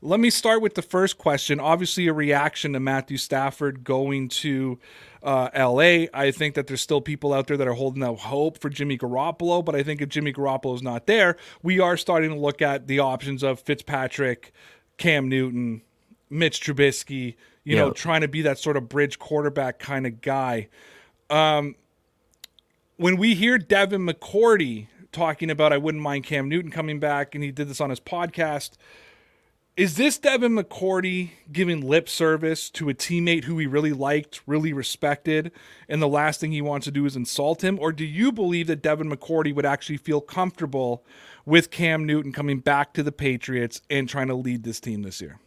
Let 0.00 0.20
me 0.20 0.28
start 0.28 0.60
with 0.60 0.74
the 0.74 0.82
first 0.82 1.16
question. 1.16 1.58
Obviously, 1.58 2.08
a 2.08 2.12
reaction 2.12 2.74
to 2.74 2.80
Matthew 2.80 3.16
Stafford 3.16 3.84
going 3.84 4.28
to 4.28 4.78
uh, 5.22 5.48
LA. 5.56 6.08
I 6.12 6.30
think 6.30 6.56
that 6.56 6.66
there's 6.66 6.82
still 6.82 7.00
people 7.00 7.32
out 7.32 7.46
there 7.46 7.56
that 7.56 7.66
are 7.66 7.72
holding 7.72 8.02
out 8.02 8.18
hope 8.18 8.58
for 8.58 8.68
Jimmy 8.68 8.98
Garoppolo, 8.98 9.64
but 9.64 9.74
I 9.74 9.82
think 9.82 10.02
if 10.02 10.10
Jimmy 10.10 10.34
Garoppolo 10.34 10.74
is 10.74 10.82
not 10.82 11.06
there, 11.06 11.36
we 11.62 11.80
are 11.80 11.96
starting 11.96 12.30
to 12.30 12.36
look 12.36 12.60
at 12.60 12.86
the 12.86 12.98
options 12.98 13.42
of 13.42 13.60
Fitzpatrick, 13.60 14.52
Cam 14.98 15.30
Newton, 15.30 15.80
Mitch 16.30 16.60
Trubisky, 16.60 17.36
you 17.64 17.76
know, 17.76 17.90
trying 17.90 18.20
to 18.22 18.28
be 18.28 18.42
that 18.42 18.58
sort 18.58 18.76
of 18.76 18.88
bridge 18.88 19.18
quarterback 19.18 19.78
kind 19.78 20.06
of 20.06 20.20
guy. 20.20 20.68
Um, 21.30 21.76
when 22.96 23.16
we 23.16 23.34
hear 23.34 23.58
Devin 23.58 24.06
McCourty 24.06 24.88
talking 25.12 25.50
about, 25.50 25.72
I 25.72 25.78
wouldn't 25.78 26.02
mind 26.02 26.24
Cam 26.24 26.48
Newton 26.48 26.70
coming 26.70 27.00
back, 27.00 27.34
and 27.34 27.42
he 27.42 27.50
did 27.50 27.68
this 27.68 27.80
on 27.80 27.90
his 27.90 28.00
podcast. 28.00 28.72
Is 29.76 29.96
this 29.96 30.18
Devin 30.18 30.54
McCourty 30.54 31.30
giving 31.50 31.80
lip 31.80 32.08
service 32.08 32.70
to 32.70 32.88
a 32.88 32.94
teammate 32.94 33.44
who 33.44 33.58
he 33.58 33.66
really 33.66 33.92
liked, 33.92 34.40
really 34.46 34.72
respected, 34.72 35.50
and 35.88 36.00
the 36.00 36.06
last 36.06 36.40
thing 36.40 36.52
he 36.52 36.62
wants 36.62 36.84
to 36.84 36.92
do 36.92 37.06
is 37.06 37.16
insult 37.16 37.64
him? 37.64 37.78
Or 37.80 37.90
do 37.90 38.04
you 38.04 38.30
believe 38.30 38.68
that 38.68 38.82
Devin 38.82 39.10
McCourty 39.10 39.52
would 39.52 39.66
actually 39.66 39.96
feel 39.96 40.20
comfortable 40.20 41.04
with 41.44 41.72
Cam 41.72 42.06
Newton 42.06 42.32
coming 42.32 42.60
back 42.60 42.92
to 42.92 43.02
the 43.02 43.10
Patriots 43.10 43.82
and 43.90 44.08
trying 44.08 44.28
to 44.28 44.34
lead 44.36 44.62
this 44.62 44.78
team 44.78 45.02
this 45.02 45.20
year? 45.20 45.40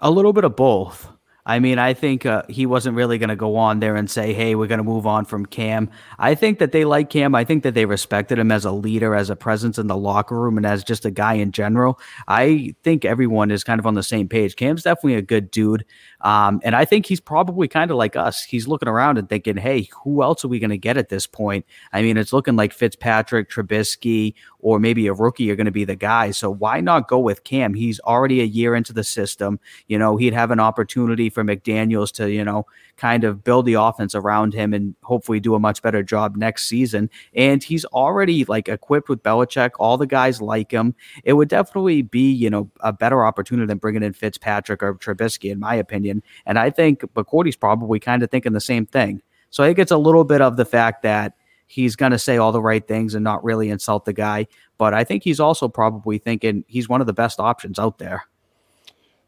A 0.00 0.10
little 0.10 0.32
bit 0.32 0.44
of 0.44 0.56
both. 0.56 1.10
I 1.46 1.58
mean, 1.58 1.78
I 1.78 1.92
think 1.92 2.24
uh, 2.24 2.42
he 2.48 2.64
wasn't 2.64 2.96
really 2.96 3.18
going 3.18 3.28
to 3.28 3.36
go 3.36 3.56
on 3.56 3.78
there 3.80 3.96
and 3.96 4.10
say, 4.10 4.32
hey, 4.32 4.54
we're 4.54 4.66
going 4.66 4.78
to 4.78 4.84
move 4.84 5.06
on 5.06 5.26
from 5.26 5.44
Cam. 5.44 5.90
I 6.18 6.34
think 6.34 6.58
that 6.58 6.72
they 6.72 6.86
like 6.86 7.10
Cam. 7.10 7.34
I 7.34 7.44
think 7.44 7.64
that 7.64 7.74
they 7.74 7.84
respected 7.84 8.38
him 8.38 8.50
as 8.50 8.64
a 8.64 8.72
leader, 8.72 9.14
as 9.14 9.28
a 9.28 9.36
presence 9.36 9.78
in 9.78 9.86
the 9.86 9.96
locker 9.96 10.40
room, 10.40 10.56
and 10.56 10.64
as 10.64 10.82
just 10.82 11.04
a 11.04 11.10
guy 11.10 11.34
in 11.34 11.52
general. 11.52 12.00
I 12.26 12.74
think 12.82 13.04
everyone 13.04 13.50
is 13.50 13.62
kind 13.62 13.78
of 13.78 13.86
on 13.86 13.92
the 13.92 14.02
same 14.02 14.26
page. 14.26 14.56
Cam's 14.56 14.84
definitely 14.84 15.16
a 15.16 15.22
good 15.22 15.50
dude. 15.50 15.84
Um, 16.24 16.60
and 16.64 16.74
I 16.74 16.86
think 16.86 17.04
he's 17.04 17.20
probably 17.20 17.68
kind 17.68 17.90
of 17.90 17.98
like 17.98 18.16
us. 18.16 18.42
He's 18.42 18.66
looking 18.66 18.88
around 18.88 19.18
and 19.18 19.28
thinking, 19.28 19.58
hey, 19.58 19.88
who 20.02 20.22
else 20.22 20.42
are 20.44 20.48
we 20.48 20.58
going 20.58 20.70
to 20.70 20.78
get 20.78 20.96
at 20.96 21.10
this 21.10 21.26
point? 21.26 21.66
I 21.92 22.00
mean, 22.00 22.16
it's 22.16 22.32
looking 22.32 22.56
like 22.56 22.72
Fitzpatrick, 22.72 23.50
Trubisky, 23.50 24.34
or 24.60 24.80
maybe 24.80 25.06
a 25.06 25.12
rookie 25.12 25.50
are 25.50 25.56
going 25.56 25.66
to 25.66 25.70
be 25.70 25.84
the 25.84 25.94
guy. 25.94 26.30
So 26.30 26.50
why 26.50 26.80
not 26.80 27.08
go 27.08 27.18
with 27.18 27.44
Cam? 27.44 27.74
He's 27.74 28.00
already 28.00 28.40
a 28.40 28.44
year 28.44 28.74
into 28.74 28.94
the 28.94 29.04
system. 29.04 29.60
You 29.86 29.98
know, 29.98 30.16
he'd 30.16 30.32
have 30.32 30.50
an 30.50 30.60
opportunity 30.60 31.28
for 31.28 31.44
McDaniels 31.44 32.10
to, 32.12 32.30
you 32.30 32.42
know, 32.42 32.66
kind 32.96 33.24
of 33.24 33.42
build 33.44 33.66
the 33.66 33.74
offense 33.74 34.14
around 34.14 34.54
him 34.54 34.72
and 34.72 34.94
hopefully 35.02 35.40
do 35.40 35.54
a 35.54 35.60
much 35.60 35.82
better 35.82 36.02
job 36.02 36.36
next 36.36 36.66
season. 36.66 37.10
And 37.34 37.62
he's 37.62 37.84
already 37.86 38.44
like 38.44 38.68
equipped 38.68 39.08
with 39.08 39.22
Belichick. 39.22 39.70
All 39.78 39.96
the 39.96 40.06
guys 40.06 40.40
like 40.40 40.70
him. 40.70 40.94
It 41.24 41.34
would 41.34 41.48
definitely 41.48 42.02
be, 42.02 42.32
you 42.32 42.50
know, 42.50 42.70
a 42.80 42.92
better 42.92 43.26
opportunity 43.26 43.66
than 43.66 43.78
bringing 43.78 44.02
in 44.02 44.12
Fitzpatrick 44.12 44.82
or 44.82 44.94
Trubisky, 44.94 45.50
in 45.50 45.58
my 45.58 45.74
opinion. 45.74 46.22
And 46.46 46.58
I 46.58 46.70
think 46.70 47.00
McCourty's 47.14 47.56
probably 47.56 48.00
kind 48.00 48.22
of 48.22 48.30
thinking 48.30 48.52
the 48.52 48.60
same 48.60 48.86
thing. 48.86 49.22
So 49.50 49.62
I 49.62 49.68
think 49.68 49.78
it's 49.78 49.92
a 49.92 49.96
little 49.96 50.24
bit 50.24 50.40
of 50.40 50.56
the 50.56 50.64
fact 50.64 51.02
that 51.02 51.34
he's 51.66 51.96
going 51.96 52.12
to 52.12 52.18
say 52.18 52.36
all 52.36 52.52
the 52.52 52.60
right 52.60 52.86
things 52.86 53.14
and 53.14 53.24
not 53.24 53.42
really 53.44 53.70
insult 53.70 54.04
the 54.04 54.12
guy. 54.12 54.46
But 54.78 54.94
I 54.94 55.04
think 55.04 55.22
he's 55.22 55.40
also 55.40 55.68
probably 55.68 56.18
thinking 56.18 56.64
he's 56.68 56.88
one 56.88 57.00
of 57.00 57.06
the 57.06 57.12
best 57.12 57.40
options 57.40 57.78
out 57.78 57.98
there. 57.98 58.24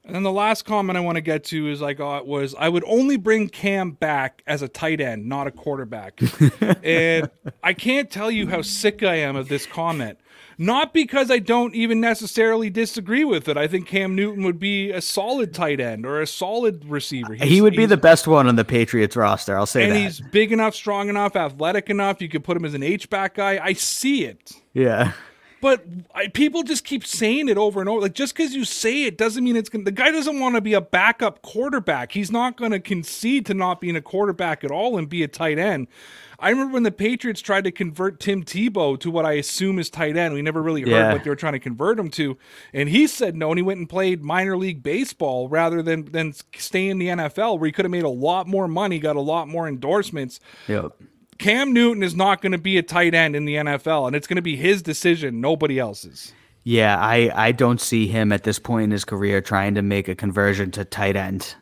And 0.07 0.15
then 0.15 0.23
the 0.23 0.33
last 0.33 0.65
comment 0.65 0.97
I 0.97 1.01
want 1.01 1.17
to 1.17 1.21
get 1.21 1.43
to 1.45 1.69
is 1.69 1.83
I 1.83 1.93
got 1.93 2.29
was 2.29 2.55
I 2.57 2.69
would 2.69 2.85
only 2.87 3.17
bring 3.17 3.49
Cam 3.49 3.91
back 3.91 4.41
as 4.47 4.63
a 4.63 4.69
tight 4.69 5.01
end, 5.01 5.27
not 5.27 5.49
a 5.49 5.51
quarterback. 5.51 6.21
and 6.85 7.29
I 7.65 7.73
can't 7.73 8.09
tell 8.09 8.31
you 8.31 8.49
how 8.49 8.63
sick 8.63 9.03
I 9.03 9.17
am 9.17 9.35
of 9.35 9.49
this 9.49 9.67
comment. 9.67 10.19
Not 10.59 10.95
because 10.95 11.31
I 11.31 11.39
don't 11.39 11.75
even 11.75 12.01
necessarily 12.01 12.71
disagree 12.71 13.25
with 13.25 13.49
it. 13.49 13.57
I 13.57 13.67
think 13.67 13.89
Cam 13.89 14.15
Newton 14.15 14.45
would 14.45 14.61
be 14.61 14.91
a 14.91 15.03
solid 15.03 15.53
tight 15.53 15.81
end 15.81 16.07
or 16.07 16.21
a 16.21 16.27
solid 16.27 16.85
receiver. 16.87 17.35
He's, 17.35 17.49
he 17.49 17.61
would 17.61 17.77
be 17.77 17.85
the 17.85 17.99
best 17.99 18.27
one 18.27 18.47
on 18.47 18.57
the 18.57 18.65
Patriots 18.65 19.17
roster. 19.17 19.59
I'll 19.59 19.67
say 19.67 19.81
that. 19.81 19.87
and 19.89 19.97
that. 19.97 20.01
he's 20.01 20.21
big 20.21 20.53
enough, 20.53 20.75
strong 20.75 21.09
enough, 21.09 21.37
athletic 21.37 21.91
enough. 21.91 22.23
You 22.23 22.29
could 22.29 22.45
put 22.45 22.57
him 22.57 22.65
as 22.65 22.75
an 22.75 22.83
H 22.83 23.11
back 23.11 23.35
guy. 23.35 23.59
I 23.63 23.75
see 23.75 24.25
it. 24.25 24.53
Yeah. 24.73 25.13
But 25.61 25.85
I, 26.15 26.29
people 26.29 26.63
just 26.63 26.85
keep 26.85 27.07
saying 27.07 27.49
it 27.49 27.57
over 27.57 27.81
and 27.81 27.89
over. 27.89 28.03
Like 28.03 28.15
just 28.15 28.35
because 28.37 28.55
you 28.55 28.65
say 28.65 29.05
it 29.05 29.17
doesn't 29.17 29.43
mean 29.43 29.57
it's 29.57 29.71
to 29.71 29.79
The 29.79 29.91
guy 29.91 30.11
doesn't 30.11 30.39
want 30.39 30.55
to 30.55 30.61
be 30.61 30.75
a 30.75 30.81
backup 30.81 31.43
quarterback. 31.43 32.13
He's 32.13 32.31
not 32.31 32.57
going 32.57 32.73
to 32.73 32.81
concede 32.81 33.47
to 33.47 33.55
not 33.55 33.81
being 33.81 33.97
a 33.97 34.03
quarterback 34.03 34.65
at 34.65 34.71
all 34.71 34.99
and 34.99 35.09
be 35.09 35.23
a 35.23 35.29
tight 35.29 35.59
end. 35.59 35.89
I 36.39 36.51
remember 36.51 36.75
when 36.75 36.83
the 36.83 36.91
Patriots 36.91 37.41
tried 37.41 37.65
to 37.65 37.71
convert 37.71 38.21
Tim 38.21 38.45
Tebow 38.45 38.99
to 39.01 39.11
what 39.11 39.25
I 39.25 39.33
assume 39.33 39.79
is 39.79 39.89
tight 39.89 40.17
end. 40.17 40.35
We 40.35 40.43
never 40.43 40.63
really 40.63 40.83
heard 40.83 40.91
yeah. 40.91 41.13
what 41.13 41.25
they 41.25 41.31
were 41.31 41.37
trying 41.37 41.55
to 41.55 41.59
convert 41.59 41.99
him 41.99 42.11
to, 42.11 42.37
and 42.75 42.89
he 42.89 43.07
said 43.07 43.35
no, 43.35 43.51
and 43.51 43.59
he 43.59 43.63
went 43.63 43.79
and 43.79 43.89
played 43.89 44.23
minor 44.23 44.57
league 44.57 44.83
baseball 44.83 45.49
rather 45.49 45.83
than 45.83 46.05
than 46.13 46.35
stay 46.55 46.89
in 46.89 46.99
the 46.99 47.09
NFL, 47.09 47.59
where 47.59 47.67
he 47.67 47.73
could 47.73 47.85
have 47.85 47.93
made 47.93 48.05
a 48.05 48.11
lot 48.11 48.47
more 48.47 48.69
money, 48.69 48.99
got 48.99 49.17
a 49.17 49.21
lot 49.21 49.49
more 49.49 49.67
endorsements. 49.67 50.41
Yep. 50.69 50.93
Cam 51.39 51.73
Newton 51.73 52.03
is 52.03 52.15
not 52.15 52.41
going 52.41 52.53
to 52.53 52.59
be 52.59 52.79
a 52.79 52.83
tight 52.83 53.15
end 53.15 53.37
in 53.37 53.45
the 53.45 53.57
NFL, 53.57 54.07
and 54.07 54.17
it's 54.17 54.27
going 54.27 54.37
to 54.37 54.43
be 54.43 54.57
his 54.57 54.83
decision, 54.83 55.41
nobody 55.41 55.79
else's. 55.79 56.33
Yeah, 56.65 56.99
I, 56.99 57.31
I 57.35 57.53
don't 57.53 57.81
see 57.81 58.09
him 58.09 58.33
at 58.33 58.43
this 58.43 58.59
point 58.59 58.85
in 58.85 58.91
his 58.91 59.05
career 59.05 59.41
trying 59.41 59.75
to 59.75 59.83
make 59.83 60.09
a 60.09 60.15
conversion 60.15 60.71
to 60.73 60.85
tight 60.85 61.15
end. 61.15 61.55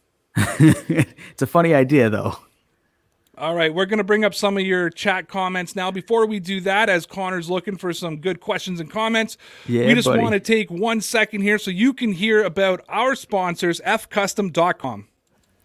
it's 0.36 1.42
a 1.42 1.46
funny 1.46 1.74
idea, 1.74 2.10
though. 2.10 2.36
All 3.38 3.54
right, 3.54 3.72
we're 3.72 3.86
going 3.86 3.98
to 3.98 4.04
bring 4.04 4.24
up 4.24 4.34
some 4.34 4.56
of 4.56 4.64
your 4.64 4.90
chat 4.90 5.28
comments 5.28 5.76
now. 5.76 5.92
Before 5.92 6.26
we 6.26 6.40
do 6.40 6.60
that, 6.62 6.88
as 6.88 7.06
Connor's 7.06 7.48
looking 7.48 7.76
for 7.76 7.92
some 7.92 8.16
good 8.16 8.40
questions 8.40 8.80
and 8.80 8.90
comments, 8.90 9.36
yeah, 9.68 9.86
we 9.86 9.94
just 9.94 10.08
want 10.08 10.32
to 10.32 10.40
take 10.40 10.72
one 10.72 11.00
second 11.00 11.42
here 11.42 11.56
so 11.58 11.70
you 11.70 11.92
can 11.92 12.12
hear 12.12 12.42
about 12.42 12.84
our 12.88 13.14
sponsors, 13.14 13.80
fcustom.com. 13.86 15.07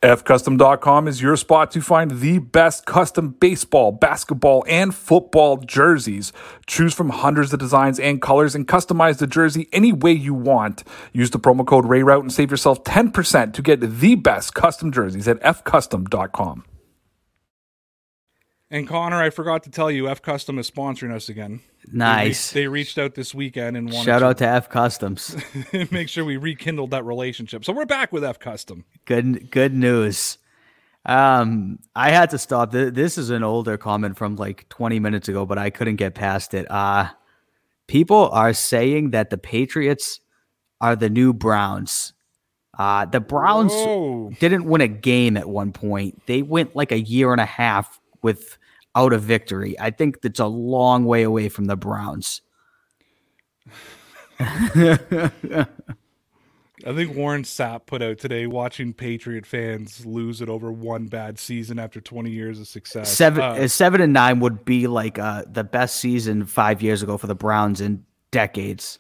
Fcustom.com 0.04 1.08
is 1.08 1.22
your 1.22 1.38
spot 1.38 1.72
to 1.72 1.80
find 1.80 2.20
the 2.20 2.40
best 2.40 2.86
custom 2.86 3.30
baseball, 3.40 3.94
basketball, 3.94 4.66
and 4.68 4.94
football 4.94 5.56
jerseys. 5.56 6.34
Choose 6.68 6.94
from 6.94 7.10
hundreds 7.10 7.54
of 7.54 7.60
designs 7.60 8.02
and 8.02 8.22
colors 8.22 8.54
and 8.54 8.68
customize 8.68 9.20
the 9.20 9.28
jersey 9.28 9.70
any 9.72 9.94
way 9.94 10.12
you 10.12 10.34
want. 10.34 10.84
Use 11.14 11.30
the 11.30 11.40
promo 11.40 11.66
code 11.66 11.86
RAYROUTE 11.86 12.24
and 12.24 12.34
save 12.34 12.52
yourself 12.52 12.84
10% 12.84 13.54
to 13.54 13.62
get 13.62 13.80
the 13.80 14.16
best 14.16 14.54
custom 14.54 14.92
jerseys 14.92 15.26
at 15.26 15.40
fcustom.com. 15.40 16.66
And 18.74 18.88
Connor, 18.88 19.22
I 19.22 19.30
forgot 19.30 19.62
to 19.64 19.70
tell 19.70 19.92
you, 19.92 20.10
F 20.10 20.24
Custom 20.24 20.58
is 20.58 20.70
sponsoring 20.70 21.14
us 21.14 21.30
again. 21.30 21.62
Nice. 21.92 22.52
They, 22.52 22.62
re- 22.62 22.64
they 22.64 22.68
reached 22.70 22.98
out 22.98 23.14
this 23.14 23.34
weekend 23.34 23.78
and 23.78 23.92
wanted 23.92 24.06
shout 24.06 24.22
to 24.22 24.26
out 24.26 24.38
to 24.40 24.48
F 24.48 24.68
Customs. 24.68 25.38
make 25.92 26.10
sure 26.10 26.26
we 26.26 26.38
rekindled 26.38 26.90
that 26.90 27.06
relationship. 27.06 27.64
So 27.64 27.72
we're 27.72 27.86
back 27.86 28.12
with 28.12 28.24
F 28.24 28.40
Custom. 28.40 28.84
Good, 29.06 29.52
good 29.52 29.76
news. 29.76 30.40
Um, 31.06 31.78
I 31.96 32.10
had 32.10 32.32
to 32.32 32.40
stop. 32.40 32.72
This 32.72 33.20
is 33.20 33.30
an 33.30 33.44
older 33.44 33.78
comment 33.78 34.18
from 34.18 34.38
like 34.38 34.68
20 34.70 35.00
minutes 35.00 35.30
ago, 35.30 35.46
but 35.46 35.60
I 35.60 35.70
couldn't 35.70 35.98
get 35.98 36.16
past 36.16 36.56
it. 36.56 36.66
Uh 36.72 37.10
people 37.88 38.30
are 38.30 38.54
saying 38.54 39.12
that 39.12 39.30
the 39.30 39.38
Patriots 39.38 40.20
are 40.82 40.96
the 40.96 41.10
new 41.10 41.32
Browns. 41.32 42.14
Uh, 42.78 43.06
the 43.06 43.20
Browns 43.20 43.72
Whoa. 43.72 44.32
didn't 44.40 44.66
win 44.66 44.82
a 44.82 44.88
game 44.88 45.38
at 45.38 45.48
one 45.48 45.72
point. 45.72 46.26
They 46.26 46.42
went 46.42 46.76
like 46.76 46.92
a 46.92 47.00
year 47.00 47.32
and 47.32 47.40
a 47.40 47.46
half 47.46 48.00
with 48.24 48.58
out 48.96 49.14
of 49.14 49.22
victory. 49.24 49.80
I 49.80 49.92
think 49.92 50.22
that's 50.22 50.40
a 50.40 50.46
long 50.46 51.06
way 51.06 51.24
away 51.24 51.50
from 51.50 51.66
the 51.66 51.76
Browns. 51.76 52.42
I 56.86 56.94
think 56.94 57.16
Warren 57.16 57.44
Sapp 57.44 57.86
put 57.86 58.02
out 58.02 58.18
today 58.18 58.46
watching 58.46 58.94
Patriot 58.94 59.46
fans 59.46 60.06
lose 60.06 60.42
it 60.42 60.50
over 60.50 60.72
one 60.72 61.06
bad 61.06 61.40
season 61.40 61.80
after 61.80 62.02
20 62.02 62.30
years 62.30 62.60
of 62.60 62.68
success. 62.68 63.10
Seven, 63.10 63.42
uh, 63.42 63.68
seven 63.70 64.02
and 64.02 64.12
nine 64.12 64.42
would 64.42 64.66
be 64.66 64.88
like 64.88 65.18
uh, 65.18 65.44
the 65.48 65.64
best 65.64 65.96
season 65.96 66.46
five 66.46 66.82
years 66.82 67.02
ago 67.02 67.18
for 67.18 67.28
the 67.28 67.36
Browns 67.36 67.80
in 67.80 68.04
decades. 68.32 69.00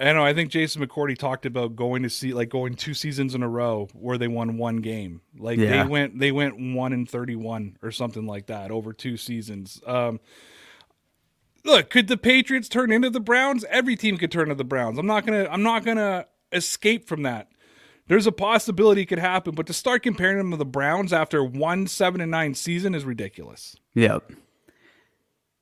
I 0.00 0.12
know. 0.12 0.24
I 0.24 0.34
think 0.34 0.50
Jason 0.50 0.84
McCourty 0.84 1.16
talked 1.16 1.46
about 1.46 1.76
going 1.76 2.02
to 2.02 2.10
see 2.10 2.32
like 2.34 2.48
going 2.48 2.74
two 2.74 2.94
seasons 2.94 3.34
in 3.34 3.42
a 3.42 3.48
row 3.48 3.88
where 3.94 4.18
they 4.18 4.26
won 4.28 4.58
one 4.58 4.78
game. 4.78 5.20
Like 5.38 5.58
Yeah. 5.58 5.84
they 5.84 5.88
went 5.88 6.18
they 6.18 6.32
went 6.32 6.58
one 6.74 6.92
and 6.92 7.08
thirty 7.08 7.36
one 7.36 7.76
or 7.82 7.90
something 7.92 8.26
like 8.26 8.46
that 8.46 8.70
over 8.72 8.92
two 8.92 9.16
seasons. 9.16 9.80
Um, 9.86 10.18
look, 11.64 11.90
could 11.90 12.08
the 12.08 12.16
Patriots 12.16 12.68
turn 12.68 12.90
into 12.92 13.08
the 13.10 13.20
Browns? 13.20 13.64
Every 13.70 13.96
team 13.96 14.16
could 14.18 14.32
turn 14.32 14.42
into 14.44 14.56
the 14.56 14.64
Browns. 14.64 14.98
I'm 14.98 15.06
not 15.06 15.24
gonna 15.24 15.48
I'm 15.50 15.62
not 15.62 15.84
gonna 15.84 16.26
escape 16.52 17.06
from 17.06 17.22
that. 17.22 17.48
There's 18.06 18.26
a 18.26 18.32
possibility 18.32 19.02
it 19.02 19.06
could 19.06 19.18
happen, 19.18 19.54
but 19.54 19.66
to 19.68 19.72
start 19.72 20.02
comparing 20.02 20.36
them 20.36 20.50
to 20.50 20.56
the 20.58 20.64
Browns 20.66 21.12
after 21.12 21.42
one 21.42 21.86
seven 21.86 22.20
and 22.20 22.30
nine 22.30 22.54
season 22.54 22.94
is 22.94 23.04
ridiculous. 23.04 23.76
Yep. 23.94 24.32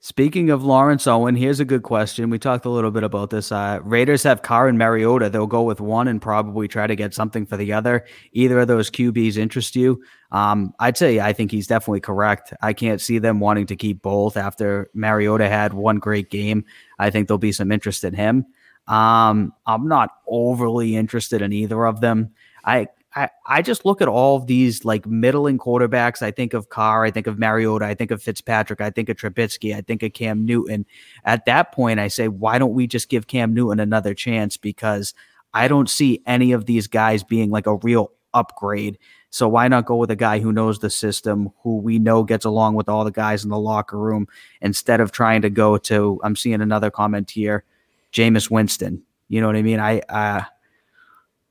Speaking 0.05 0.51
of 0.51 0.65
Lawrence 0.65 1.07
Owen, 1.07 1.37
here's 1.37 1.61
a 1.61 1.65
good 1.65 1.85
question. 1.85 2.29
We 2.29 2.41
talked 2.41 2.65
a 2.65 2.71
little 2.71 2.91
bit 2.91 3.05
about 3.05 3.31
this. 3.31 3.53
Uh, 3.53 3.79
Raiders 3.85 4.25
have 4.25 4.43
Carr 4.43 4.67
and 4.67 4.77
Mariota. 4.77 5.31
They'll 5.31 5.47
go 5.47 5.63
with 5.63 5.81
one 5.81 6.09
and 6.09 6.21
probably 6.21 6.67
try 6.67 6.89
to 6.89 6.97
get 6.97 7.15
something 7.15 7.47
for 7.47 7.57
the 7.57 7.73
other. 7.73 8.05
Either 8.33 8.59
of 8.59 8.67
those 8.67 8.91
QBs 8.91 9.37
interest 9.37 9.77
you? 9.77 10.03
Um, 10.33 10.75
I'd 10.81 10.97
say 10.97 11.21
I 11.21 11.33
think 11.33 11.53
he's 11.53 11.69
definitely 11.69 12.01
correct. 12.01 12.53
I 12.61 12.73
can't 12.73 13.01
see 13.01 13.21
them 13.21 13.39
wanting 13.39 13.67
to 13.67 13.77
keep 13.77 14.03
both 14.03 14.37
after 14.37 14.91
Mariota 14.93 15.49
had 15.49 15.73
one 15.73 16.01
great 16.01 16.31
game. 16.31 16.65
I 16.99 17.11
think 17.11 17.29
there'll 17.29 17.39
be 17.39 17.53
some 17.53 17.71
interest 17.71 18.03
in 18.03 18.13
him. 18.13 18.47
Um, 18.89 19.55
I'm 19.67 19.87
not 19.87 20.11
overly 20.27 20.97
interested 20.97 21.43
in 21.43 21.53
either 21.53 21.87
of 21.87 22.01
them. 22.01 22.33
I 22.65 22.89
I, 23.15 23.29
I 23.47 23.63
just 23.63 23.85
look 23.85 24.01
at 24.01 24.09
all 24.09 24.37
of 24.37 24.47
these 24.47 24.85
like 24.85 25.07
middling 25.07 25.59
quarterbacks. 25.59 26.23
I 26.23 26.31
think 26.31 26.55
of 26.55 26.71
Carr, 26.71 27.05
I 27.05 27.11
think 27.11 27.27
of 27.27 27.39
Mariota, 27.39 27.85
I 27.85 27.95
think 27.95 28.11
of 28.11 28.23
Fitzpatrick, 28.23 28.81
I 28.81 28.91
think 28.91 29.09
of 29.09 29.17
Trubisky, 29.17 29.75
I 29.77 29.83
think 29.83 30.03
of 30.03 30.13
Cam 30.13 30.47
Newton. 30.47 30.87
At 31.25 31.45
that 31.47 31.73
point, 31.73 32.01
I 32.01 32.09
say, 32.09 32.29
why 32.29 32.59
don't 32.59 32.75
we 32.75 32.87
just 32.87 33.09
give 33.09 33.27
Cam 33.27 33.53
Newton 33.53 33.81
another 33.81 34.15
chance? 34.15 34.57
Because 34.57 35.15
I 35.53 35.69
don't 35.69 35.91
see 35.91 36.23
any 36.27 36.53
of 36.53 36.67
these 36.67 36.87
guys 36.87 37.23
being 37.23 37.51
like 37.51 37.67
a 37.67 37.77
real 37.77 38.13
upgrade. 38.33 38.99
So 39.29 39.49
why 39.49 39.69
not 39.69 39.87
go 39.87 39.97
with 39.97 40.11
a 40.11 40.17
guy 40.17 40.39
who 40.41 40.53
knows 40.53 40.79
the 40.79 40.91
system, 40.91 41.51
who 41.63 41.79
we 41.79 41.99
know 41.99 42.23
gets 42.23 42.45
along 42.45 42.75
with 42.75 42.89
all 42.89 43.05
the 43.05 43.11
guys 43.11 43.45
in 43.45 43.51
the 43.51 43.59
locker 43.59 43.99
room, 43.99 44.29
instead 44.61 45.01
of 45.01 45.13
trying 45.13 45.43
to 45.43 45.51
go 45.51 45.79
to? 45.79 46.21
I'm 46.23 46.37
seeing 46.37 46.61
another 46.61 46.91
comment 46.91 47.31
here, 47.31 47.65
Jameis 48.13 48.51
Winston. 48.51 49.03
You 49.29 49.41
know 49.41 49.47
what 49.47 49.57
I 49.57 49.63
mean? 49.63 49.81
I 49.81 50.01
uh, 50.01 50.43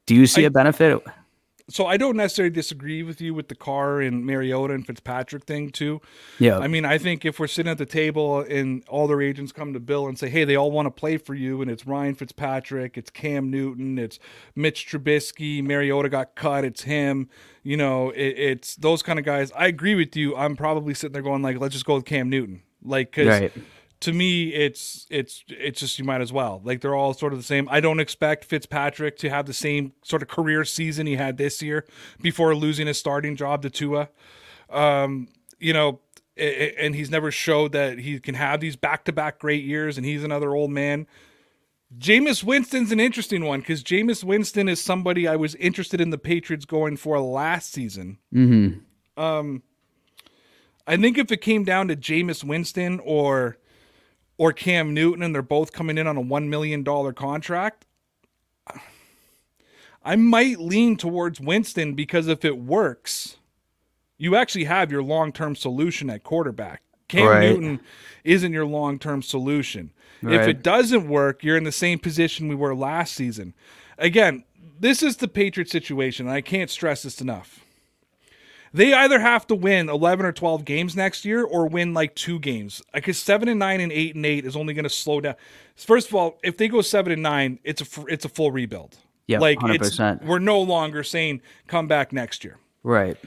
do 0.05 0.15
you 0.15 0.27
see 0.27 0.43
I- 0.43 0.47
a 0.47 0.51
benefit? 0.51 1.03
So 1.69 1.85
I 1.85 1.97
don't 1.97 2.17
necessarily 2.17 2.49
disagree 2.49 3.03
with 3.03 3.21
you 3.21 3.33
with 3.33 3.47
the 3.47 3.55
Carr 3.55 4.01
and 4.01 4.25
Mariota 4.25 4.73
and 4.73 4.85
Fitzpatrick 4.85 5.45
thing 5.45 5.69
too. 5.69 6.01
Yeah, 6.39 6.57
I 6.57 6.67
mean, 6.67 6.85
I 6.85 6.97
think 6.97 7.25
if 7.25 7.39
we're 7.39 7.47
sitting 7.47 7.71
at 7.71 7.77
the 7.77 7.85
table 7.85 8.41
and 8.41 8.83
all 8.87 9.07
their 9.07 9.21
agents 9.21 9.51
come 9.51 9.73
to 9.73 9.79
Bill 9.79 10.07
and 10.07 10.17
say, 10.17 10.29
"Hey, 10.29 10.43
they 10.43 10.55
all 10.55 10.71
want 10.71 10.87
to 10.87 10.91
play 10.91 11.17
for 11.17 11.33
you," 11.33 11.61
and 11.61 11.69
it's 11.69 11.85
Ryan 11.85 12.15
Fitzpatrick, 12.15 12.97
it's 12.97 13.09
Cam 13.09 13.49
Newton, 13.49 13.97
it's 13.97 14.19
Mitch 14.55 14.87
Trubisky, 14.87 15.63
Mariota 15.63 16.09
got 16.09 16.35
cut, 16.35 16.65
it's 16.65 16.83
him. 16.83 17.29
You 17.63 17.77
know, 17.77 18.09
it, 18.09 18.37
it's 18.37 18.75
those 18.75 19.03
kind 19.03 19.19
of 19.19 19.25
guys. 19.25 19.51
I 19.51 19.67
agree 19.67 19.95
with 19.95 20.15
you. 20.15 20.35
I'm 20.35 20.55
probably 20.55 20.93
sitting 20.93 21.13
there 21.13 21.21
going, 21.21 21.41
like, 21.41 21.59
let's 21.59 21.73
just 21.73 21.85
go 21.85 21.95
with 21.95 22.05
Cam 22.05 22.29
Newton, 22.29 22.63
like, 22.83 23.11
because 23.11 23.41
Right. 23.41 23.53
To 24.01 24.13
me, 24.13 24.53
it's 24.53 25.07
it's 25.09 25.43
it's 25.47 25.79
just 25.79 25.97
you 25.97 26.05
might 26.05 26.21
as 26.21 26.33
well. 26.33 26.61
Like 26.63 26.81
they're 26.81 26.95
all 26.95 27.13
sort 27.13 27.33
of 27.33 27.39
the 27.39 27.43
same. 27.43 27.69
I 27.69 27.79
don't 27.79 27.99
expect 27.99 28.45
Fitzpatrick 28.45 29.17
to 29.17 29.29
have 29.29 29.45
the 29.45 29.53
same 29.53 29.93
sort 30.03 30.21
of 30.21 30.27
career 30.27 30.65
season 30.65 31.07
he 31.07 31.15
had 31.15 31.37
this 31.37 31.61
year 31.61 31.85
before 32.21 32.53
losing 32.55 32.87
his 32.87 32.97
starting 32.97 33.35
job 33.35 33.61
to 33.61 33.69
Tua. 33.69 34.09
Um, 34.69 35.27
you 35.59 35.73
know, 35.73 35.99
and 36.35 36.95
he's 36.95 37.11
never 37.11 37.31
showed 37.31 37.71
that 37.73 37.99
he 37.99 38.19
can 38.19 38.35
have 38.35 38.59
these 38.59 38.75
back-to-back 38.75 39.39
great 39.39 39.63
years. 39.63 39.97
And 39.97 40.05
he's 40.05 40.23
another 40.23 40.55
old 40.55 40.71
man. 40.71 41.07
Jameis 41.97 42.43
Winston's 42.43 42.91
an 42.91 42.99
interesting 42.99 43.43
one 43.43 43.59
because 43.59 43.83
Jameis 43.83 44.23
Winston 44.23 44.69
is 44.69 44.81
somebody 44.81 45.27
I 45.27 45.35
was 45.35 45.55
interested 45.55 45.99
in 45.99 46.09
the 46.09 46.17
Patriots 46.17 46.65
going 46.65 46.97
for 46.97 47.19
last 47.19 47.73
season. 47.73 48.17
Mm-hmm. 48.33 49.21
Um, 49.21 49.61
I 50.87 50.97
think 50.97 51.17
if 51.17 51.31
it 51.31 51.41
came 51.41 51.63
down 51.65 51.89
to 51.89 51.95
Jameis 51.95 52.43
Winston 52.43 52.99
or 53.03 53.57
or 54.37 54.53
Cam 54.53 54.93
Newton, 54.93 55.23
and 55.23 55.33
they're 55.35 55.41
both 55.41 55.71
coming 55.71 55.97
in 55.97 56.07
on 56.07 56.17
a 56.17 56.21
one 56.21 56.49
million 56.49 56.83
dollar 56.83 57.13
contract, 57.13 57.85
I 60.03 60.15
might 60.15 60.59
lean 60.59 60.97
towards 60.97 61.39
Winston 61.39 61.93
because 61.93 62.27
if 62.27 62.43
it 62.43 62.57
works, 62.57 63.37
you 64.17 64.35
actually 64.35 64.65
have 64.65 64.91
your 64.91 65.03
long 65.03 65.31
term 65.31 65.55
solution 65.55 66.09
at 66.09 66.23
quarterback. 66.23 66.81
Cam 67.07 67.27
Right. 67.27 67.49
Newton 67.49 67.81
isn't 68.23 68.53
your 68.53 68.65
long 68.65 68.99
term 68.99 69.21
solution. 69.21 69.91
If 70.23 70.47
it 70.47 70.61
doesn't 70.61 71.07
work, 71.07 71.43
you're 71.43 71.57
in 71.57 71.63
the 71.63 71.71
same 71.71 71.97
position 71.97 72.47
we 72.47 72.53
were 72.53 72.75
last 72.75 73.15
season. 73.15 73.55
Again, 73.97 74.43
this 74.79 75.01
is 75.01 75.17
the 75.17 75.27
Patriots 75.27 75.71
situation, 75.71 76.27
and 76.27 76.35
I 76.35 76.41
can't 76.41 76.69
stress 76.69 77.01
this 77.01 77.21
enough. 77.21 77.65
They 78.73 78.93
either 78.93 79.19
have 79.19 79.45
to 79.47 79.55
win 79.55 79.89
11 79.89 80.25
or 80.25 80.31
12 80.31 80.63
games 80.63 80.95
next 80.95 81.25
year 81.25 81.43
or 81.43 81.67
win 81.67 81.93
like 81.93 82.15
two 82.15 82.39
games. 82.39 82.81
Because 82.93 83.17
7 83.17 83.49
and 83.49 83.59
9 83.59 83.81
and 83.81 83.91
8 83.91 84.15
and 84.15 84.25
8 84.25 84.45
is 84.45 84.55
only 84.55 84.73
going 84.73 84.83
to 84.83 84.89
slow 84.89 85.19
down. 85.19 85.35
First 85.75 86.07
of 86.09 86.15
all, 86.15 86.37
if 86.43 86.57
they 86.57 86.67
go 86.67 86.81
7 86.81 87.11
and 87.11 87.21
9, 87.21 87.59
it's 87.63 87.81
a 87.81 88.05
it's 88.07 88.23
a 88.25 88.29
full 88.29 88.51
rebuild. 88.51 88.97
Yep, 89.27 89.41
like 89.41 89.59
100%. 89.59 90.15
it's 90.15 90.25
we're 90.25 90.39
no 90.39 90.61
longer 90.61 91.03
saying 91.03 91.41
come 91.67 91.87
back 91.87 92.11
next 92.11 92.43
year. 92.43 92.57
Right. 92.83 93.17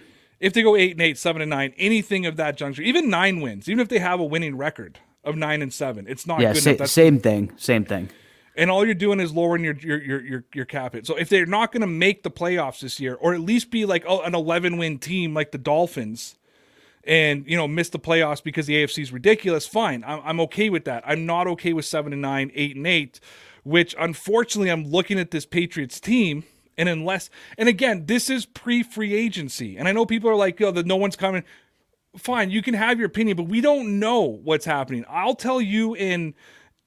If 0.40 0.52
they 0.52 0.62
go 0.62 0.76
8 0.76 0.92
and 0.92 1.00
8, 1.00 1.16
7 1.18 1.40
and 1.42 1.50
9, 1.50 1.74
anything 1.78 2.26
of 2.26 2.36
that 2.36 2.56
juncture, 2.56 2.82
even 2.82 3.08
9 3.08 3.40
wins, 3.40 3.68
even 3.68 3.80
if 3.80 3.88
they 3.88 3.98
have 4.00 4.20
a 4.20 4.24
winning 4.24 4.56
record 4.56 4.98
of 5.22 5.36
9 5.36 5.62
and 5.62 5.72
7, 5.72 6.06
it's 6.08 6.26
not 6.26 6.40
Yeah. 6.40 6.52
good 6.52 6.78
Sa-. 6.78 6.84
Same 6.86 7.18
thing. 7.18 7.52
Same 7.56 7.84
thing. 7.84 8.10
And 8.56 8.70
all 8.70 8.84
you're 8.84 8.94
doing 8.94 9.20
is 9.20 9.32
lowering 9.32 9.64
your 9.64 9.74
your 9.74 10.02
your 10.02 10.24
your, 10.24 10.44
your 10.54 10.64
cap 10.64 10.94
hit. 10.94 11.06
So 11.06 11.16
if 11.16 11.28
they're 11.28 11.46
not 11.46 11.72
going 11.72 11.80
to 11.80 11.86
make 11.86 12.22
the 12.22 12.30
playoffs 12.30 12.80
this 12.80 13.00
year, 13.00 13.14
or 13.14 13.34
at 13.34 13.40
least 13.40 13.70
be 13.70 13.84
like 13.84 14.04
oh, 14.06 14.20
an 14.20 14.34
11 14.34 14.76
win 14.76 14.98
team 14.98 15.34
like 15.34 15.52
the 15.52 15.58
Dolphins, 15.58 16.36
and 17.04 17.44
you 17.46 17.56
know 17.56 17.66
miss 17.66 17.88
the 17.88 17.98
playoffs 17.98 18.42
because 18.42 18.66
the 18.66 18.74
AFC 18.74 19.02
is 19.02 19.12
ridiculous, 19.12 19.66
fine, 19.66 20.04
I'm, 20.06 20.20
I'm 20.24 20.40
okay 20.40 20.70
with 20.70 20.84
that. 20.84 21.02
I'm 21.06 21.26
not 21.26 21.46
okay 21.48 21.72
with 21.72 21.84
seven 21.84 22.12
and 22.12 22.22
nine, 22.22 22.50
eight 22.54 22.76
and 22.76 22.86
eight, 22.86 23.20
which 23.64 23.94
unfortunately 23.98 24.70
I'm 24.70 24.84
looking 24.84 25.18
at 25.18 25.30
this 25.30 25.46
Patriots 25.46 26.00
team. 26.00 26.44
And 26.76 26.88
unless, 26.88 27.30
and 27.56 27.68
again, 27.68 28.06
this 28.06 28.28
is 28.28 28.46
pre-free 28.46 29.14
agency, 29.14 29.76
and 29.76 29.86
I 29.86 29.92
know 29.92 30.04
people 30.04 30.28
are 30.28 30.34
like, 30.34 30.60
"Oh, 30.60 30.72
that 30.72 30.86
no 30.86 30.96
one's 30.96 31.14
coming." 31.14 31.44
Fine, 32.16 32.50
you 32.50 32.62
can 32.62 32.74
have 32.74 32.98
your 32.98 33.06
opinion, 33.06 33.36
but 33.36 33.44
we 33.44 33.60
don't 33.60 34.00
know 34.00 34.22
what's 34.22 34.64
happening. 34.64 35.04
I'll 35.08 35.36
tell 35.36 35.60
you 35.60 35.94
in 35.94 36.34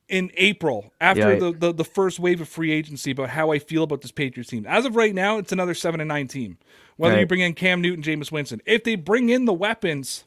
in 0.10 0.32
April 0.36 0.94
after 1.02 1.34
Yeah. 1.34 1.40
the, 1.40 1.52
the 1.52 1.74
the 1.74 1.84
first 1.84 2.20
wave 2.20 2.40
of 2.42 2.48
free 2.48 2.72
agency 2.72 3.12
about 3.12 3.30
how 3.30 3.52
I 3.52 3.60
feel 3.60 3.84
about 3.84 4.02
this 4.02 4.12
Patriots 4.12 4.50
team. 4.50 4.66
As 4.68 4.86
of 4.86 4.96
right 4.96 5.14
now, 5.14 5.38
it's 5.38 5.52
another 5.52 5.74
seven 5.74 6.00
and 6.00 6.08
nine 6.08 6.28
team. 6.28 6.58
Whether 6.96 7.16
you 7.20 7.26
bring 7.28 7.42
in 7.42 7.54
Cam 7.54 7.82
Newton, 7.82 8.04
Jameis 8.04 8.32
Winston, 8.32 8.62
if 8.66 8.84
they 8.84 8.96
bring 8.96 9.30
in 9.30 9.46
the 9.46 9.54
weapons, 9.54 10.24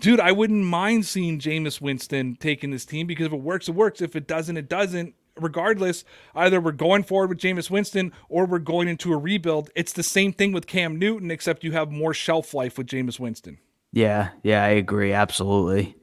dude, 0.00 0.20
I 0.20 0.32
wouldn't 0.32 0.64
mind 0.64 1.04
seeing 1.04 1.38
Jameis 1.38 1.80
Winston 1.80 2.36
taking 2.40 2.70
this 2.70 2.84
team 2.86 3.06
because 3.06 3.26
if 3.26 3.32
it 3.32 3.40
works, 3.40 3.68
it 3.68 3.74
works. 3.74 4.00
If 4.00 4.16
it 4.16 4.26
doesn't, 4.26 4.56
it 4.56 4.68
doesn't. 4.68 5.14
Regardless, 5.40 6.04
either 6.34 6.60
we're 6.60 6.72
going 6.72 7.02
forward 7.04 7.30
with 7.30 7.38
Jameis 7.38 7.70
Winston 7.70 8.12
or 8.28 8.44
we're 8.46 8.58
going 8.58 8.86
into 8.86 9.12
a 9.14 9.16
rebuild. 9.16 9.70
It's 9.74 9.92
the 9.94 10.02
same 10.02 10.32
thing 10.32 10.52
with 10.52 10.66
Cam 10.66 10.98
Newton, 10.98 11.30
except 11.30 11.64
you 11.64 11.72
have 11.72 11.90
more 11.90 12.12
shelf 12.14 12.52
life 12.54 12.76
with 12.78 12.86
Jameis 12.86 13.18
Winston. 13.18 13.58
Yeah. 13.92 14.30
Yeah. 14.42 14.62
I 14.62 14.68
agree. 14.68 15.12
Absolutely. 15.12 15.96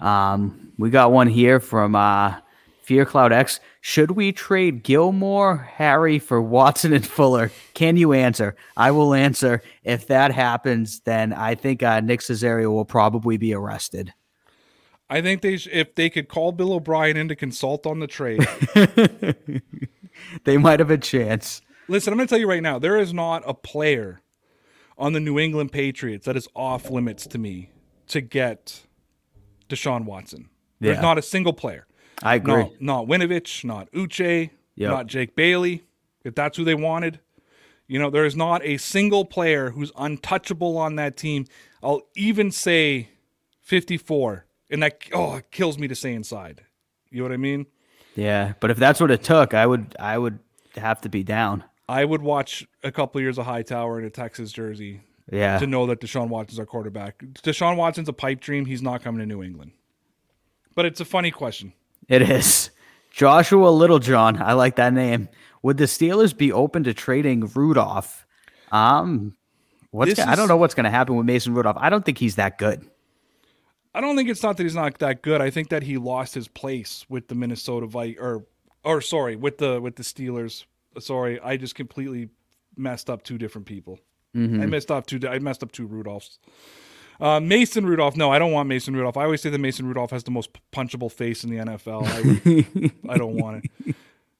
Um, 0.00 0.72
we 0.78 0.90
got 0.90 1.12
one 1.12 1.26
here 1.26 1.60
from 1.60 1.94
uh, 1.94 2.36
Fear 2.82 3.06
Cloud 3.06 3.32
X. 3.32 3.60
Should 3.80 4.12
we 4.12 4.32
trade 4.32 4.82
Gilmore, 4.82 5.56
Harry 5.56 6.18
for 6.18 6.40
Watson 6.40 6.92
and 6.92 7.06
Fuller? 7.06 7.50
Can 7.74 7.96
you 7.96 8.12
answer? 8.12 8.54
I 8.76 8.90
will 8.90 9.14
answer. 9.14 9.62
If 9.84 10.06
that 10.08 10.32
happens, 10.32 11.00
then 11.00 11.32
I 11.32 11.54
think 11.54 11.82
uh, 11.82 12.00
Nick 12.00 12.20
Cesario 12.20 12.70
will 12.70 12.84
probably 12.84 13.36
be 13.36 13.54
arrested. 13.54 14.12
I 15.10 15.22
think 15.22 15.40
they 15.40 15.56
sh- 15.56 15.68
if 15.72 15.94
they 15.94 16.10
could 16.10 16.28
call 16.28 16.52
Bill 16.52 16.74
O'Brien 16.74 17.16
in 17.16 17.28
to 17.28 17.36
consult 17.36 17.86
on 17.86 17.98
the 18.00 18.06
trade. 18.06 18.46
They 20.44 20.56
might 20.56 20.80
have 20.80 20.90
a 20.90 20.98
chance. 20.98 21.62
Listen, 21.88 22.12
I'm 22.12 22.18
going 22.18 22.28
to 22.28 22.32
tell 22.32 22.40
you 22.40 22.48
right 22.48 22.62
now, 22.62 22.78
there 22.78 22.98
is 22.98 23.12
not 23.12 23.42
a 23.46 23.54
player 23.54 24.20
on 24.96 25.12
the 25.12 25.20
New 25.20 25.38
England 25.38 25.72
Patriots 25.72 26.26
that 26.26 26.36
is 26.36 26.48
off 26.54 26.90
limits 26.90 27.26
to 27.28 27.38
me 27.38 27.70
to 28.08 28.20
get 28.20 28.82
Deshaun 29.68 30.04
Watson. 30.04 30.48
There's 30.80 30.96
Yeah. 30.96 31.02
not 31.02 31.18
a 31.18 31.22
single 31.22 31.52
player. 31.52 31.86
I 32.22 32.34
agree. 32.36 32.54
Not, 32.54 32.80
not 32.80 33.06
Winovich, 33.06 33.64
not 33.64 33.90
Uche, 33.92 34.50
Yep. 34.76 34.90
not 34.90 35.06
Jake 35.06 35.34
Bailey, 35.36 35.84
if 36.24 36.34
that's 36.34 36.56
who 36.56 36.64
they 36.64 36.74
wanted. 36.74 37.20
You 37.86 37.98
know, 37.98 38.10
there 38.10 38.26
is 38.26 38.36
not 38.36 38.62
a 38.64 38.76
single 38.76 39.24
player 39.24 39.70
who's 39.70 39.90
untouchable 39.96 40.76
on 40.76 40.96
that 40.96 41.16
team. 41.16 41.46
I'll 41.82 42.02
even 42.16 42.50
say 42.50 43.08
54, 43.62 44.46
and 44.70 44.82
that 44.82 44.98
oh, 45.12 45.36
it 45.36 45.50
kills 45.50 45.78
me 45.78 45.88
to 45.88 45.94
say 45.94 46.12
inside. 46.12 46.62
You 47.10 47.18
know 47.18 47.24
what 47.24 47.32
I 47.32 47.36
mean? 47.38 47.66
Yeah, 48.14 48.54
but 48.60 48.70
if 48.70 48.76
that's 48.76 49.00
what 49.00 49.10
it 49.10 49.22
took, 49.22 49.54
I 49.54 49.66
would 49.66 49.94
I 49.98 50.18
would 50.18 50.38
have 50.76 51.00
to 51.02 51.08
be 51.08 51.22
down. 51.22 51.64
I 51.88 52.04
would 52.04 52.20
watch 52.20 52.66
a 52.82 52.92
couple 52.92 53.18
of 53.18 53.22
years 53.22 53.38
of 53.38 53.46
Hightower 53.46 53.98
in 53.98 54.04
a 54.04 54.10
Texas 54.10 54.52
jersey 54.52 55.00
Yeah. 55.30 55.58
to 55.58 55.66
know 55.66 55.86
that 55.86 56.00
Deshaun 56.00 56.28
Watson's 56.28 56.58
our 56.58 56.66
quarterback. 56.66 57.18
Deshaun 57.18 57.76
Watson's 57.76 58.08
a 58.08 58.12
pipe 58.12 58.40
dream. 58.40 58.64
He's 58.64 58.82
not 58.82 59.02
coming 59.02 59.20
to 59.20 59.26
New 59.26 59.42
England. 59.42 59.72
But 60.74 60.86
it's 60.86 61.00
a 61.00 61.04
funny 61.04 61.30
question. 61.30 61.72
It 62.08 62.22
is. 62.22 62.70
Joshua 63.10 63.68
Littlejohn. 63.68 64.40
I 64.40 64.52
like 64.52 64.76
that 64.76 64.92
name. 64.92 65.28
Would 65.62 65.76
the 65.76 65.84
Steelers 65.84 66.36
be 66.36 66.52
open 66.52 66.84
to 66.84 66.94
trading 66.94 67.40
Rudolph? 67.54 68.26
Um, 68.70 69.34
what's 69.90 70.14
gonna, 70.14 70.30
I 70.30 70.36
don't 70.36 70.48
know 70.48 70.56
what's 70.56 70.74
going 70.74 70.84
to 70.84 70.90
happen 70.90 71.16
with 71.16 71.26
Mason 71.26 71.54
Rudolph. 71.54 71.76
I 71.78 71.90
don't 71.90 72.04
think 72.04 72.18
he's 72.18 72.36
that 72.36 72.58
good. 72.58 72.88
I 73.94 74.00
don't 74.00 74.16
think 74.16 74.28
it's 74.28 74.42
not 74.42 74.56
that 74.56 74.62
he's 74.62 74.74
not 74.74 74.98
that 75.00 75.22
good. 75.22 75.40
I 75.40 75.50
think 75.50 75.70
that 75.70 75.82
he 75.82 75.98
lost 75.98 76.34
his 76.34 76.46
place 76.46 77.04
with 77.08 77.28
the 77.28 77.34
Minnesota 77.34 77.86
Vikings, 77.86 78.20
or 78.20 78.46
or 78.84 79.00
sorry, 79.00 79.34
with 79.34 79.58
the 79.58 79.80
with 79.80 79.96
the 79.96 80.02
Steelers. 80.02 80.64
Sorry, 81.00 81.40
I 81.40 81.56
just 81.56 81.74
completely 81.74 82.28
messed 82.76 83.10
up 83.10 83.22
two 83.24 83.38
different 83.38 83.66
people. 83.66 83.98
I 84.34 84.66
messed 84.66 84.90
up 84.90 85.06
two. 85.06 85.20
I 85.28 85.38
messed 85.38 85.62
up 85.62 85.72
two 85.72 85.88
Rudolphs. 85.88 86.38
Uh, 87.20 87.40
Mason 87.40 87.84
Rudolph. 87.84 88.16
No, 88.16 88.30
I 88.30 88.38
don't 88.38 88.52
want 88.52 88.68
Mason 88.68 88.94
Rudolph. 88.94 89.16
I 89.16 89.24
always 89.24 89.40
say 89.40 89.50
that 89.50 89.58
Mason 89.58 89.86
Rudolph 89.86 90.12
has 90.12 90.22
the 90.22 90.30
most 90.30 90.50
punchable 90.72 91.10
face 91.10 91.42
in 91.42 91.50
the 91.50 91.56
NFL. 91.56 92.04
I, 92.06 93.12
I 93.12 93.18
don't 93.18 93.34
want 93.34 93.64
it. 93.64 93.96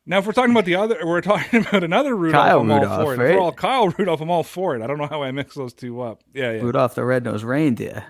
Now, 0.07 0.19
if 0.19 0.27
we're 0.27 0.33
talking 0.33 0.53
about 0.53 0.65
the 0.65 0.77
other, 0.77 0.99
we're 1.05 1.21
talking 1.21 1.61
about 1.69 1.83
another 1.85 2.17
Rudolph. 2.17 2.47
Kyle 2.47 2.61
I'm 2.61 2.71
Rudolph, 2.71 2.91
all 2.91 3.05
for 3.05 3.13
it. 3.13 3.15
If 3.15 3.21
right? 3.21 3.35
we're 3.35 3.41
all 3.41 3.53
Kyle 3.53 3.89
Rudolph. 3.89 4.21
I'm 4.21 4.31
all 4.31 4.43
for 4.43 4.77
it. 4.77 4.83
I 4.83 4.87
don't 4.87 4.99
know 4.99 5.07
how 5.07 5.23
I 5.23 5.33
mix 5.33 5.55
those 5.55 5.75
two 5.75 6.01
up. 6.01 6.23
Yeah, 6.33 6.53
yeah. 6.53 6.63
Rudolph 6.63 6.95
the 6.95 7.05
red-nosed 7.05 7.45
reindeer. 7.45 8.05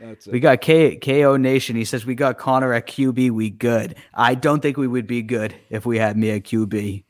That's 0.00 0.26
it. 0.26 0.32
We 0.32 0.40
got 0.40 0.60
K- 0.60 0.96
KO 0.96 1.36
Nation. 1.36 1.76
He 1.76 1.84
says 1.84 2.04
we 2.04 2.14
got 2.14 2.38
Connor 2.38 2.72
at 2.72 2.88
QB. 2.88 3.30
We 3.30 3.50
good. 3.50 3.94
I 4.12 4.34
don't 4.34 4.60
think 4.60 4.76
we 4.76 4.88
would 4.88 5.06
be 5.06 5.22
good 5.22 5.54
if 5.70 5.86
we 5.86 5.98
had 5.98 6.16
me 6.16 6.30
at 6.30 6.42
QB. 6.42 7.04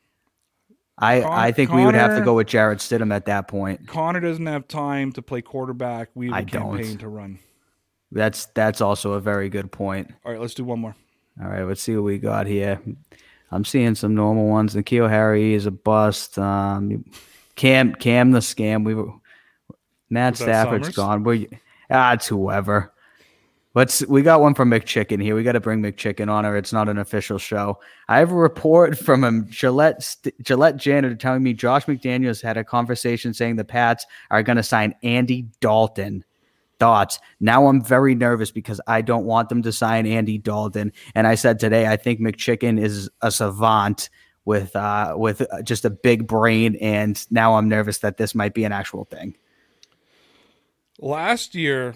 I 0.97 1.21
Con- 1.21 1.31
I 1.31 1.51
think 1.51 1.71
we 1.71 1.85
would 1.85 1.95
have 1.95 2.17
to 2.17 2.23
go 2.23 2.35
with 2.35 2.47
Jarrett 2.47 2.79
Stidham 2.79 3.13
at 3.13 3.25
that 3.25 3.47
point. 3.47 3.87
Connor 3.87 4.21
doesn't 4.21 4.45
have 4.45 4.67
time 4.67 5.11
to 5.13 5.21
play 5.21 5.41
quarterback. 5.41 6.09
We 6.15 6.27
have 6.27 6.35
a 6.35 6.37
I 6.37 6.41
don't. 6.43 6.77
campaign 6.77 6.97
to 6.99 7.09
run. 7.09 7.39
That's 8.11 8.45
that's 8.47 8.79
also 8.79 9.13
a 9.13 9.19
very 9.19 9.49
good 9.49 9.71
point. 9.71 10.13
All 10.23 10.31
right, 10.31 10.39
let's 10.39 10.53
do 10.53 10.63
one 10.63 10.79
more. 10.79 10.95
All 11.41 11.49
right, 11.49 11.63
let's 11.63 11.81
see 11.81 11.95
what 11.95 12.05
we 12.05 12.17
got 12.17 12.47
here. 12.47 12.79
I'm 13.51 13.65
seeing 13.65 13.95
some 13.95 14.15
normal 14.15 14.47
ones. 14.47 14.73
N'Keal 14.73 15.09
Harry 15.09 15.53
is 15.53 15.65
a 15.65 15.71
bust. 15.71 16.39
Um, 16.39 17.03
Cam 17.55 17.93
Cam 17.95 18.31
the 18.31 18.39
scam. 18.39 18.85
We 18.85 18.95
were 18.95 19.11
Matt 20.09 20.37
Stafford's 20.37 20.85
Summers? 20.85 20.95
gone. 20.95 21.23
We 21.23 21.49
ah, 21.89 22.13
it's 22.13 22.27
whoever. 22.27 22.93
Let's. 23.75 24.05
We 24.07 24.21
got 24.21 24.41
one 24.41 24.55
from 24.55 24.71
McChicken 24.71 25.21
here. 25.21 25.35
We 25.35 25.43
got 25.43 25.51
to 25.51 25.59
bring 25.59 25.81
McChicken 25.81 26.29
on, 26.29 26.45
or 26.45 26.55
it's 26.55 26.73
not 26.73 26.87
an 26.87 26.97
official 26.97 27.37
show. 27.37 27.79
I 28.07 28.19
have 28.19 28.31
a 28.31 28.35
report 28.35 28.97
from 29.05 29.23
a 29.23 29.41
Gillette 29.43 30.01
St- 30.01 30.41
Gillette 30.41 30.77
janitor 30.77 31.15
telling 31.15 31.43
me 31.43 31.53
Josh 31.53 31.85
McDaniels 31.85 32.41
had 32.41 32.57
a 32.57 32.63
conversation 32.63 33.33
saying 33.33 33.57
the 33.57 33.65
Pats 33.65 34.05
are 34.31 34.41
going 34.41 34.57
to 34.57 34.63
sign 34.63 34.95
Andy 35.03 35.49
Dalton 35.59 36.23
thoughts. 36.79 37.19
Now 37.39 37.67
I'm 37.67 37.81
very 37.81 38.15
nervous 38.15 38.51
because 38.51 38.81
I 38.87 39.01
don't 39.01 39.25
want 39.25 39.49
them 39.49 39.61
to 39.63 39.71
sign 39.71 40.05
Andy 40.05 40.37
Dalton. 40.37 40.91
And 41.13 41.27
I 41.27 41.35
said 41.35 41.59
today 41.59 41.87
I 41.87 41.97
think 41.97 42.19
McChicken 42.19 42.81
is 42.81 43.09
a 43.21 43.31
savant 43.31 44.09
with 44.45 44.75
uh 44.75 45.15
with 45.17 45.41
just 45.63 45.85
a 45.85 45.89
big 45.89 46.27
brain 46.27 46.75
and 46.75 47.25
now 47.31 47.55
I'm 47.55 47.67
nervous 47.67 47.99
that 47.99 48.17
this 48.17 48.35
might 48.35 48.53
be 48.53 48.63
an 48.63 48.71
actual 48.71 49.05
thing. 49.05 49.35
Last 50.99 51.55
year, 51.55 51.95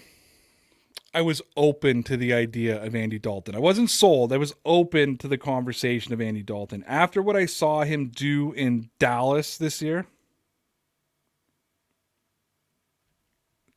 I 1.14 1.22
was 1.22 1.42
open 1.58 2.04
to 2.04 2.18
the 2.18 2.34
idea 2.34 2.84
of 2.84 2.94
Andy 2.96 3.18
Dalton. 3.18 3.56
I 3.56 3.60
wasn't 3.60 3.90
sold. 3.90 4.32
I 4.32 4.38
was 4.38 4.54
open 4.64 5.18
to 5.18 5.28
the 5.28 5.38
conversation 5.40 6.14
of 6.14 6.22
Andy 6.22 6.44
Dalton. 6.44 6.84
After 6.88 7.22
what 7.22 7.36
I 7.36 7.46
saw 7.48 7.82
him 7.84 8.10
do 8.10 8.52
in 8.54 8.90
Dallas 9.00 9.58
this 9.58 9.82
year, 9.82 10.06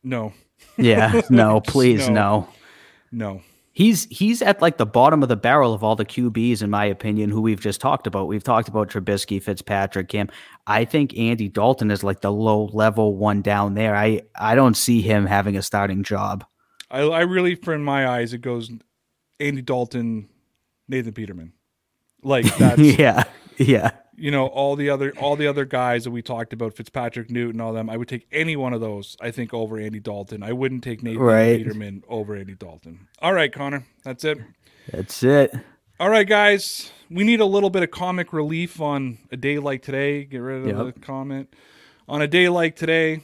no, 0.02 0.32
Yeah, 0.76 1.20
no, 1.30 1.60
please 1.66 2.08
No. 2.08 2.48
no. 3.12 3.34
no. 3.34 3.42
He's 3.74 4.04
he's 4.10 4.42
at 4.42 4.60
like 4.60 4.76
the 4.76 4.84
bottom 4.84 5.22
of 5.22 5.30
the 5.30 5.36
barrel 5.36 5.72
of 5.72 5.82
all 5.82 5.96
the 5.96 6.04
QBs 6.04 6.60
in 6.62 6.68
my 6.68 6.84
opinion 6.84 7.30
who 7.30 7.40
we've 7.40 7.60
just 7.60 7.80
talked 7.80 8.06
about. 8.06 8.28
We've 8.28 8.44
talked 8.44 8.68
about 8.68 8.90
Trubisky, 8.90 9.42
Fitzpatrick, 9.42 10.08
Cam. 10.10 10.28
I 10.66 10.84
think 10.84 11.16
Andy 11.16 11.48
Dalton 11.48 11.90
is 11.90 12.04
like 12.04 12.20
the 12.20 12.30
low 12.30 12.66
level 12.74 13.16
one 13.16 13.40
down 13.40 13.72
there. 13.72 13.96
I 13.96 14.22
I 14.38 14.54
don't 14.54 14.76
see 14.76 15.00
him 15.00 15.24
having 15.24 15.56
a 15.56 15.62
starting 15.62 16.02
job. 16.02 16.44
I, 16.92 17.00
I 17.00 17.20
really, 17.22 17.54
for 17.56 17.74
in 17.74 17.82
my 17.82 18.06
eyes, 18.06 18.32
it 18.32 18.38
goes 18.42 18.70
Andy 19.40 19.62
Dalton, 19.62 20.28
Nathan 20.88 21.12
Peterman. 21.12 21.52
Like 22.22 22.44
that's 22.58 22.78
yeah. 22.80 23.24
Yeah. 23.58 23.90
you 24.16 24.30
know 24.30 24.46
all 24.46 24.76
the 24.76 24.88
other 24.90 25.12
all 25.18 25.34
the 25.36 25.46
other 25.48 25.64
guys 25.64 26.04
that 26.04 26.10
we 26.12 26.22
talked 26.22 26.52
about, 26.52 26.74
Fitzpatrick, 26.74 27.30
Newton, 27.30 27.60
all 27.60 27.72
them. 27.72 27.90
I 27.90 27.96
would 27.96 28.08
take 28.08 28.26
any 28.30 28.54
one 28.56 28.72
of 28.72 28.80
those. 28.80 29.16
I 29.20 29.30
think 29.32 29.52
over 29.52 29.78
Andy 29.78 29.98
Dalton. 30.00 30.42
I 30.42 30.52
wouldn't 30.52 30.84
take 30.84 31.02
Nathan 31.02 31.20
Right. 31.22 31.58
Peterman 31.58 32.04
over 32.08 32.36
Andy 32.36 32.54
Dalton. 32.54 33.08
All 33.20 33.32
right, 33.32 33.52
Connor, 33.52 33.84
that's 34.04 34.22
it. 34.24 34.38
That's 34.90 35.22
it. 35.22 35.52
All 36.00 36.10
right, 36.10 36.26
guys, 36.26 36.90
we 37.10 37.22
need 37.24 37.40
a 37.40 37.44
little 37.46 37.70
bit 37.70 37.82
of 37.82 37.90
comic 37.90 38.32
relief 38.32 38.80
on 38.80 39.18
a 39.30 39.36
day 39.36 39.58
like 39.58 39.82
today. 39.82 40.24
Get 40.24 40.38
rid 40.38 40.62
of 40.62 40.66
Yep. 40.86 40.94
the 40.94 41.00
comment 41.00 41.54
on 42.08 42.22
a 42.22 42.26
day 42.28 42.48
like 42.48 42.74
today, 42.76 43.22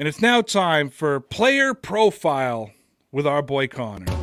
and 0.00 0.08
it's 0.08 0.22
now 0.22 0.40
time 0.40 0.88
for 0.88 1.20
player 1.20 1.74
profile 1.74 2.70
with 3.12 3.26
our 3.26 3.42
boy 3.42 3.68
Connor. 3.68 4.19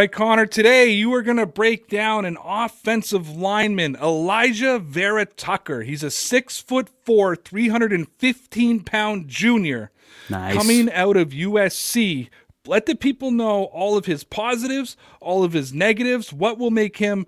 Right, 0.00 0.10
Connor, 0.10 0.46
today 0.46 0.92
you 0.92 1.12
are 1.12 1.20
going 1.20 1.36
to 1.36 1.44
break 1.44 1.86
down 1.90 2.24
an 2.24 2.38
offensive 2.42 3.28
lineman, 3.28 3.96
Alijah 3.96 4.80
Vera 4.80 5.26
Tucker. 5.26 5.82
He's 5.82 6.02
a 6.02 6.10
six 6.10 6.58
foot 6.58 6.88
four, 7.04 7.36
315 7.36 8.80
pound 8.80 9.28
junior 9.28 9.90
Nice. 10.30 10.54
coming 10.54 10.90
out 10.90 11.18
of 11.18 11.32
USC. 11.32 12.30
Let 12.66 12.86
the 12.86 12.94
people 12.94 13.30
know 13.30 13.64
all 13.64 13.98
of 13.98 14.06
his 14.06 14.24
positives, 14.24 14.96
all 15.20 15.44
of 15.44 15.52
his 15.52 15.74
negatives, 15.74 16.32
what 16.32 16.56
will 16.56 16.70
make 16.70 16.96
him 16.96 17.26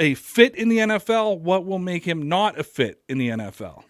a 0.00 0.14
fit 0.14 0.56
in 0.56 0.70
the 0.70 0.78
NFL, 0.78 1.38
what 1.38 1.66
will 1.66 1.78
make 1.78 2.04
him 2.04 2.28
not 2.28 2.58
a 2.58 2.64
fit 2.64 3.00
in 3.08 3.18
the 3.18 3.28
NFL. 3.28 3.84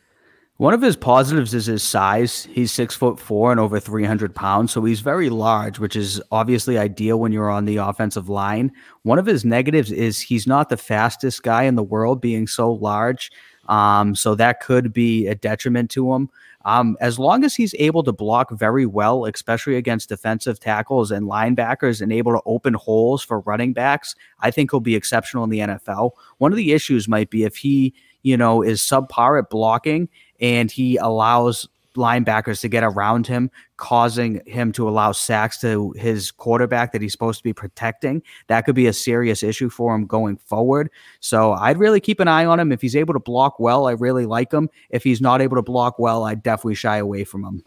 One 0.59 0.74
of 0.74 0.82
his 0.82 0.96
positives 0.96 1.54
is 1.54 1.66
his 1.66 1.84
size. 1.84 2.48
He's 2.50 2.72
six 2.72 2.96
foot 2.96 3.20
four 3.20 3.52
and 3.52 3.61
over 3.61 3.78
300 3.78 4.34
pounds, 4.34 4.72
so 4.72 4.82
he's 4.82 4.98
very 4.98 5.30
large, 5.30 5.78
which 5.78 5.94
is 5.94 6.20
obviously 6.32 6.76
ideal 6.76 7.20
when 7.20 7.30
you're 7.30 7.48
on 7.48 7.64
the 7.64 7.76
offensive 7.76 8.28
line. 8.28 8.72
One 9.04 9.20
of 9.20 9.26
his 9.26 9.44
negatives 9.44 9.92
is 9.92 10.20
he's 10.20 10.48
not 10.48 10.68
the 10.68 10.76
fastest 10.76 11.44
guy 11.44 11.62
in 11.62 11.76
the 11.76 11.84
world, 11.84 12.20
being 12.20 12.48
so 12.48 12.72
large. 12.72 13.30
Um, 13.68 14.16
so 14.16 14.34
that 14.34 14.59
could 14.59 14.92
be 14.92 15.28
a 15.28 15.36
detriment 15.36 15.92
to 15.92 16.12
him. 16.12 16.28
Um, 16.64 16.96
as 17.00 17.20
long 17.20 17.44
as 17.44 17.54
he's 17.54 17.74
able 17.78 18.02
to 18.02 18.12
block 18.12 18.50
very 18.50 18.84
well, 18.84 19.26
especially 19.26 19.76
against 19.76 20.09
defensive 20.09 20.59
tackles 20.59 21.12
and 21.12 21.28
linebackers, 21.28 22.00
and 22.00 22.12
able 22.12 22.32
to 22.32 22.42
open 22.46 22.74
holes 22.74 23.22
for 23.22 23.40
running 23.40 23.74
backs, 23.74 24.16
I 24.40 24.50
think 24.50 24.72
he'll 24.72 24.80
be 24.80 24.96
exceptional 24.96 25.44
in 25.44 25.50
the 25.50 25.61
NFL. 25.61 26.11
One 26.38 26.50
of 26.52 26.56
the 26.56 26.72
issues 26.72 27.06
might 27.06 27.30
be 27.30 27.44
if 27.44 27.56
he, 27.56 27.94
you 28.22 28.36
know, 28.36 28.61
is 28.61 28.80
subpar 28.80 29.38
at 29.38 29.50
blocking 29.50 30.09
and 30.41 30.70
he 30.70 30.97
allows 30.97 31.68
linebackers 31.97 32.61
to 32.61 32.68
get 32.68 32.84
around 32.84 33.26
him, 33.26 33.51
causing 33.76 34.41
him 34.47 34.72
to 34.72 34.89
allow 34.89 35.12
sacks 35.12 35.59
to 35.61 35.93
his 35.97 36.30
quarterback 36.30 36.93
that 36.93 37.03
he's 37.03 37.12
supposed 37.12 37.39
to 37.39 37.45
be 37.45 37.53
protecting. 37.53 38.22
That 38.47 38.64
could 38.64 38.74
be 38.74 38.86
a 38.86 38.93
serious 38.93 39.43
issue 39.43 39.68
for 39.68 39.95
him 39.95 40.07
going 40.07 40.36
forward. 40.36 40.91
So 41.20 41.53
I'd 41.53 41.78
really 41.78 42.01
keep 42.01 42.20
an 42.20 42.28
eye 42.28 42.47
on 42.47 42.61
him. 42.61 42.72
If 42.72 42.80
he's 42.80 42.97
able 42.97 43.14
to 43.14 43.20
block 43.20 43.59
well, 43.59 43.86
I 43.86 43.93
really 43.93 44.26
like 44.26 44.53
him. 44.53 44.70
If 44.91 45.05
he's 45.05 45.20
not 45.20 45.43
able 45.43 45.57
to 45.57 45.62
block 45.62 45.99
well, 45.99 46.24
I 46.24 46.34
definitely 46.34 46.76
shy 46.76 46.99
away 46.99 47.24
from 47.24 47.45
him. 47.45 47.64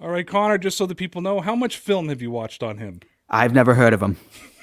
All 0.00 0.10
right, 0.10 0.26
Connor, 0.26 0.58
just 0.58 0.76
so 0.76 0.86
the 0.86 0.94
people 0.94 1.22
know, 1.22 1.40
how 1.40 1.56
much 1.56 1.76
film 1.78 2.08
have 2.08 2.22
you 2.22 2.30
watched 2.30 2.62
on 2.62 2.78
him? 2.78 3.00
I've 3.28 3.52
never 3.52 3.74
heard 3.74 3.92
of 3.92 4.02
him. 4.02 4.16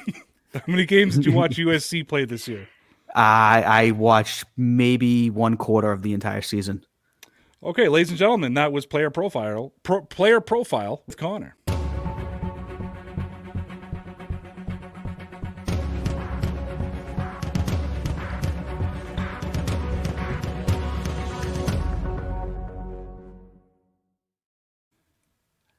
How 0.53 0.61
many 0.67 0.85
games 0.85 1.15
did 1.15 1.25
you 1.25 1.33
watch 1.33 1.57
USC 1.57 2.07
play 2.07 2.23
this 2.23 2.47
year? 2.47 2.69
I 3.15 3.63
I 3.65 3.91
watched 3.91 4.45
maybe 4.55 5.29
one 5.29 5.57
quarter 5.57 5.91
of 5.91 6.01
the 6.01 6.13
entire 6.13 6.41
season. 6.41 6.85
Okay, 7.65 7.89
ladies 7.89 8.11
and 8.11 8.19
gentlemen, 8.19 8.53
that 8.53 8.71
was 8.71 8.85
player 8.85 9.09
profile. 9.09 9.73
Pro, 9.81 10.01
player 10.03 10.39
profile 10.39 11.01
with 11.07 11.17
Connor. 11.17 11.55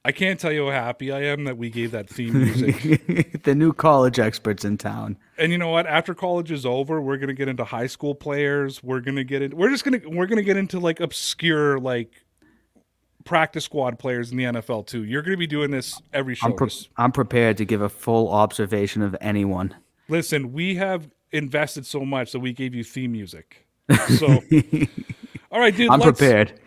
I 0.04 0.10
can't 0.10 0.40
tell 0.40 0.50
you 0.50 0.66
how 0.66 0.72
happy 0.72 1.12
I 1.12 1.22
am 1.22 1.44
that 1.44 1.56
we 1.56 1.70
gave 1.70 1.92
that 1.92 2.10
theme 2.10 2.32
music. 2.42 3.44
the 3.44 3.54
new 3.54 3.72
college 3.72 4.18
experts 4.18 4.64
in 4.64 4.76
town. 4.76 5.16
And 5.38 5.52
you 5.52 5.58
know 5.58 5.68
what? 5.68 5.86
After 5.86 6.14
college 6.14 6.50
is 6.50 6.64
over, 6.64 7.00
we're 7.00 7.18
gonna 7.18 7.34
get 7.34 7.48
into 7.48 7.64
high 7.64 7.86
school 7.86 8.14
players. 8.14 8.82
We're 8.82 9.00
gonna 9.00 9.24
get 9.24 9.42
in. 9.42 9.56
We're 9.56 9.70
just 9.70 9.84
gonna 9.84 10.00
we're 10.06 10.26
gonna 10.26 10.42
get 10.42 10.56
into 10.56 10.78
like 10.78 11.00
obscure 11.00 11.78
like 11.78 12.24
practice 13.24 13.64
squad 13.64 13.98
players 13.98 14.30
in 14.30 14.36
the 14.36 14.44
NFL 14.44 14.86
too. 14.86 15.04
You're 15.04 15.22
gonna 15.22 15.36
be 15.36 15.46
doing 15.46 15.70
this 15.70 16.00
every 16.12 16.34
show. 16.34 16.46
I'm, 16.46 16.54
pre- 16.54 16.88
I'm 16.96 17.12
prepared 17.12 17.58
to 17.58 17.64
give 17.64 17.82
a 17.82 17.88
full 17.88 18.28
observation 18.30 19.02
of 19.02 19.16
anyone. 19.20 19.74
Listen, 20.08 20.52
we 20.52 20.76
have 20.76 21.10
invested 21.32 21.84
so 21.84 22.04
much 22.04 22.32
that 22.32 22.40
we 22.40 22.52
gave 22.52 22.74
you 22.74 22.84
theme 22.84 23.12
music. 23.12 23.66
So, 24.18 24.42
all 25.52 25.60
right, 25.60 25.76
dude. 25.76 25.90
I'm 25.90 26.00
let's, 26.00 26.18
prepared. 26.18 26.58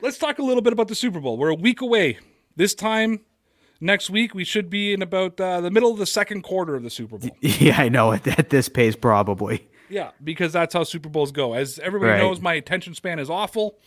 Let's 0.00 0.18
talk 0.18 0.38
a 0.38 0.42
little 0.42 0.62
bit 0.62 0.72
about 0.72 0.86
the 0.88 0.94
Super 0.94 1.20
Bowl. 1.20 1.36
We're 1.36 1.48
a 1.48 1.54
week 1.54 1.80
away. 1.80 2.18
This 2.54 2.74
time 2.74 3.20
next 3.80 4.10
week, 4.10 4.34
we 4.34 4.44
should 4.44 4.68
be 4.70 4.92
in 4.92 5.02
about 5.02 5.40
uh, 5.40 5.60
the 5.60 5.70
middle 5.70 5.90
of 5.92 5.98
the 5.98 6.06
second 6.06 6.42
quarter 6.42 6.74
of 6.74 6.82
the 6.82 6.90
Super 6.90 7.18
Bowl. 7.18 7.30
Yeah, 7.40 7.80
I 7.80 7.88
know. 7.88 8.12
At, 8.12 8.26
at 8.38 8.50
this 8.50 8.68
pace, 8.68 8.96
probably. 8.96 9.68
Yeah, 9.90 10.10
because 10.22 10.52
that's 10.52 10.74
how 10.74 10.84
Super 10.84 11.08
Bowls 11.08 11.32
go. 11.32 11.54
As 11.54 11.78
everybody 11.78 12.12
Right. 12.12 12.18
knows, 12.18 12.40
my 12.40 12.54
attention 12.54 12.94
span 12.94 13.18
is 13.18 13.30
awful. 13.30 13.78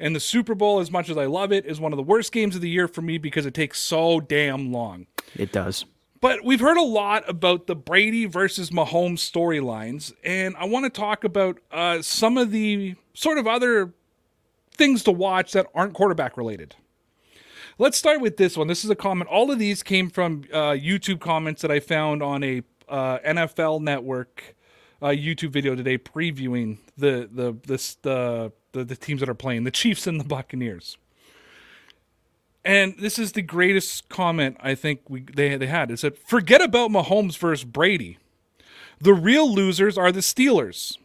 And 0.00 0.16
the 0.16 0.20
Super 0.20 0.54
Bowl, 0.54 0.80
as 0.80 0.90
much 0.90 1.10
as 1.10 1.16
I 1.18 1.26
love 1.26 1.52
it, 1.52 1.66
is 1.66 1.78
one 1.78 1.92
of 1.92 1.96
the 1.98 2.02
worst 2.02 2.32
games 2.32 2.54
of 2.56 2.60
the 2.62 2.68
year 2.70 2.88
for 2.88 3.02
me 3.02 3.18
because 3.18 3.44
it 3.46 3.54
takes 3.54 3.78
so 3.78 4.18
damn 4.20 4.72
long. 4.72 5.06
It 5.36 5.52
does. 5.52 5.84
But 6.20 6.44
we've 6.44 6.60
heard 6.60 6.76
a 6.78 6.82
lot 6.82 7.28
about 7.28 7.66
the 7.66 7.74
Brady 7.76 8.24
versus 8.26 8.70
Mahomes 8.70 9.18
storylines, 9.18 10.12
and 10.24 10.56
I 10.56 10.64
want 10.64 10.84
to 10.84 10.90
talk 11.00 11.24
about 11.24 11.58
uh, 11.70 12.00
some 12.00 12.38
of 12.38 12.50
the 12.50 12.94
sort 13.12 13.38
of 13.38 13.46
other 13.46 13.92
things 14.76 15.02
to 15.04 15.12
watch 15.12 15.52
that 15.52 15.66
aren't 15.74 15.94
quarterback 15.94 16.36
related. 16.36 16.74
Let's 17.78 17.96
start 17.96 18.20
with 18.20 18.36
this 18.36 18.56
one. 18.56 18.66
This 18.66 18.84
is 18.84 18.90
a 18.90 18.94
comment. 18.94 19.30
All 19.30 19.50
of 19.50 19.58
these 19.58 19.82
came 19.82 20.10
from 20.10 20.44
uh, 20.52 20.72
YouTube 20.72 21.20
comments 21.20 21.62
that 21.62 21.70
I 21.70 21.80
found 21.80 22.22
on 22.22 22.44
a 22.44 22.62
uh, 22.88 23.18
NFL 23.20 23.80
Network 23.80 24.54
uh, 25.00 25.06
YouTube 25.06 25.50
video 25.50 25.74
today, 25.74 25.96
previewing 25.96 26.78
the 26.98 27.28
the 27.32 27.56
this 27.66 27.94
the, 27.96 28.52
the 28.72 28.84
the 28.84 28.96
teams 28.96 29.20
that 29.20 29.28
are 29.28 29.34
playing, 29.34 29.64
the 29.64 29.70
Chiefs 29.70 30.06
and 30.06 30.20
the 30.20 30.24
Buccaneers. 30.24 30.98
And 32.64 32.94
this 32.98 33.18
is 33.18 33.32
the 33.32 33.42
greatest 33.42 34.08
comment 34.08 34.56
I 34.60 34.74
think 34.74 35.00
we 35.08 35.22
they 35.22 35.56
they 35.56 35.66
had. 35.66 35.90
It 35.90 35.98
said, 35.98 36.18
"Forget 36.18 36.60
about 36.60 36.90
Mahomes 36.90 37.38
versus 37.38 37.64
Brady. 37.64 38.18
The 39.00 39.14
real 39.14 39.52
losers 39.52 39.96
are 39.96 40.12
the 40.12 40.20
Steelers. 40.20 40.98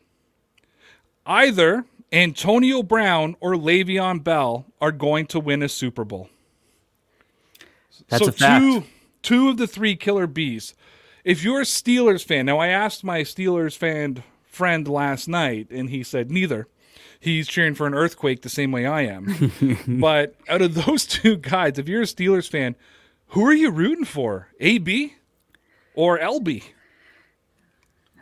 Either 1.26 1.86
Antonio 2.11 2.84
Brown 2.84 3.36
or 3.39 3.55
Le'Veon 3.55 4.24
Bell 4.24 4.65
are 4.80 4.91
going 4.91 5.26
to 5.28 5.39
win 5.39 5.63
a 5.63 5.70
Super 5.70 6.03
Bowl." 6.03 6.30
That's 8.10 8.24
so 8.24 8.30
a 8.30 8.32
fact. 8.32 8.62
two 8.62 8.84
two 9.22 9.49
of 9.49 9.58
the 9.58 9.68
three 9.68 9.95
killer 9.95 10.28
bees. 10.28 10.74
If 11.24 11.43
you're 11.43 11.62
a 11.62 11.66
Steelers 11.66 12.24
fan, 12.24 12.45
now 12.45 12.58
I 12.60 12.68
asked 12.68 13.03
my 13.03 13.22
Steelers 13.22 13.76
fan 13.78 14.24
friend 14.45 14.88
last 14.88 15.28
night, 15.28 15.68
and 15.70 15.89
he 15.89 16.03
said 16.03 16.32
neither. 16.32 16.68
He's 17.20 17.47
cheering 17.47 17.74
for 17.74 17.88
an 17.88 17.93
earthquake 17.93 18.41
the 18.41 18.49
same 18.49 18.72
way 18.72 18.86
I 18.86 19.01
am. 19.01 19.51
but 19.88 20.36
out 20.47 20.62
of 20.62 20.76
those 20.76 21.05
two 21.08 21.38
guys, 21.38 21.78
if 21.78 21.88
you're 21.88 22.03
a 22.03 22.05
Steelers 22.05 22.49
fan, 22.49 22.76
who 23.28 23.45
are 23.45 23.53
you 23.53 23.72
rooting 23.72 24.05
for? 24.05 24.47
AB 24.60 25.16
or 25.95 26.18
LB? 26.20 26.64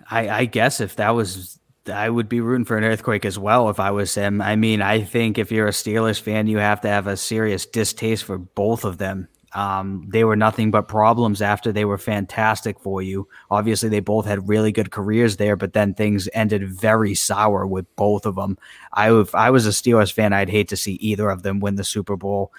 I, 0.10 0.30
I 0.30 0.46
guess 0.46 0.82
if 0.82 0.96
that 0.96 1.12
was, 1.12 1.60
I 1.92 2.10
would 2.10 2.30
be 2.30 2.42
rooting 2.42 2.66
for 2.66 2.78
an 2.78 2.84
earthquake 2.84 3.26
as 3.26 3.38
well 3.38 3.70
if 3.70 3.80
I 3.80 3.92
was 3.92 4.16
him. 4.16 4.42
I 4.42 4.56
mean, 4.56 4.82
I 4.82 5.04
think 5.04 5.38
if 5.38 5.52
you're 5.52 5.68
a 5.68 5.72
Steelers 5.72 6.20
fan, 6.20 6.48
you 6.48 6.58
have 6.58 6.82
to 6.82 6.88
have 6.88 7.08
a 7.08 7.18
serious 7.18 7.66
distaste 7.66 8.24
for 8.24 8.38
both 8.38 8.86
of 8.86 8.98
them. 8.98 9.28
Um, 9.56 10.04
they 10.10 10.26
were 10.26 10.36
nothing 10.36 10.70
but 10.70 10.90
problems 10.90 11.42
after 11.42 11.72
they 11.72 11.86
were 11.86 11.98
fantastic 11.98 12.78
for 12.78 13.02
you. 13.02 13.26
Obviously, 13.50 13.88
they 13.88 14.02
both 14.02 14.26
had 14.26 14.50
really 14.50 14.74
good 14.74 14.92
careers 14.92 15.38
there, 15.38 15.56
but 15.56 15.72
then 15.72 15.94
things 15.94 16.28
ended 16.34 16.68
very 16.70 17.16
sour 17.16 17.66
with 17.66 17.86
both 17.96 18.26
of 18.26 18.36
them. 18.36 18.58
I, 18.92 19.18
if 19.18 19.34
I 19.34 19.50
was 19.50 19.66
a 19.66 19.70
Steelers 19.70 20.12
fan, 20.12 20.34
I'd 20.34 20.50
hate 20.50 20.68
to 20.70 20.78
see 20.78 20.96
either 20.96 21.30
of 21.30 21.44
them 21.44 21.62
win 21.62 21.76
the 21.76 21.86
Super 21.86 22.18
Bowl. 22.18 22.52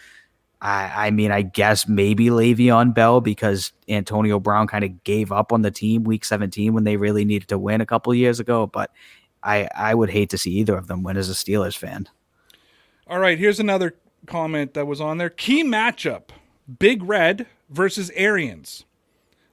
I, 0.62 1.09
I 1.09 1.11
mean, 1.11 1.30
I 1.30 1.42
guess 1.42 1.86
maybe 1.86 2.28
Le'Veon 2.28 2.94
Bell 2.94 3.20
because 3.20 3.74
Antonio 3.90 4.40
Brown 4.40 4.66
kind 4.66 4.82
of 4.82 5.05
gave 5.05 5.30
up 5.30 5.53
on 5.53 5.61
the 5.61 5.70
team 5.70 6.03
week 6.03 6.24
17 6.24 6.72
when 6.72 6.84
they 6.84 6.97
really 6.97 7.26
needed 7.26 7.49
to 7.49 7.59
win 7.59 7.82
a 7.82 7.86
couple 7.86 8.14
years 8.14 8.40
ago. 8.40 8.66
But 8.66 8.90
I, 9.42 9.68
I 9.76 9.94
would 9.94 10.09
hate 10.09 10.30
to 10.30 10.38
see 10.38 10.53
either 10.53 10.78
of 10.78 10.86
them 10.86 11.03
win 11.03 11.18
as 11.18 11.28
a 11.28 11.34
Steelers 11.34 11.76
fan. 11.76 12.09
All 13.07 13.18
right, 13.18 13.38
here's 13.38 13.61
another 13.61 13.97
comment 14.26 14.72
that 14.72 14.86
was 14.86 15.03
on 15.03 15.18
there. 15.18 15.28
Key 15.28 15.62
matchup 15.62 16.30
Big 16.79 17.03
Red 17.03 17.47
versus 17.71 18.11
Arians. 18.14 18.85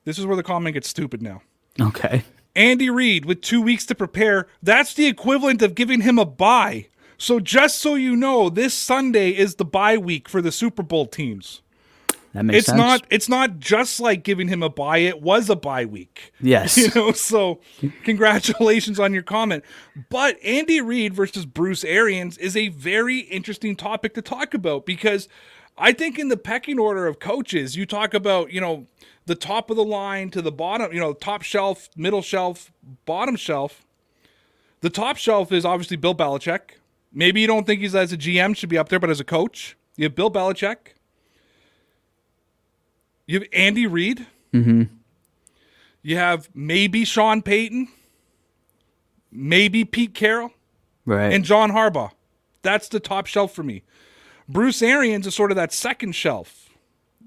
This 0.05 0.17
is 0.19 0.25
where 0.25 0.35
the 0.35 0.43
comment 0.43 0.73
gets 0.73 0.89
stupid 0.89 1.21
now. 1.21 1.41
Okay. 1.79 2.23
Andy 2.55 2.89
Reid 2.89 3.25
with 3.25 3.41
two 3.41 3.61
weeks 3.61 3.85
to 3.87 3.95
prepare. 3.95 4.47
That's 4.61 4.93
the 4.93 5.07
equivalent 5.07 5.61
of 5.61 5.75
giving 5.75 6.01
him 6.01 6.19
a 6.19 6.25
bye. 6.25 6.87
So 7.17 7.39
just 7.39 7.79
so 7.79 7.95
you 7.95 8.15
know, 8.15 8.49
this 8.49 8.73
Sunday 8.73 9.29
is 9.29 9.55
the 9.55 9.65
bye 9.65 9.97
week 9.97 10.27
for 10.27 10.41
the 10.41 10.51
Super 10.51 10.83
Bowl 10.83 11.05
teams. 11.05 11.61
That 12.33 12.45
makes 12.45 12.57
It's 12.59 12.65
sense. 12.67 12.77
not 12.77 13.07
it's 13.11 13.29
not 13.29 13.59
just 13.59 13.99
like 13.99 14.23
giving 14.23 14.47
him 14.47 14.61
a 14.63 14.69
bye, 14.69 14.97
it 14.97 15.21
was 15.21 15.49
a 15.49 15.55
bye 15.55 15.85
week. 15.85 16.33
Yes. 16.41 16.77
You 16.77 16.89
know, 16.95 17.11
so 17.11 17.61
congratulations 18.03 18.99
on 18.99 19.13
your 19.13 19.23
comment. 19.23 19.63
But 20.09 20.37
Andy 20.43 20.81
Reid 20.81 21.13
versus 21.13 21.45
Bruce 21.45 21.83
Arians 21.83 22.37
is 22.37 22.57
a 22.57 22.67
very 22.69 23.19
interesting 23.19 23.75
topic 23.75 24.13
to 24.15 24.21
talk 24.21 24.53
about 24.53 24.85
because 24.85 25.27
I 25.77 25.91
think 25.91 26.19
in 26.19 26.27
the 26.29 26.37
pecking 26.37 26.77
order 26.79 27.07
of 27.07 27.19
coaches, 27.19 27.75
you 27.75 27.85
talk 27.85 28.13
about, 28.13 28.51
you 28.51 28.61
know, 28.61 28.85
the 29.25 29.35
top 29.35 29.69
of 29.69 29.75
the 29.77 29.83
line 29.83 30.29
to 30.31 30.41
the 30.41 30.51
bottom, 30.51 30.91
you 30.93 30.99
know, 30.99 31.13
top 31.13 31.41
shelf, 31.41 31.89
middle 31.95 32.21
shelf, 32.21 32.71
bottom 33.05 33.35
shelf. 33.35 33.85
The 34.81 34.89
top 34.89 35.17
shelf 35.17 35.51
is 35.51 35.65
obviously 35.65 35.97
Bill 35.97 36.13
Belichick. 36.13 36.77
Maybe 37.11 37.41
you 37.41 37.47
don't 37.47 37.65
think 37.65 37.81
he's 37.81 37.95
as 37.95 38.11
a 38.11 38.17
GM 38.17 38.55
should 38.55 38.69
be 38.69 38.77
up 38.77 38.89
there, 38.89 38.99
but 38.99 39.09
as 39.09 39.19
a 39.19 39.23
coach, 39.23 39.75
you 39.95 40.03
have 40.03 40.15
Bill 40.15 40.29
Belichick. 40.29 40.77
You 43.25 43.39
have 43.39 43.47
Andy 43.53 43.87
Reid. 43.87 44.27
Mm-hmm. 44.53 44.83
You 46.01 46.17
have 46.17 46.49
maybe 46.53 47.05
Sean 47.05 47.41
Payton, 47.41 47.87
maybe 49.31 49.85
Pete 49.85 50.13
Carroll, 50.13 50.51
Right. 51.05 51.33
and 51.33 51.45
John 51.45 51.71
Harbaugh. 51.71 52.11
That's 52.61 52.89
the 52.89 52.99
top 52.99 53.25
shelf 53.25 53.53
for 53.53 53.63
me. 53.63 53.83
Bruce 54.49 54.81
Arians 54.81 55.25
is 55.27 55.35
sort 55.35 55.51
of 55.51 55.55
that 55.55 55.71
second 55.73 56.13
shelf. 56.13 56.69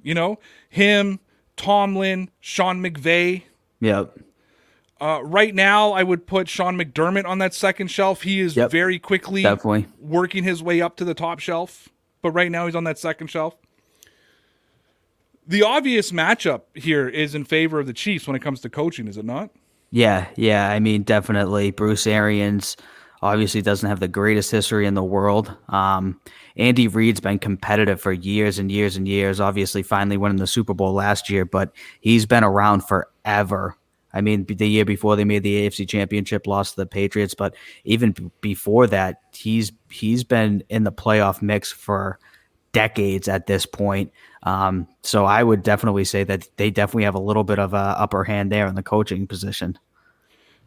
You 0.02 0.14
know, 0.14 0.38
him, 0.68 1.18
Tomlin, 1.56 2.30
Sean 2.40 2.82
McVay. 2.82 3.42
yep. 3.80 4.16
Uh, 4.98 5.20
right 5.22 5.54
now, 5.54 5.92
I 5.92 6.02
would 6.02 6.26
put 6.26 6.48
Sean 6.48 6.78
McDermott 6.78 7.26
on 7.26 7.36
that 7.40 7.52
second 7.52 7.88
shelf. 7.88 8.22
He 8.22 8.40
is 8.40 8.56
Yep. 8.56 8.70
very 8.70 8.98
quickly 8.98 9.42
Definitely. 9.42 9.86
working 10.00 10.42
his 10.42 10.62
way 10.62 10.80
up 10.80 10.96
to 10.96 11.04
the 11.04 11.12
top 11.12 11.38
shelf, 11.38 11.90
but 12.22 12.30
right 12.30 12.50
now 12.50 12.64
he's 12.64 12.74
on 12.74 12.84
that 12.84 12.98
second 12.98 13.26
shelf. 13.26 13.56
The 15.46 15.62
obvious 15.62 16.12
matchup 16.12 16.62
here 16.74 17.08
is 17.08 17.34
in 17.34 17.44
favor 17.44 17.78
of 17.78 17.86
the 17.86 17.92
Chiefs 17.92 18.26
when 18.26 18.36
it 18.36 18.40
comes 18.42 18.60
to 18.62 18.70
coaching, 18.70 19.06
is 19.06 19.16
it 19.18 19.24
not? 19.26 19.50
Yeah, 19.90 20.28
yeah. 20.34 20.68
I 20.70 20.80
mean, 20.80 21.02
definitely. 21.02 21.70
Bruce 21.72 22.06
Arians 22.06 22.76
obviously 23.26 23.62
doesn't 23.62 23.88
have 23.88 24.00
the 24.00 24.08
greatest 24.08 24.50
history 24.50 24.86
in 24.86 24.94
the 24.94 25.04
world. 25.04 25.54
Um, 25.68 26.20
Andy 26.56 26.88
Reid's 26.88 27.20
been 27.20 27.38
competitive 27.38 28.00
for 28.00 28.12
years 28.12 28.58
and 28.58 28.72
years 28.72 28.96
and 28.96 29.06
years. 29.06 29.40
Obviously, 29.40 29.82
finally 29.82 30.16
winning 30.16 30.38
the 30.38 30.46
Super 30.46 30.74
Bowl 30.74 30.92
last 30.92 31.28
year, 31.28 31.44
but 31.44 31.72
he's 32.00 32.26
been 32.26 32.44
around 32.44 32.82
forever. 32.82 33.76
I 34.14 34.22
mean, 34.22 34.46
the 34.46 34.68
year 34.68 34.86
before 34.86 35.14
they 35.14 35.24
made 35.24 35.42
the 35.42 35.68
AFC 35.68 35.86
Championship, 35.86 36.46
lost 36.46 36.74
to 36.74 36.80
the 36.80 36.86
Patriots, 36.86 37.34
but 37.34 37.54
even 37.84 38.12
b- 38.12 38.30
before 38.40 38.86
that, 38.86 39.20
he's 39.34 39.72
he's 39.90 40.24
been 40.24 40.64
in 40.70 40.84
the 40.84 40.92
playoff 40.92 41.42
mix 41.42 41.70
for 41.70 42.18
decades 42.72 43.28
at 43.28 43.46
this 43.46 43.66
point. 43.66 44.10
Um, 44.44 44.86
so 45.02 45.24
I 45.24 45.42
would 45.42 45.62
definitely 45.62 46.04
say 46.04 46.24
that 46.24 46.48
they 46.56 46.70
definitely 46.70 47.04
have 47.04 47.14
a 47.14 47.20
little 47.20 47.44
bit 47.44 47.58
of 47.58 47.74
a 47.74 47.94
upper 47.98 48.24
hand 48.24 48.50
there 48.50 48.66
in 48.66 48.74
the 48.74 48.82
coaching 48.82 49.26
position. 49.26 49.78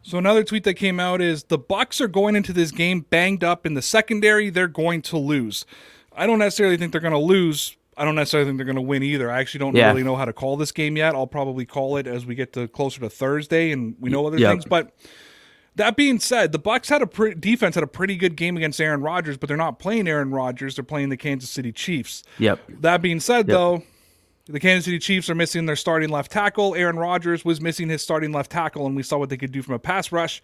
So 0.02 0.18
another 0.18 0.42
tweet 0.44 0.64
that 0.64 0.74
came 0.74 0.98
out 0.98 1.20
is 1.20 1.44
the 1.44 1.58
Bucs 1.58 2.00
are 2.00 2.08
going 2.08 2.34
into 2.34 2.52
this 2.52 2.70
game 2.70 3.00
banged 3.10 3.44
up 3.44 3.66
in 3.66 3.74
the 3.74 3.82
secondary. 3.82 4.48
They're 4.50 4.66
going 4.68 5.02
to 5.02 5.18
lose. 5.18 5.66
I 6.12 6.26
don't 6.26 6.38
necessarily 6.38 6.76
think 6.76 6.92
they're 6.92 7.00
going 7.00 7.12
to 7.12 7.18
lose. 7.18 7.76
I 7.96 8.04
don't 8.06 8.14
necessarily 8.14 8.48
think 8.48 8.56
they're 8.56 8.64
going 8.64 8.76
to 8.76 8.82
win 8.82 9.02
either. 9.02 9.30
I 9.30 9.40
actually 9.40 9.58
don't 9.60 9.76
Yeah. 9.76 9.88
really 9.88 10.02
know 10.02 10.16
how 10.16 10.24
to 10.24 10.32
call 10.32 10.56
this 10.56 10.72
game 10.72 10.96
yet. 10.96 11.14
I'll 11.14 11.26
probably 11.26 11.66
call 11.66 11.98
it 11.98 12.06
as 12.06 12.24
we 12.24 12.34
get 12.34 12.52
to 12.54 12.66
closer 12.66 13.00
to 13.00 13.10
Thursday 13.10 13.72
and 13.72 13.94
we 14.00 14.08
know 14.08 14.26
other 14.26 14.38
Yep. 14.38 14.50
things. 14.52 14.64
But 14.64 14.90
that 15.76 15.96
being 15.96 16.18
said, 16.18 16.52
the 16.52 16.58
Bucs 16.58 16.88
had 16.88 17.02
a 17.02 17.06
pre- 17.06 17.34
defense 17.34 17.74
had 17.74 17.84
a 17.84 17.88
pretty 17.88 18.16
good 18.16 18.36
game 18.36 18.56
against 18.56 18.80
Aaron 18.80 19.02
Rodgers, 19.02 19.36
but 19.36 19.48
they're 19.48 19.56
not 19.56 19.78
playing 19.78 20.08
Aaron 20.08 20.30
Rodgers. 20.30 20.76
They're 20.76 20.82
playing 20.84 21.10
the 21.10 21.16
Kansas 21.18 21.50
City 21.50 21.72
Chiefs. 21.72 22.22
Yep. 22.38 22.60
That 22.80 23.02
being 23.02 23.20
said, 23.20 23.46
though, 23.48 23.82
the 24.52 24.60
Kansas 24.60 24.84
City 24.84 24.98
Chiefs 24.98 25.30
are 25.30 25.34
missing 25.34 25.66
their 25.66 25.76
starting 25.76 26.08
left 26.08 26.30
tackle. 26.30 26.74
Aaron 26.74 26.98
Rodgers 26.98 27.44
was 27.44 27.60
missing 27.60 27.88
his 27.88 28.02
starting 28.02 28.32
left 28.32 28.50
tackle, 28.50 28.86
and 28.86 28.96
we 28.96 29.02
saw 29.02 29.18
what 29.18 29.28
they 29.28 29.36
could 29.36 29.52
do 29.52 29.62
from 29.62 29.74
a 29.74 29.78
pass 29.78 30.12
rush. 30.12 30.42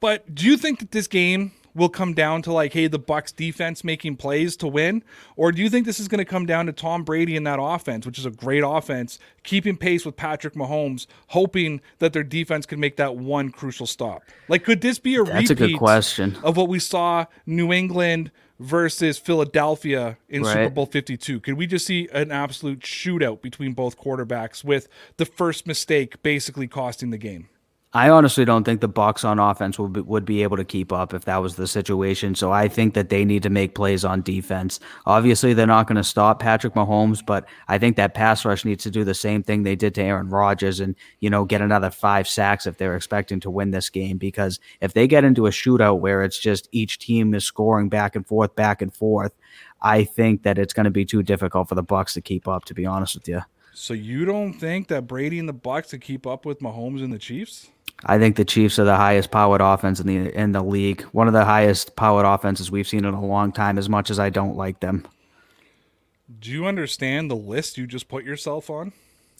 But 0.00 0.34
do 0.34 0.46
you 0.46 0.56
think 0.56 0.78
that 0.78 0.92
this 0.92 1.06
game 1.06 1.52
will 1.74 1.88
come 1.88 2.12
down 2.12 2.42
to 2.42 2.52
like, 2.52 2.72
hey, 2.72 2.88
the 2.88 2.98
Bucs 2.98 3.34
defense 3.34 3.84
making 3.84 4.16
plays 4.16 4.56
to 4.56 4.66
win, 4.66 5.02
or 5.36 5.52
do 5.52 5.62
you 5.62 5.70
think 5.70 5.86
this 5.86 6.00
is 6.00 6.08
going 6.08 6.18
to 6.18 6.24
come 6.24 6.44
down 6.44 6.66
to 6.66 6.72
Tom 6.72 7.04
Brady 7.04 7.36
and 7.36 7.46
that 7.46 7.58
offense, 7.60 8.04
which 8.04 8.18
is 8.18 8.26
a 8.26 8.30
great 8.30 8.64
offense, 8.66 9.18
keeping 9.44 9.76
pace 9.76 10.04
with 10.04 10.16
Patrick 10.16 10.54
Mahomes, 10.54 11.06
hoping 11.28 11.80
that 11.98 12.12
their 12.12 12.24
defense 12.24 12.66
can 12.66 12.80
make 12.80 12.96
that 12.96 13.16
one 13.16 13.50
crucial 13.50 13.86
stop? 13.86 14.22
Like, 14.48 14.64
could 14.64 14.80
this 14.80 14.98
be 14.98 15.16
a 15.16 15.24
That's 15.24 15.50
a 15.50 15.54
good 15.54 15.78
question. 15.78 16.36
of 16.42 16.56
what 16.56 16.68
we 16.68 16.78
saw 16.78 17.26
New 17.46 17.72
England 17.72 18.30
versus 18.58 19.18
Philadelphia 19.18 20.18
in 20.28 20.42
Super 20.44 20.70
Bowl 20.70 20.86
52? 20.86 21.40
Could 21.40 21.54
we 21.54 21.66
just 21.66 21.86
see 21.86 22.08
an 22.12 22.32
absolute 22.32 22.80
shootout 22.80 23.40
between 23.40 23.72
both 23.72 23.98
quarterbacks 23.98 24.64
with 24.64 24.88
the 25.16 25.24
first 25.24 25.66
mistake 25.66 26.22
basically 26.22 26.66
costing 26.66 27.10
the 27.10 27.18
game? 27.18 27.48
I 27.94 28.10
honestly 28.10 28.44
don't 28.44 28.64
think 28.64 28.82
the 28.82 28.88
Bucs 28.88 29.24
on 29.24 29.38
offense 29.38 29.78
would 29.78 29.94
be, 29.94 30.00
would 30.02 30.26
be 30.26 30.42
able 30.42 30.58
to 30.58 30.64
keep 30.64 30.92
up 30.92 31.14
if 31.14 31.24
that 31.24 31.38
was 31.38 31.56
the 31.56 31.66
situation. 31.66 32.34
So 32.34 32.52
I 32.52 32.68
think 32.68 32.92
that 32.92 33.08
they 33.08 33.24
need 33.24 33.42
to 33.44 33.50
make 33.50 33.74
plays 33.74 34.04
on 34.04 34.20
defense. 34.20 34.78
Obviously, 35.06 35.54
they're 35.54 35.66
not 35.66 35.86
going 35.86 35.96
to 35.96 36.04
stop 36.04 36.38
Patrick 36.38 36.74
Mahomes, 36.74 37.24
but 37.24 37.46
I 37.66 37.78
think 37.78 37.96
that 37.96 38.12
pass 38.12 38.44
rush 38.44 38.66
needs 38.66 38.84
to 38.84 38.90
do 38.90 39.04
the 39.04 39.14
same 39.14 39.42
thing 39.42 39.62
they 39.62 39.74
did 39.74 39.94
to 39.94 40.02
Aaron 40.02 40.28
Rodgers 40.28 40.80
and 40.80 40.94
you 41.20 41.30
know 41.30 41.46
get 41.46 41.62
another 41.62 41.90
five 41.90 42.28
sacks 42.28 42.66
if 42.66 42.76
they're 42.76 42.94
expecting 42.94 43.40
to 43.40 43.50
win 43.50 43.70
this 43.70 43.88
game. 43.88 44.18
Because 44.18 44.60
if 44.82 44.92
they 44.92 45.06
get 45.06 45.24
into 45.24 45.46
a 45.46 45.50
shootout 45.50 46.00
where 46.00 46.22
it's 46.22 46.38
just 46.38 46.68
each 46.72 46.98
team 46.98 47.32
is 47.34 47.46
scoring 47.46 47.88
back 47.88 48.14
and 48.14 48.26
forth, 48.26 48.54
back 48.54 48.82
and 48.82 48.94
forth, 48.94 49.32
I 49.80 50.04
think 50.04 50.42
that 50.42 50.58
it's 50.58 50.74
going 50.74 50.84
to 50.84 50.90
be 50.90 51.06
too 51.06 51.22
difficult 51.22 51.70
for 51.70 51.74
the 51.74 51.84
Bucs 51.84 52.12
to 52.14 52.20
keep 52.20 52.46
up. 52.46 52.66
To 52.66 52.74
be 52.74 52.84
honest 52.84 53.14
with 53.14 53.28
you. 53.28 53.40
So 53.72 53.94
you 53.94 54.24
don't 54.24 54.54
think 54.54 54.88
that 54.88 55.06
Brady 55.06 55.38
and 55.38 55.48
the 55.48 55.54
Bucs 55.54 55.90
could 55.90 56.00
keep 56.00 56.26
up 56.26 56.44
with 56.44 56.58
Mahomes 56.58 57.02
and 57.02 57.12
the 57.12 57.18
Chiefs? 57.18 57.70
I 58.04 58.18
think 58.18 58.36
the 58.36 58.44
Chiefs 58.44 58.78
are 58.78 58.84
the 58.84 58.96
highest 58.96 59.30
powered 59.30 59.60
offense 59.60 60.00
in 60.00 60.06
the 60.06 60.38
in 60.38 60.52
the 60.52 60.62
league. 60.62 61.02
One 61.12 61.26
of 61.26 61.32
the 61.32 61.44
highest 61.44 61.96
powered 61.96 62.26
offenses 62.26 62.70
we've 62.70 62.86
seen 62.86 63.04
in 63.04 63.14
a 63.14 63.24
long 63.24 63.52
time. 63.52 63.78
As 63.78 63.88
much 63.88 64.10
as 64.10 64.18
I 64.18 64.30
don't 64.30 64.56
like 64.56 64.80
them. 64.80 65.06
Do 66.40 66.50
you 66.50 66.66
understand 66.66 67.30
the 67.30 67.36
list 67.36 67.78
you 67.78 67.86
just 67.86 68.08
put 68.08 68.24
yourself 68.24 68.70
on? 68.70 68.92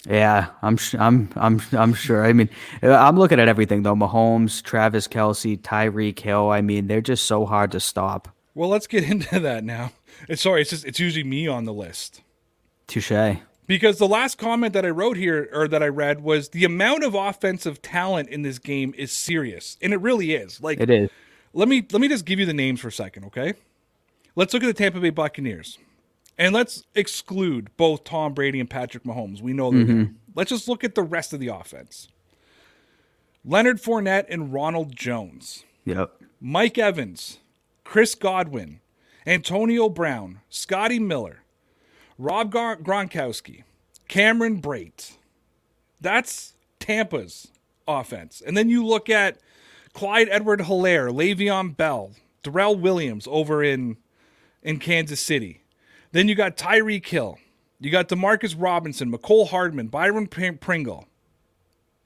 Yeah, 0.06 0.48
I'm 0.62 0.78
I'm 0.98 1.28
I'm 1.36 1.60
I'm 1.72 1.94
sure. 1.94 2.24
I 2.24 2.32
mean, 2.32 2.48
uh, 2.82 2.94
I'm 2.94 3.18
looking 3.18 3.40
at 3.40 3.48
everything 3.48 3.82
though. 3.82 3.94
Mahomes, 3.94 4.62
Travis 4.62 5.08
Kelce, 5.08 5.58
Tyreek 5.60 6.18
Hill. 6.18 6.50
I 6.50 6.60
mean, 6.60 6.86
they're 6.86 7.00
just 7.00 7.26
so 7.26 7.46
hard 7.46 7.72
to 7.72 7.80
stop. 7.80 8.28
Well, 8.54 8.68
let's 8.68 8.86
get 8.86 9.04
into 9.10 9.40
that 9.40 9.64
now. 9.64 9.92
It's 10.28 10.42
sorry, 10.42 10.62
it's 10.62 10.70
just 10.70 10.84
it's 10.84 11.00
usually 11.00 11.24
me 11.24 11.46
on 11.46 11.64
the 11.64 11.74
list. 11.74 12.22
Touche. 12.86 13.38
Because 13.68 13.98
the 13.98 14.08
last 14.08 14.38
comment 14.38 14.72
that 14.72 14.84
I 14.84 14.90
wrote 14.90 15.18
here 15.18 15.48
or 15.52 15.68
that 15.68 15.82
I 15.82 15.88
read 15.88 16.22
was 16.22 16.48
the 16.48 16.64
amount 16.64 17.04
of 17.04 17.14
offensive 17.14 17.80
talent 17.80 18.30
in 18.30 18.42
this 18.42 18.58
game 18.58 18.94
is 18.96 19.12
serious. 19.12 19.76
And 19.80 19.92
it 19.92 20.00
really 20.00 20.34
is. 20.34 20.60
Like 20.60 20.80
It 20.80 20.90
is. 20.90 21.10
Let 21.52 21.68
me 21.68 21.86
let 21.92 22.00
me 22.00 22.08
just 22.08 22.24
give 22.24 22.40
you 22.40 22.46
the 22.46 22.54
names 22.54 22.80
for 22.80 22.88
a 22.88 22.92
second, 22.92 23.24
okay? 23.26 23.54
Let's 24.34 24.52
look 24.54 24.62
at 24.62 24.66
the 24.66 24.74
Tampa 24.74 25.00
Bay 25.00 25.10
Buccaneers. 25.10 25.78
And 26.38 26.54
let's 26.54 26.84
exclude 26.94 27.70
both 27.76 28.04
Tom 28.04 28.32
Brady 28.32 28.58
and 28.58 28.70
Patrick 28.70 29.04
Mahomes. 29.04 29.42
We 29.42 29.52
know 29.52 29.70
they're 29.70 29.80
mm-hmm. 29.82 29.96
there. 29.96 30.10
Let's 30.34 30.50
just 30.50 30.68
look 30.68 30.82
at 30.82 30.94
the 30.94 31.02
rest 31.02 31.32
of 31.32 31.40
the 31.40 31.48
offense. 31.48 32.08
Leonard 33.44 33.82
Fournette 33.82 34.26
and 34.28 34.52
Ronald 34.52 34.94
Jones. 34.94 35.64
Yep. 35.84 36.12
Mike 36.40 36.78
Evans, 36.78 37.38
Chris 37.82 38.14
Godwin, 38.14 38.80
Antonio 39.26 39.88
Brown, 39.88 40.40
Scotty 40.48 40.98
Miller, 40.98 41.42
Rob 42.18 42.52
Gronkowski, 42.52 43.62
Cameron 44.08 44.60
Brate. 44.60 45.12
That's 46.00 46.54
Tampa's 46.80 47.48
offense. 47.86 48.42
And 48.44 48.56
then 48.56 48.68
you 48.68 48.84
look 48.84 49.08
at 49.08 49.38
Clyde 49.92 50.28
Edward 50.30 50.60
Helaire, 50.60 51.10
Le'Veon 51.12 51.76
Bell, 51.76 52.12
Darrel 52.42 52.76
Williams 52.76 53.26
over 53.30 53.62
in 53.62 53.96
in 54.62 54.78
Kansas 54.78 55.20
City. 55.20 55.62
Then 56.12 56.28
you 56.28 56.34
got 56.34 56.56
Tyreek 56.56 57.06
Hill. 57.06 57.38
You 57.80 57.90
got 57.90 58.08
Demarcus 58.08 58.56
Robinson, 58.58 59.10
Mecole 59.12 59.48
Hardman, 59.48 59.86
Byron 59.86 60.26
Pringle. 60.26 61.06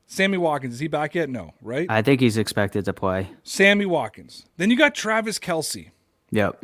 Sammy 0.07 0.37
Watkins, 0.37 0.75
is 0.75 0.81
he 0.81 0.89
back 0.89 1.15
yet? 1.15 1.31
No, 1.31 1.55
right? 1.63 1.87
I 1.89 2.03
think 2.03 2.21
he's 2.21 2.37
expected 2.37 2.85
to 2.85 2.93
play. 2.93 3.31
Sammy 3.43 3.87
Watkins. 3.87 4.45
Then 4.59 4.71
you 4.71 4.77
got 4.77 4.95
Travis 4.95 5.39
Kelce. 5.39 5.91
Yep. 6.31 6.63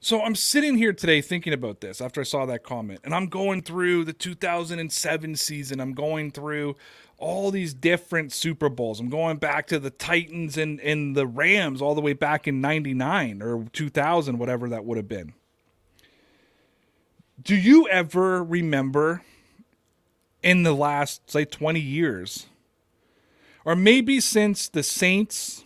So 0.00 0.22
I'm 0.22 0.36
sitting 0.36 0.76
here 0.76 0.92
today 0.92 1.20
thinking 1.20 1.52
about 1.52 1.80
this 1.80 2.00
after 2.00 2.20
I 2.20 2.24
saw 2.24 2.46
that 2.46 2.62
comment, 2.62 3.00
and 3.02 3.12
I'm 3.12 3.26
going 3.26 3.62
through 3.62 4.04
the 4.04 4.12
2007 4.12 5.34
season. 5.34 5.80
I'm 5.80 5.92
going 5.92 6.30
through 6.30 6.76
all 7.16 7.50
these 7.50 7.74
different 7.74 8.32
Super 8.32 8.68
Bowls. 8.68 9.00
I'm 9.00 9.08
going 9.08 9.38
back 9.38 9.66
to 9.68 9.80
the 9.80 9.90
Titans 9.90 10.56
and, 10.56 10.80
and 10.80 11.16
the 11.16 11.26
Rams 11.26 11.82
all 11.82 11.96
the 11.96 12.00
way 12.00 12.12
back 12.12 12.46
in 12.46 12.60
99 12.60 13.42
or 13.42 13.64
2000, 13.72 14.38
whatever 14.38 14.68
that 14.68 14.84
would 14.84 14.98
have 14.98 15.08
been. 15.08 15.32
Do 17.42 17.56
you 17.56 17.88
ever 17.88 18.44
remember 18.44 19.22
in 20.44 20.62
the 20.62 20.74
last, 20.74 21.28
say, 21.28 21.44
20 21.44 21.80
years, 21.80 22.46
or 23.64 23.74
maybe 23.74 24.20
since 24.20 24.68
the 24.68 24.84
Saints 24.84 25.64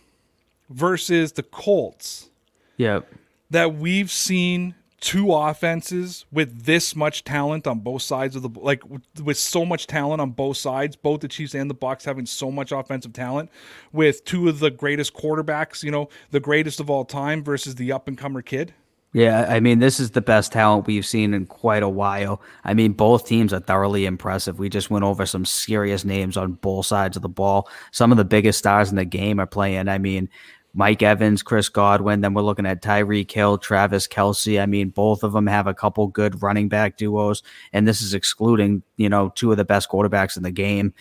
versus 0.71 1.33
the 1.33 1.43
Colts? 1.43 2.31
Yep 2.77 3.07
that 3.53 3.75
we've 3.75 4.11
seen 4.11 4.75
two 4.99 5.33
offenses 5.33 6.25
with 6.31 6.63
this 6.63 6.95
much 6.95 7.25
talent 7.25 7.67
on 7.67 7.79
both 7.79 8.01
sides 8.01 8.37
of 8.37 8.41
the 8.41 8.49
like 8.59 8.81
with 9.21 9.37
so 9.37 9.65
much 9.65 9.85
talent 9.85 10.21
on 10.21 10.29
both 10.29 10.55
sides 10.55 10.95
both 10.95 11.19
the 11.19 11.27
chiefs 11.27 11.53
and 11.53 11.69
the 11.69 11.75
bucs 11.75 12.05
having 12.05 12.25
so 12.25 12.49
much 12.49 12.71
offensive 12.71 13.11
talent 13.11 13.49
with 13.91 14.23
two 14.23 14.47
of 14.47 14.59
the 14.59 14.71
greatest 14.71 15.13
quarterbacks 15.13 15.83
you 15.83 15.91
know 15.91 16.07
the 16.31 16.39
greatest 16.39 16.79
of 16.79 16.89
all 16.89 17.03
time 17.03 17.43
versus 17.43 17.75
the 17.75 17.91
up 17.91 18.07
and 18.07 18.17
comer 18.17 18.41
kid 18.41 18.73
yeah, 19.15 19.45
I 19.47 19.59
mean, 19.59 19.77
this 19.77 19.99
is 19.99 20.09
the 20.09 20.21
best 20.21 20.51
talent 20.51 20.87
we've 20.87 21.05
seen 21.05 21.35
in 21.35 21.45
quite 21.45 21.83
a 21.83 21.89
while. 21.89 22.41
I 22.63 22.73
mean, 22.73 22.93
both 22.93 23.27
teams 23.27 23.53
are 23.53 23.59
thoroughly 23.59 24.07
impressive. 24.07 24.57
We 24.57 24.69
just 24.69 24.89
went 24.89 25.05
over 25.05 25.27
some 25.27 25.45
serious 25.45 26.03
names 26.03 26.35
on 26.35 26.53
both 26.53 26.87
sides 26.87 27.15
of 27.15 27.21
the 27.21 27.29
ball. 27.29 27.69
Some 27.91 28.11
of 28.11 28.17
the 28.17 28.25
biggest 28.25 28.57
stars 28.57 28.89
in 28.89 28.95
the 28.95 29.05
game 29.05 29.39
are 29.39 29.45
playing. 29.45 29.87
I 29.87 29.99
mean, 29.99 30.29
Mike 30.73 31.03
Evans, 31.03 31.43
Chris 31.43 31.69
Godwin. 31.69 32.21
Then 32.21 32.33
we're 32.33 32.41
looking 32.41 32.65
at 32.65 32.81
Tyreek 32.81 33.31
Hill, 33.31 33.57
Travis 33.57 34.07
Kelce. 34.07 34.61
I 34.61 34.65
mean, 34.65 34.89
both 34.89 35.23
of 35.23 35.33
them 35.33 35.47
have 35.47 35.67
a 35.67 35.73
couple 35.73 36.07
good 36.07 36.41
running 36.41 36.67
back 36.67 36.97
duos, 36.97 37.43
and 37.71 37.87
this 37.87 38.01
is 38.01 38.13
excluding 38.13 38.83
you 38.97 39.09
know 39.09 39.31
two 39.35 39.51
of 39.51 39.57
the 39.57 39.65
best 39.65 39.89
quarterbacks 39.89 40.37
in 40.37 40.43
the 40.43 40.51
game. 40.51 40.93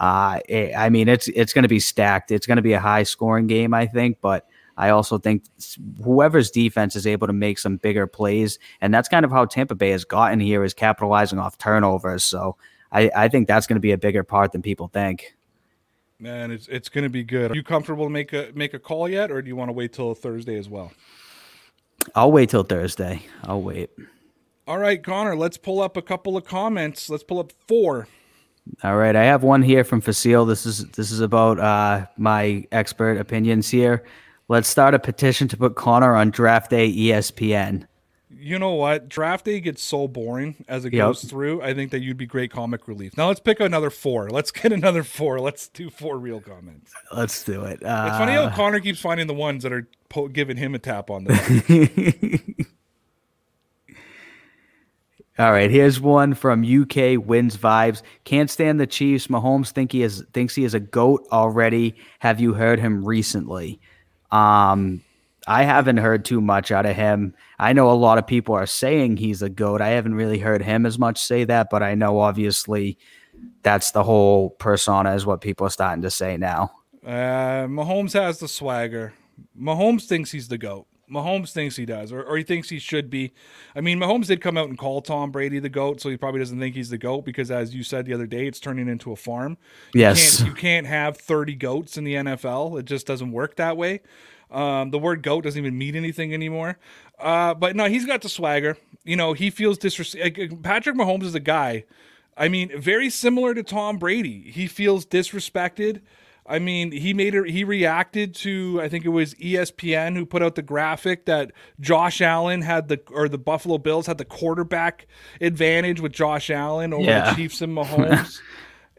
Uh, 0.00 0.40
it, 0.48 0.74
I 0.76 0.88
mean, 0.90 1.08
it's 1.08 1.28
it's 1.28 1.52
going 1.52 1.62
to 1.62 1.68
be 1.68 1.80
stacked. 1.80 2.30
It's 2.30 2.46
going 2.46 2.56
to 2.56 2.62
be 2.62 2.72
a 2.72 2.80
high 2.80 3.04
scoring 3.04 3.46
game, 3.46 3.74
I 3.74 3.86
think, 3.86 4.18
but. 4.20 4.46
I 4.74 4.88
also 4.88 5.18
think 5.18 5.44
whoever's 6.02 6.50
defense 6.50 6.96
is 6.96 7.06
able 7.06 7.26
to 7.26 7.34
make 7.34 7.58
some 7.58 7.76
bigger 7.76 8.06
plays, 8.06 8.58
and 8.80 8.92
that's 8.92 9.06
kind 9.06 9.22
of 9.22 9.30
how 9.30 9.44
Tampa 9.44 9.74
Bay 9.74 9.90
has 9.90 10.06
gotten 10.06 10.40
here 10.40 10.64
is 10.64 10.72
capitalizing 10.72 11.38
off 11.38 11.58
turnovers. 11.58 12.24
So 12.24 12.56
I, 12.90 13.10
I 13.14 13.28
think 13.28 13.48
that's 13.48 13.66
going 13.66 13.76
to 13.76 13.80
be 13.80 13.92
a 13.92 13.98
bigger 13.98 14.22
part 14.22 14.52
than 14.52 14.62
people 14.62 14.88
think. 14.88 15.36
Man, 16.22 16.52
it's 16.52 16.68
it's 16.68 16.88
going 16.88 17.02
to 17.02 17.10
be 17.10 17.24
good. 17.24 17.50
Are 17.50 17.54
you 17.56 17.64
comfortable 17.64 18.04
to 18.04 18.10
make 18.10 18.32
a 18.32 18.52
make 18.54 18.74
a 18.74 18.78
call 18.78 19.08
yet, 19.08 19.32
or 19.32 19.42
do 19.42 19.48
you 19.48 19.56
want 19.56 19.70
to 19.70 19.72
wait 19.72 19.92
till 19.92 20.14
Thursday 20.14 20.56
as 20.56 20.68
well? 20.68 20.92
I'll 22.14 22.30
wait 22.30 22.50
till 22.50 22.62
Thursday. 22.62 23.22
I'll 23.42 23.60
wait. 23.60 23.90
All 24.68 24.78
right, 24.78 25.02
Connor. 25.02 25.34
Let's 25.34 25.56
pull 25.56 25.80
up 25.80 25.96
a 25.96 26.02
couple 26.02 26.36
of 26.36 26.44
comments. 26.44 27.10
Let's 27.10 27.24
pull 27.24 27.40
up 27.40 27.50
four. 27.66 28.06
All 28.84 28.96
right, 28.96 29.16
I 29.16 29.24
have 29.24 29.42
one 29.42 29.62
here 29.62 29.82
from 29.82 30.00
Facile. 30.00 30.46
This 30.46 30.64
is 30.64 30.84
this 30.90 31.10
is 31.10 31.18
about 31.18 31.58
uh, 31.58 32.06
my 32.16 32.68
expert 32.70 33.18
opinions 33.18 33.68
here. 33.68 34.04
Let's 34.46 34.68
start 34.68 34.94
a 34.94 35.00
petition 35.00 35.48
to 35.48 35.56
put 35.56 35.74
Connor 35.74 36.14
on 36.14 36.30
draft 36.30 36.70
day 36.70 36.88
ESPN 36.88 37.88
you 38.42 38.58
know 38.58 38.74
what? 38.74 39.08
Draft 39.08 39.44
day 39.44 39.60
gets 39.60 39.82
so 39.82 40.08
boring 40.08 40.64
as 40.68 40.84
it 40.84 40.92
yep. 40.92 41.06
goes 41.06 41.24
through. 41.24 41.62
I 41.62 41.74
think 41.74 41.92
that 41.92 42.00
you'd 42.00 42.16
be 42.16 42.26
great 42.26 42.50
comic 42.50 42.88
relief. 42.88 43.16
Now 43.16 43.28
let's 43.28 43.40
pick 43.40 43.60
another 43.60 43.90
four. 43.90 44.30
Let's 44.30 44.50
get 44.50 44.72
another 44.72 45.04
four. 45.04 45.40
Let's 45.40 45.68
do 45.68 45.90
four 45.90 46.18
real 46.18 46.40
comments. 46.40 46.92
Let's 47.14 47.44
do 47.44 47.64
it. 47.64 47.82
Uh, 47.84 48.06
it's 48.08 48.18
funny 48.18 48.32
how 48.32 48.44
uh, 48.44 48.54
Connor 48.54 48.80
keeps 48.80 49.00
finding 49.00 49.26
the 49.26 49.34
ones 49.34 49.62
that 49.62 49.72
are 49.72 49.88
po- 50.08 50.28
giving 50.28 50.56
him 50.56 50.74
a 50.74 50.78
tap 50.78 51.10
on 51.10 51.24
the. 51.24 52.66
All 55.38 55.50
right, 55.50 55.70
here's 55.70 55.98
one 55.98 56.34
from 56.34 56.62
UK 56.62 57.16
wins 57.24 57.56
vibes. 57.56 58.02
Can't 58.24 58.50
stand 58.50 58.78
the 58.78 58.86
Chiefs. 58.86 59.28
Mahomes 59.28 59.70
think 59.70 59.92
he 59.92 60.02
is 60.02 60.24
thinks 60.32 60.54
he 60.54 60.64
is 60.64 60.74
a 60.74 60.80
goat 60.80 61.26
already. 61.32 61.96
Have 62.18 62.38
you 62.38 62.52
heard 62.52 62.78
him 62.78 63.04
recently? 63.04 63.80
Um, 64.30 65.02
I 65.46 65.64
haven't 65.64 65.96
heard 65.96 66.24
too 66.24 66.40
much 66.40 66.70
out 66.70 66.86
of 66.86 66.96
him. 66.96 67.34
I 67.62 67.72
know 67.72 67.92
a 67.92 67.94
lot 67.94 68.18
of 68.18 68.26
people 68.26 68.56
are 68.56 68.66
saying 68.66 69.18
he's 69.18 69.40
a 69.40 69.48
goat. 69.48 69.80
I 69.80 69.90
haven't 69.90 70.16
really 70.16 70.40
heard 70.40 70.62
him 70.62 70.84
as 70.84 70.98
much 70.98 71.20
say 71.20 71.44
that, 71.44 71.68
but 71.70 71.80
I 71.80 71.94
know 71.94 72.18
obviously 72.18 72.98
that's 73.62 73.92
the 73.92 74.02
whole 74.02 74.50
persona 74.50 75.14
is 75.14 75.24
what 75.24 75.40
people 75.40 75.68
are 75.68 75.70
starting 75.70 76.02
to 76.02 76.10
say 76.10 76.36
now. 76.36 76.72
Uh, 77.06 77.68
Mahomes 77.68 78.14
has 78.14 78.40
the 78.40 78.48
swagger. 78.48 79.12
Mahomes 79.56 80.06
thinks 80.06 80.32
he's 80.32 80.48
the 80.48 80.58
goat. 80.58 80.88
Mahomes 81.08 81.52
thinks 81.52 81.76
he 81.76 81.86
does, 81.86 82.10
or, 82.10 82.24
or 82.24 82.36
he 82.36 82.42
thinks 82.42 82.68
he 82.68 82.80
should 82.80 83.10
be. 83.10 83.32
I 83.76 83.80
mean, 83.80 83.98
Mahomes 84.00 84.26
did 84.26 84.40
come 84.40 84.56
out 84.56 84.68
and 84.68 84.76
call 84.76 85.00
Tom 85.00 85.30
Brady 85.30 85.60
the 85.60 85.68
goat, 85.68 86.00
so 86.00 86.08
he 86.08 86.16
probably 86.16 86.40
doesn't 86.40 86.58
think 86.58 86.74
he's 86.74 86.90
the 86.90 86.98
goat 86.98 87.24
because, 87.24 87.50
as 87.50 87.74
you 87.74 87.84
said 87.84 88.06
the 88.06 88.14
other 88.14 88.26
day, 88.26 88.46
it's 88.46 88.58
turning 88.58 88.88
into 88.88 89.12
a 89.12 89.16
farm. 89.16 89.56
You 89.94 90.00
yes, 90.00 90.38
can't, 90.38 90.48
you 90.48 90.54
can't 90.54 90.86
have 90.86 91.18
thirty 91.18 91.54
goats 91.54 91.96
in 91.98 92.04
the 92.04 92.14
NFL. 92.14 92.80
It 92.80 92.86
just 92.86 93.06
doesn't 93.06 93.30
work 93.30 93.56
that 93.56 93.76
way. 93.76 94.00
Um, 94.52 94.90
the 94.90 94.98
word 94.98 95.22
goat 95.22 95.44
doesn't 95.44 95.58
even 95.58 95.76
mean 95.76 95.96
anything 95.96 96.34
anymore. 96.34 96.78
Uh, 97.22 97.54
but 97.54 97.76
no, 97.76 97.86
he's 97.86 98.04
got 98.04 98.20
the 98.20 98.28
swagger. 98.28 98.76
You 99.04 99.16
know, 99.16 99.32
he 99.32 99.50
feels 99.50 99.78
disrespect. 99.78 100.62
Patrick 100.62 100.96
Mahomes 100.96 101.22
is 101.22 101.34
a 101.34 101.40
guy. 101.40 101.84
I 102.36 102.48
mean, 102.48 102.70
very 102.80 103.10
similar 103.10 103.54
to 103.54 103.62
Tom 103.62 103.98
Brady. 103.98 104.50
He 104.50 104.66
feels 104.66 105.06
disrespected. 105.06 106.00
I 106.44 106.58
mean, 106.58 106.90
he 106.90 107.14
made 107.14 107.34
it. 107.34 107.48
He 107.50 107.62
reacted 107.62 108.34
to 108.36 108.80
I 108.82 108.88
think 108.88 109.04
it 109.04 109.10
was 109.10 109.34
ESPN 109.34 110.16
who 110.16 110.26
put 110.26 110.42
out 110.42 110.56
the 110.56 110.62
graphic 110.62 111.26
that 111.26 111.52
Josh 111.78 112.20
Allen 112.20 112.62
had 112.62 112.88
the 112.88 113.00
or 113.10 113.28
the 113.28 113.38
Buffalo 113.38 113.78
Bills 113.78 114.06
had 114.06 114.18
the 114.18 114.24
quarterback 114.24 115.06
advantage 115.40 116.00
with 116.00 116.12
Josh 116.12 116.50
Allen 116.50 116.92
over 116.92 117.04
yeah. 117.04 117.30
the 117.30 117.36
Chiefs 117.36 117.62
and 117.62 117.76
Mahomes. 117.76 118.40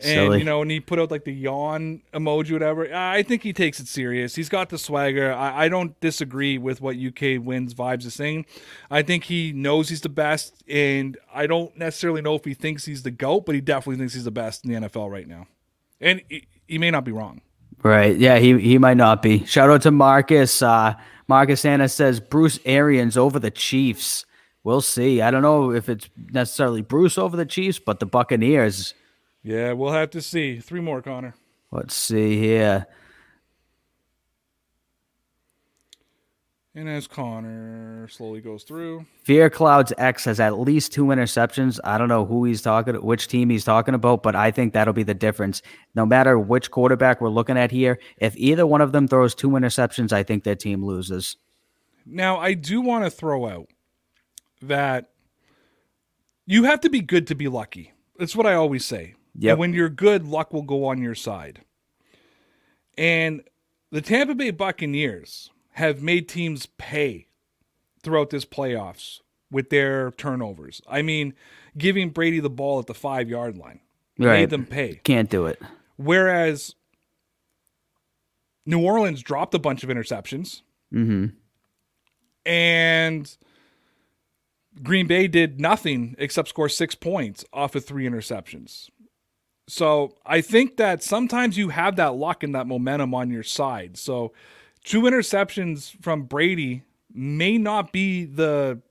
And 0.04 0.39
you 0.39 0.45
know, 0.45 0.62
and 0.62 0.72
he 0.72 0.80
put 0.80 0.99
out 0.99 1.12
like 1.12 1.24
the 1.24 1.34
yawn 1.34 2.01
emoji, 2.14 2.51
whatever. 2.51 2.93
I 2.93 3.24
think 3.24 3.43
he 3.43 3.54
takes 3.54 3.80
it 3.80 3.88
serious. 3.88 4.36
He's 4.36 4.49
got 4.49 4.70
the 4.70 4.78
swagger. 4.78 5.34
I, 5.34 5.66
I 5.66 5.70
don't 5.70 5.99
disagree 5.99 6.58
with 6.58 6.82
what 6.82 6.95
UK 6.97 7.43
wins 7.43 7.74
vibes 7.74 8.06
is 8.06 8.14
saying. 8.14 8.45
I 8.89 9.01
think 9.01 9.26
he 9.26 9.51
knows 9.51 9.89
he's 9.89 10.01
the 10.01 10.10
best, 10.10 10.64
and 10.68 11.18
I 11.34 11.47
don't 11.47 11.76
necessarily 11.78 12.22
know 12.22 12.36
if 12.36 12.45
he 12.45 12.54
thinks 12.54 12.86
he's 12.86 13.04
the 13.04 13.12
goat, 13.12 13.45
but 13.45 13.56
he 13.56 13.62
definitely 13.62 13.97
thinks 13.97 14.14
he's 14.14 14.26
the 14.26 14.32
best 14.32 14.66
in 14.66 14.72
the 14.72 14.88
NFL 14.88 15.12
right 15.12 15.28
now. 15.28 15.47
And 16.01 16.22
he, 16.30 16.47
he 16.68 16.78
may 16.78 16.91
not 16.91 17.06
be 17.06 17.12
wrong. 17.12 17.41
Right. 17.82 18.18
Yeah, 18.18 18.39
he 18.39 18.58
he 18.60 18.78
might 18.78 18.97
not 18.97 19.22
be. 19.22 19.45
Shout 19.45 19.70
out 19.70 19.82
to 19.82 19.91
Marcus. 19.91 20.62
Uh, 20.62 20.95
Marcus 21.28 21.66
Anna 21.66 21.89
says 21.89 22.20
Bruce 22.20 22.60
Arians 22.66 23.18
over 23.18 23.39
the 23.39 23.51
Chiefs. 23.51 24.26
We'll 24.64 24.82
see. 24.82 25.22
I 25.22 25.30
don't 25.32 25.41
know 25.41 25.72
if 25.72 25.89
it's 25.89 26.10
necessarily 26.32 26.82
Bruce 26.82 27.18
over 27.18 27.36
the 27.36 27.45
Chiefs, 27.45 27.80
but 27.80 27.99
the 27.99 28.06
Buccaneers 28.06 28.93
yeah, 29.44 29.74
we'll 29.74 29.91
have 29.91 30.10
to 30.12 30.22
see. 30.22 30.60
Three 30.60 30.82
more, 30.82 31.02
Connor. 31.02 31.36
Let's 31.72 31.96
see 31.96 32.39
here. 32.39 32.88
And 36.76 36.89
as 36.89 37.06
Connor 37.06 38.08
slowly 38.08 38.41
goes 38.41 38.64
through, 38.64 39.06
Fear 39.22 39.52
Clouds 39.52 39.94
X 40.00 40.26
has 40.26 40.39
at 40.39 40.58
least 40.58 40.91
two 40.91 41.06
interceptions. 41.06 41.80
I 41.84 42.00
don't 42.00 42.08
know 42.08 42.26
who 42.26 42.46
he's 42.46 42.64
talking, 42.64 42.96
which 42.96 43.28
team 43.28 43.52
he's 43.52 43.64
talking 43.64 43.94
about, 43.94 44.24
but 44.24 44.36
I 44.36 44.50
think 44.50 44.74
that'll 44.74 44.94
be 44.94 45.04
the 45.04 45.14
difference. 45.14 45.62
No 45.94 46.04
matter 46.04 46.39
which 46.39 46.72
quarterback 46.72 47.22
we're 47.22 47.30
looking 47.30 47.60
at 47.60 47.70
here, 47.70 48.00
if 48.18 48.36
either 48.38 48.66
one 48.66 48.82
of 48.82 48.91
them 48.91 49.08
throws 49.08 49.36
two 49.36 49.50
interceptions, 49.50 50.12
I 50.12 50.24
think 50.24 50.44
their 50.44 50.56
team 50.56 50.84
loses. 50.84 51.38
Now, 52.08 52.38
I 52.38 52.56
do 52.56 52.82
want 52.82 53.06
to 53.06 53.12
throw 53.12 53.48
out 53.48 53.70
that 54.64 55.12
you 56.48 56.64
have 56.64 56.82
to 56.82 56.89
be 56.89 57.02
good 57.02 57.28
to 57.28 57.36
be 57.36 57.48
lucky. 57.48 57.94
That's 58.18 58.36
what 58.36 58.48
I 58.48 58.56
always 58.56 58.84
say. 58.84 59.14
Yeah. 59.36 59.53
When 59.53 59.73
you're 59.73 59.89
good, 59.89 60.27
luck 60.27 60.53
will 60.53 60.63
go 60.63 60.86
on 60.86 61.01
your 61.01 61.15
side. 61.15 61.61
And 62.97 63.41
the 63.91 64.01
Tampa 64.01 64.36
Bay 64.36 64.51
Buccaneers 64.51 65.49
have 65.73 66.01
made 66.01 66.29
teams 66.29 66.67
pay 66.77 67.27
throughout 68.03 68.29
this 68.29 68.45
playoffs 68.45 69.21
with 69.49 69.69
their 69.69 70.11
turnovers. 70.11 70.81
I 70.88 71.01
mean, 71.01 71.34
giving 71.77 72.09
Brady 72.09 72.39
the 72.39 72.49
ball 72.49 72.79
at 72.79 72.86
the 72.86 72.93
five 72.93 73.29
yard 73.29 73.57
line 73.57 73.79
right. 74.19 74.41
made 74.41 74.49
them 74.49 74.65
pay. 74.65 75.01
Can't 75.03 75.29
do 75.29 75.45
it. 75.45 75.61
Whereas 75.95 76.75
New 78.65 78.81
Orleans 78.81 79.21
dropped 79.21 79.53
a 79.53 79.59
bunch 79.59 79.84
of 79.84 79.89
interceptions. 79.89 80.61
Mm-hmm. 80.93 81.27
And 82.45 83.38
Green 84.81 85.07
Bay 85.07 85.27
did 85.27 85.59
nothing 85.59 86.15
except 86.17 86.49
score 86.49 86.69
six 86.69 86.95
points 86.95 87.45
off 87.53 87.75
of 87.75 87.86
three 87.86 88.07
interceptions. 88.07 88.89
So 89.68 90.16
I 90.26 90.41
think 90.41 90.78
that 90.78 91.03
sometimes 91.03 91.57
you 91.57 91.70
have 91.70 91.95
that 91.95 92.16
luck 92.16 92.43
and 92.43 92.53
that 92.55 92.68
momentum 92.68 93.14
on 93.14 93.32
your 93.32 93.43
side. 93.43 93.97
So 93.97 94.34
two 94.84 95.03
interceptions 95.03 96.01
from 96.01 96.24
Brady 96.24 96.84
may 97.14 97.57
not 97.57 97.91
be 97.91 98.26
the 98.26 98.82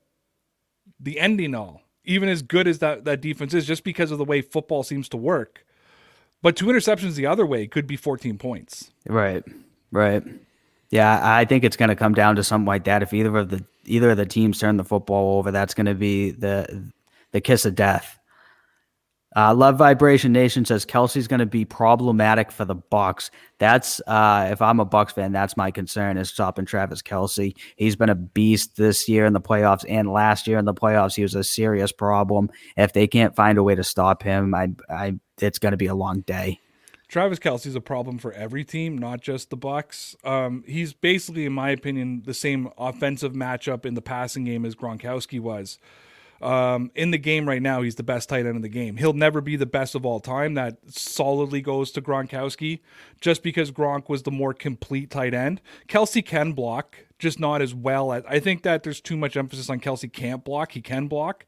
the 0.98 1.18
ending 1.18 1.54
all, 1.54 1.82
even 2.04 2.28
as 2.28 2.42
good 2.42 2.68
as 2.68 2.78
that, 2.78 3.04
that 3.04 3.20
defense 3.20 3.54
is, 3.54 3.66
just 3.66 3.82
because 3.82 4.12
of 4.12 4.18
the 4.18 4.24
way 4.24 4.40
football 4.40 4.84
seems 4.84 5.08
to 5.08 5.16
work. 5.16 5.66
But 6.42 6.56
two 6.56 6.66
interceptions 6.66 7.14
the 7.14 7.26
other 7.26 7.44
way 7.44 7.66
could 7.66 7.88
be 7.88 7.96
14 7.96 8.38
points. 8.38 8.92
Right. 9.08 9.42
Right. 9.90 10.22
Yeah, 10.90 11.20
I 11.22 11.44
think 11.44 11.64
it's 11.64 11.76
going 11.76 11.88
to 11.88 11.96
come 11.96 12.14
down 12.14 12.36
to 12.36 12.44
something 12.44 12.66
like 12.66 12.84
that. 12.84 13.02
If 13.02 13.12
either 13.12 13.36
of 13.36 13.48
the 13.48 13.64
either 13.84 14.10
of 14.10 14.16
the 14.16 14.26
teams 14.26 14.58
turn 14.58 14.76
the 14.76 14.84
football 14.84 15.38
over, 15.38 15.50
that's 15.50 15.74
going 15.74 15.86
to 15.86 15.94
be 15.94 16.30
the 16.30 16.84
the 17.32 17.40
kiss 17.40 17.64
of 17.64 17.74
death. 17.74 18.18
Uh, 19.34 19.54
Love 19.54 19.78
Vibration 19.78 20.32
Nation 20.32 20.64
says 20.64 20.84
Kelce's 20.84 21.26
going 21.26 21.40
to 21.40 21.46
be 21.46 21.64
problematic 21.64 22.52
for 22.52 22.64
the 22.64 22.76
Bucs. 22.76 23.30
That's 23.58 24.00
uh, 24.06 24.48
if 24.50 24.60
I'm 24.60 24.80
a 24.80 24.86
Bucs 24.86 25.12
fan, 25.12 25.32
that's 25.32 25.56
my 25.56 25.70
concern 25.70 26.18
is 26.18 26.28
stopping 26.28 26.66
Travis 26.66 27.02
Kelce. 27.02 27.56
He's 27.76 27.96
been 27.96 28.10
a 28.10 28.14
beast 28.14 28.76
this 28.76 29.08
year 29.08 29.24
in 29.24 29.32
the 29.32 29.40
playoffs 29.40 29.84
and 29.88 30.12
last 30.12 30.46
year 30.46 30.58
in 30.58 30.64
the 30.64 30.74
playoffs. 30.74 31.16
He 31.16 31.22
was 31.22 31.34
a 31.34 31.44
serious 31.44 31.92
problem. 31.92 32.50
If 32.76 32.92
they 32.92 33.06
can't 33.06 33.34
find 33.34 33.56
a 33.56 33.62
way 33.62 33.74
to 33.74 33.84
stop 33.84 34.22
him, 34.22 34.54
I, 34.54 34.68
I, 34.90 35.14
it's 35.40 35.58
going 35.58 35.72
to 35.72 35.78
be 35.78 35.86
a 35.86 35.94
long 35.94 36.20
day. 36.20 36.60
Travis 37.08 37.38
Kelce's 37.38 37.74
a 37.74 37.80
problem 37.80 38.16
for 38.16 38.32
every 38.32 38.64
team, 38.64 38.96
not 38.96 39.20
just 39.20 39.50
the 39.50 39.56
Bucs. 39.56 40.14
Um, 40.26 40.64
he's 40.66 40.94
basically, 40.94 41.44
in 41.44 41.52
my 41.52 41.68
opinion, 41.68 42.22
the 42.24 42.32
same 42.32 42.70
offensive 42.78 43.34
matchup 43.34 43.84
in 43.84 43.92
the 43.92 44.00
passing 44.00 44.44
game 44.44 44.64
as 44.64 44.74
Gronkowski 44.74 45.38
was. 45.38 45.78
Um, 46.42 46.90
in 46.94 47.10
the 47.10 47.18
game 47.18 47.48
right 47.48 47.62
now, 47.62 47.82
he's 47.82 47.94
the 47.94 48.02
best 48.02 48.28
tight 48.28 48.46
end 48.46 48.56
in 48.56 48.62
the 48.62 48.68
game. 48.68 48.96
He'll 48.96 49.12
never 49.12 49.40
be 49.40 49.56
the 49.56 49.66
best 49.66 49.94
of 49.94 50.04
all 50.04 50.20
time. 50.20 50.54
That 50.54 50.78
solidly 50.88 51.60
goes 51.60 51.90
to 51.92 52.02
Gronkowski, 52.02 52.80
just 53.20 53.42
because 53.42 53.70
Gronk 53.70 54.08
was 54.08 54.24
the 54.24 54.30
more 54.30 54.52
complete 54.52 55.10
tight 55.10 55.34
end. 55.34 55.60
Kelce 55.88 56.24
can 56.24 56.52
block, 56.52 56.96
just 57.18 57.38
not 57.38 57.62
as 57.62 57.74
well. 57.74 58.12
As, 58.12 58.24
I 58.28 58.40
think 58.40 58.62
that 58.64 58.82
there's 58.82 59.00
too 59.00 59.16
much 59.16 59.36
emphasis 59.36 59.70
on 59.70 59.80
Kelce 59.80 60.12
can't 60.12 60.44
block. 60.44 60.72
He 60.72 60.80
can 60.80 61.06
block 61.06 61.44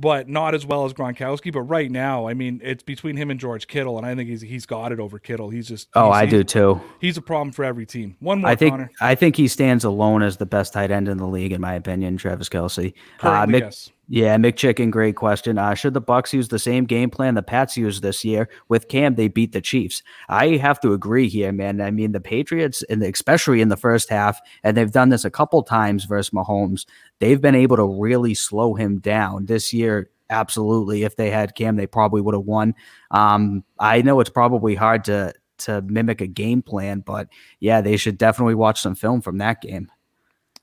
but 0.00 0.30
not 0.30 0.54
as 0.54 0.64
well 0.64 0.86
as 0.86 0.94
Gronkowski. 0.94 1.52
But 1.52 1.62
right 1.62 1.90
now, 1.90 2.26
I 2.26 2.34
mean, 2.34 2.60
it's 2.64 2.82
between 2.82 3.16
him 3.16 3.30
and 3.30 3.38
George 3.38 3.66
Kittle, 3.66 3.98
and 3.98 4.06
I 4.06 4.14
think 4.14 4.30
he's 4.30 4.40
he's 4.40 4.66
got 4.66 4.90
it 4.90 4.98
over 4.98 5.18
Kittle. 5.18 5.50
He's 5.50 5.68
just 5.68 5.88
oh, 5.94 6.06
he's, 6.06 6.16
I 6.16 6.26
do 6.26 6.42
too. 6.42 6.80
He's 7.00 7.18
a 7.18 7.22
problem 7.22 7.52
for 7.52 7.64
every 7.64 7.86
team. 7.86 8.16
One 8.20 8.40
more, 8.40 8.50
I 8.50 8.56
think 8.56 8.72
Connor. 8.72 8.90
I 9.00 9.14
think 9.14 9.36
he 9.36 9.46
stands 9.46 9.84
alone 9.84 10.22
as 10.22 10.38
the 10.38 10.46
best 10.46 10.72
tight 10.72 10.90
end 10.90 11.06
in 11.06 11.18
the 11.18 11.26
league, 11.26 11.52
in 11.52 11.60
my 11.60 11.74
opinion. 11.74 12.16
Travis 12.16 12.48
Kelce. 12.48 12.94
Uh, 13.20 13.46
Mick, 13.46 13.60
yes. 13.60 13.90
Yeah, 14.12 14.36
Mick 14.38 14.56
Chicken, 14.56 14.90
great 14.90 15.14
question. 15.14 15.56
Uh, 15.56 15.74
should 15.74 15.94
the 15.94 16.02
Bucs 16.02 16.32
use 16.32 16.48
the 16.48 16.58
same 16.58 16.84
game 16.84 17.10
plan 17.10 17.36
the 17.36 17.44
Pats 17.44 17.76
used 17.76 18.02
this 18.02 18.24
year 18.24 18.48
with 18.68 18.88
Cam? 18.88 19.14
They 19.14 19.28
beat 19.28 19.52
the 19.52 19.60
Chiefs. 19.60 20.02
I 20.28 20.56
have 20.56 20.80
to 20.80 20.92
agree 20.92 21.28
here, 21.28 21.52
man. 21.52 21.80
I 21.80 21.92
mean, 21.92 22.10
the 22.10 22.20
Patriots, 22.20 22.82
and 22.90 23.04
especially 23.04 23.60
in 23.60 23.68
the 23.68 23.76
first 23.76 24.08
half, 24.08 24.40
and 24.64 24.76
they've 24.76 24.90
done 24.90 25.10
this 25.10 25.24
a 25.24 25.30
couple 25.30 25.62
times 25.62 26.06
versus 26.06 26.30
Mahomes. 26.30 26.86
They've 27.20 27.40
been 27.40 27.54
able 27.54 27.76
to 27.76 27.84
really 27.84 28.34
slow 28.34 28.74
him 28.74 28.98
down 28.98 29.46
this 29.46 29.72
year 29.72 30.10
absolutely. 30.28 31.04
If 31.04 31.14
they 31.14 31.30
had 31.30 31.54
Cam, 31.54 31.76
they 31.76 31.86
probably 31.86 32.20
would 32.20 32.34
have 32.34 32.44
won. 32.44 32.74
Um, 33.12 33.62
I 33.78 34.02
know 34.02 34.18
it's 34.18 34.30
probably 34.30 34.74
hard 34.74 35.04
to 35.04 35.34
to 35.58 35.82
mimic 35.82 36.20
a 36.20 36.26
game 36.26 36.62
plan, 36.62 37.00
but 37.00 37.28
yeah, 37.60 37.80
they 37.80 37.96
should 37.96 38.18
definitely 38.18 38.56
watch 38.56 38.80
some 38.80 38.96
film 38.96 39.20
from 39.20 39.38
that 39.38 39.60
game. 39.60 39.88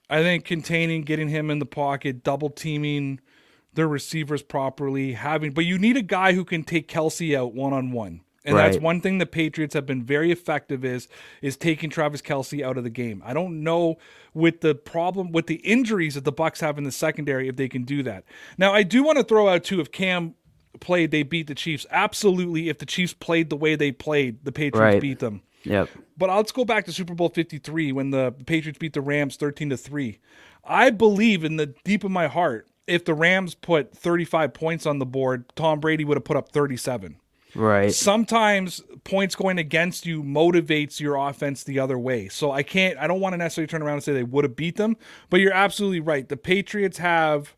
I 0.09 0.21
think 0.21 0.43
containing, 0.43 1.03
getting 1.03 1.29
him 1.29 1.49
in 1.49 1.59
the 1.59 1.65
pocket, 1.65 2.23
double 2.23 2.49
teaming 2.49 3.19
their 3.77 3.87
receivers 3.87 4.41
properly, 4.41 5.13
having, 5.13 5.51
but 5.51 5.63
you 5.63 5.77
need 5.77 5.95
a 5.95 6.01
guy 6.01 6.33
who 6.33 6.43
can 6.43 6.63
take 6.63 6.89
Kelce 6.89 7.37
out 7.37 7.53
one 7.53 7.73
on 7.73 7.91
one. 7.91 8.21
And 8.43 8.55
right. 8.55 8.71
that's 8.71 8.81
one 8.81 9.01
thing 9.01 9.19
the 9.19 9.25
Patriots 9.25 9.73
have 9.73 9.85
been 9.85 10.03
very 10.03 10.31
effective 10.31 10.83
is 10.83 11.07
is 11.41 11.57
taking 11.57 11.89
Travis 11.89 12.21
Kelce 12.21 12.63
out 12.63 12.77
of 12.77 12.85
the 12.85 12.89
game. 12.89 13.21
I 13.25 13.33
don't 13.33 13.61
know 13.61 13.97
with 14.33 14.61
the 14.61 14.73
problem 14.73 15.31
with 15.31 15.47
the 15.47 15.55
injuries 15.55 16.15
that 16.15 16.23
the 16.23 16.31
Bucs 16.31 16.61
have 16.61 16.77
in 16.77 16.85
the 16.85 16.91
secondary 16.91 17.49
if 17.49 17.57
they 17.57 17.67
can 17.67 17.83
do 17.83 18.03
that. 18.03 18.23
Now 18.57 18.73
I 18.73 18.83
do 18.83 19.03
want 19.03 19.17
to 19.17 19.23
throw 19.23 19.49
out 19.49 19.65
too 19.65 19.81
if 19.81 19.91
Cam 19.91 20.33
played, 20.79 21.11
they 21.11 21.23
beat 21.23 21.47
the 21.47 21.55
Chiefs. 21.55 21.85
Absolutely, 21.91 22.69
if 22.69 22.79
the 22.79 22.85
Chiefs 22.85 23.13
played 23.13 23.49
the 23.49 23.57
way 23.57 23.75
they 23.75 23.91
played, 23.91 24.43
the 24.45 24.51
Patriots 24.53 24.93
right. 24.93 25.01
beat 25.01 25.19
them. 25.19 25.41
Yep. 25.63 25.89
But 26.17 26.29
let's 26.29 26.53
go 26.53 26.63
back 26.63 26.85
to 26.85 26.93
Super 26.93 27.13
Bowl 27.13 27.29
53 27.29 27.91
when 27.91 28.11
the 28.11 28.33
Patriots 28.45 28.79
beat 28.79 28.93
the 28.93 29.01
Rams 29.01 29.35
13 29.35 29.69
to 29.71 29.77
3. 29.77 30.19
I 30.63 30.89
believe 30.89 31.43
in 31.43 31.57
the 31.57 31.75
deep 31.83 32.03
of 32.05 32.11
my 32.11 32.27
heart 32.27 32.67
if 32.87 33.05
the 33.05 33.13
Rams 33.13 33.53
put 33.53 33.95
35 33.95 34.53
points 34.53 34.85
on 34.85 34.99
the 34.99 35.05
board, 35.05 35.45
Tom 35.55 35.79
Brady 35.79 36.05
would 36.05 36.17
have 36.17 36.23
put 36.23 36.37
up 36.37 36.49
37. 36.49 37.17
Right. 37.55 37.93
Sometimes 37.93 38.81
points 39.03 39.35
going 39.35 39.57
against 39.57 40.05
you 40.05 40.21
motivates 40.21 40.99
your 40.99 41.15
offense 41.15 41.63
the 41.63 41.79
other 41.79 41.97
way. 41.97 42.27
So 42.27 42.51
I 42.51 42.63
can't 42.63 42.97
I 42.97 43.07
don't 43.07 43.19
want 43.19 43.33
to 43.33 43.37
necessarily 43.37 43.67
turn 43.67 43.81
around 43.81 43.95
and 43.95 44.03
say 44.03 44.13
they 44.13 44.23
would 44.23 44.43
have 44.43 44.55
beat 44.55 44.75
them, 44.75 44.97
but 45.29 45.39
you're 45.39 45.53
absolutely 45.53 45.99
right. 45.99 46.27
The 46.27 46.37
Patriots 46.37 46.97
have 46.99 47.55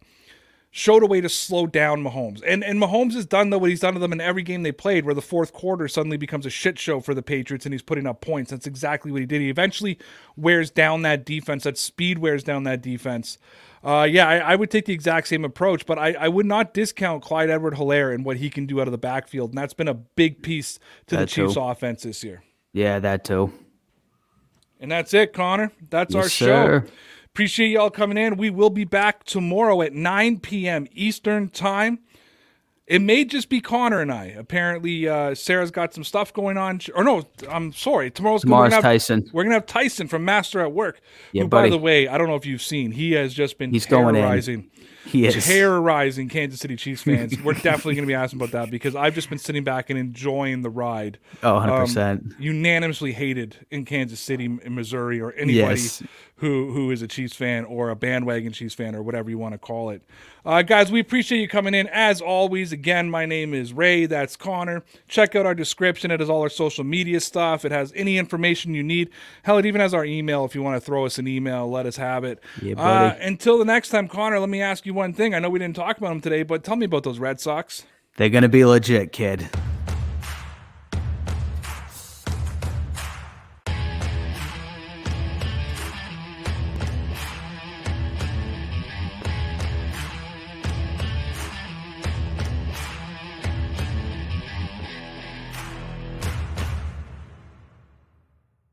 showed 0.71 1.01
a 1.01 1.07
way 1.07 1.19
to 1.19 1.27
slow 1.27 1.65
down 1.65 2.03
Mahomes. 2.03 2.41
And 2.45 2.63
and 2.63 2.79
Mahomes 2.79 3.13
has 3.13 3.25
done 3.25 3.49
though 3.49 3.57
what 3.57 3.71
he's 3.71 3.79
done 3.79 3.95
to 3.95 3.99
them 3.99 4.13
in 4.13 4.21
every 4.21 4.43
game 4.43 4.63
they 4.63 4.71
played 4.71 5.05
where 5.05 5.15
the 5.15 5.21
fourth 5.21 5.51
quarter 5.51 5.87
suddenly 5.87 6.17
becomes 6.17 6.45
a 6.45 6.51
shit 6.51 6.77
show 6.79 6.99
for 6.99 7.13
the 7.13 7.23
Patriots 7.23 7.65
and 7.65 7.73
he's 7.73 7.81
putting 7.81 8.07
up 8.07 8.21
points. 8.21 8.51
That's 8.51 8.67
exactly 8.67 9.11
what 9.11 9.21
he 9.21 9.27
did. 9.27 9.41
He 9.41 9.49
eventually 9.49 9.97
wears 10.37 10.69
down 10.69 11.01
that 11.01 11.25
defense. 11.25 11.63
That 11.63 11.77
speed 11.77 12.19
wears 12.19 12.43
down 12.43 12.63
that 12.63 12.81
defense. 12.81 13.37
Uh, 13.83 14.07
yeah, 14.09 14.27
I, 14.27 14.37
I, 14.37 14.55
would 14.55 14.69
take 14.69 14.85
the 14.85 14.93
exact 14.93 15.29
same 15.29 15.45
approach, 15.45 15.85
but 15.85 15.97
I, 15.97 16.11
I 16.19 16.27
would 16.27 16.45
not 16.45 16.73
discount 16.73 17.23
Clyde 17.23 17.49
Edwards-Helaire 17.49 18.13
and 18.13 18.25
what 18.25 18.35
he 18.37 18.49
can 18.49 18.65
do 18.65 18.81
out 18.81 18.87
of 18.87 18.91
the 18.91 18.97
backfield. 18.97 19.51
And 19.51 19.57
that's 19.57 19.73
been 19.73 19.87
a 19.87 19.93
big 19.93 20.41
piece 20.41 20.79
to 21.07 21.15
that 21.15 21.21
the 21.21 21.25
Chiefs 21.27 21.53
too. 21.53 21.61
offense 21.61 22.03
this 22.03 22.21
year. 22.21 22.43
Yeah, 22.73 22.99
that 22.99 23.23
too. 23.23 23.53
And 24.81 24.91
that's 24.91 25.13
it, 25.13 25.33
Connor. 25.33 25.71
That's 25.89 26.13
yes, 26.13 26.23
our 26.23 26.29
show. 26.29 26.83
Appreciate 27.33 27.69
y'all 27.69 27.89
coming 27.89 28.17
in. 28.17 28.35
We 28.35 28.49
will 28.49 28.69
be 28.69 28.83
back 28.83 29.23
tomorrow 29.23 29.81
at 29.81 29.93
9 29.93 30.39
p.m. 30.39 30.87
Eastern 30.91 31.47
Time. 31.47 31.99
It 32.89 33.03
may 33.03 33.23
just 33.23 33.49
be 33.49 33.61
Connor 33.61 34.01
and 34.01 34.11
I. 34.11 34.25
Apparently, 34.25 35.07
uh, 35.07 35.35
Sarah's 35.35 35.69
got 35.69 35.93
some 35.93 36.03
stuff 36.03 36.33
going 36.33 36.57
on. 36.57 36.81
Or 36.95 37.03
no, 37.03 37.21
I'm 37.47 37.71
sorry. 37.71 38.09
Tomorrow's 38.09 38.41
Tomorrow's 38.41 38.71
gonna 38.71 38.75
have, 38.77 38.83
Tyson. 38.83 39.29
We're 39.31 39.43
gonna 39.43 39.55
have 39.55 39.67
Tyson 39.67 40.07
from 40.07 40.25
Master 40.25 40.59
at 40.59 40.71
Work. 40.71 40.99
Yeah, 41.31 41.43
who, 41.43 41.49
buddy. 41.49 41.69
by 41.69 41.75
the 41.75 41.77
way, 41.77 42.07
I 42.07 42.17
don't 42.17 42.27
know 42.27 42.35
if 42.35 42.47
you've 42.47 42.63
seen. 42.63 42.91
He 42.91 43.11
has 43.11 43.35
just 43.35 43.59
been 43.59 43.69
He's 43.69 43.85
terrorizing. 43.85 44.71
He 45.05 45.25
is. 45.25 45.45
terrorizing 45.45 46.29
Kansas 46.29 46.59
City 46.59 46.75
Chiefs 46.75 47.03
fans. 47.03 47.41
We're 47.41 47.53
definitely 47.53 47.95
going 47.95 48.03
to 48.05 48.07
be 48.07 48.13
asking 48.15 48.39
about 48.39 48.51
that 48.51 48.69
because 48.71 48.95
I've 48.95 49.15
just 49.15 49.29
been 49.29 49.37
sitting 49.39 49.63
back 49.63 49.89
and 49.89 49.97
enjoying 49.97 50.61
the 50.61 50.69
ride. 50.69 51.17
Oh, 51.41 51.55
Um, 51.57 51.69
100%. 51.87 52.33
unanimously 52.39 53.13
hated 53.13 53.57
in 53.71 53.85
Kansas 53.85 54.19
City, 54.19 54.45
in 54.45 54.75
Missouri, 54.75 55.19
or 55.21 55.31
anybody 55.33 55.81
Yes. 55.81 56.03
who 56.37 56.71
who 56.71 56.91
is 56.91 57.01
a 57.01 57.07
Chiefs 57.07 57.35
fan 57.35 57.65
or 57.65 57.89
a 57.89 57.95
bandwagon 57.95 58.51
Chiefs 58.53 58.75
fan 58.75 58.95
or 58.95 59.01
whatever 59.01 59.29
you 59.29 59.37
want 59.37 59.53
to 59.53 59.57
call 59.57 59.89
it. 59.89 60.01
Uh, 60.45 60.61
guys, 60.61 60.89
we 60.89 61.01
appreciate 61.01 61.39
you 61.39 61.47
coming 61.49 61.73
in 61.73 61.87
as 61.87 62.21
always. 62.21 62.71
Again, 62.71 63.09
my 63.09 63.25
name 63.25 63.53
is 63.53 63.73
Ray. 63.73 64.05
That's 64.05 64.37
Connor. 64.37 64.83
Check 65.09 65.35
out 65.35 65.45
our 65.45 65.53
description. 65.53 66.11
It 66.11 66.21
has 66.21 66.29
all 66.29 66.41
our 66.41 66.49
social 66.49 66.85
media 66.85 67.19
stuff. 67.19 67.65
It 67.65 67.71
has 67.73 67.91
any 67.93 68.17
information 68.17 68.73
you 68.73 68.81
need. 68.81 69.09
Hell, 69.43 69.57
it 69.57 69.65
even 69.65 69.81
has 69.81 69.93
our 69.93 70.05
email. 70.05 70.45
If 70.45 70.55
you 70.55 70.63
want 70.63 70.77
to 70.77 70.81
throw 70.81 71.05
us 71.05 71.17
an 71.19 71.27
email, 71.27 71.69
let 71.69 71.85
us 71.85 71.97
have 71.97 72.23
it. 72.23 72.41
Yeah, 72.61 72.73
Uh, 72.77 73.09
buddy. 73.09 73.21
until 73.25 73.57
the 73.57 73.65
next 73.65 73.89
time, 73.89 74.07
Connor. 74.07 74.39
Let 74.39 74.49
me 74.49 74.61
ask 74.61 74.85
you 74.89 74.93
one 74.95 75.13
thing. 75.13 75.33
I 75.33 75.39
know 75.39 75.49
we 75.49 75.59
didn't 75.59 75.75
talk 75.75 75.97
about 75.97 76.09
them 76.09 76.21
today, 76.21 76.43
but 76.43 76.63
tell 76.63 76.75
me 76.75 76.85
about 76.85 77.03
those 77.03 77.19
Red 77.19 77.39
Sox. 77.39 77.85
They're 78.17 78.29
going 78.29 78.41
to 78.41 78.49
be 78.49 78.65
legit, 78.65 79.11
kid. 79.13 79.47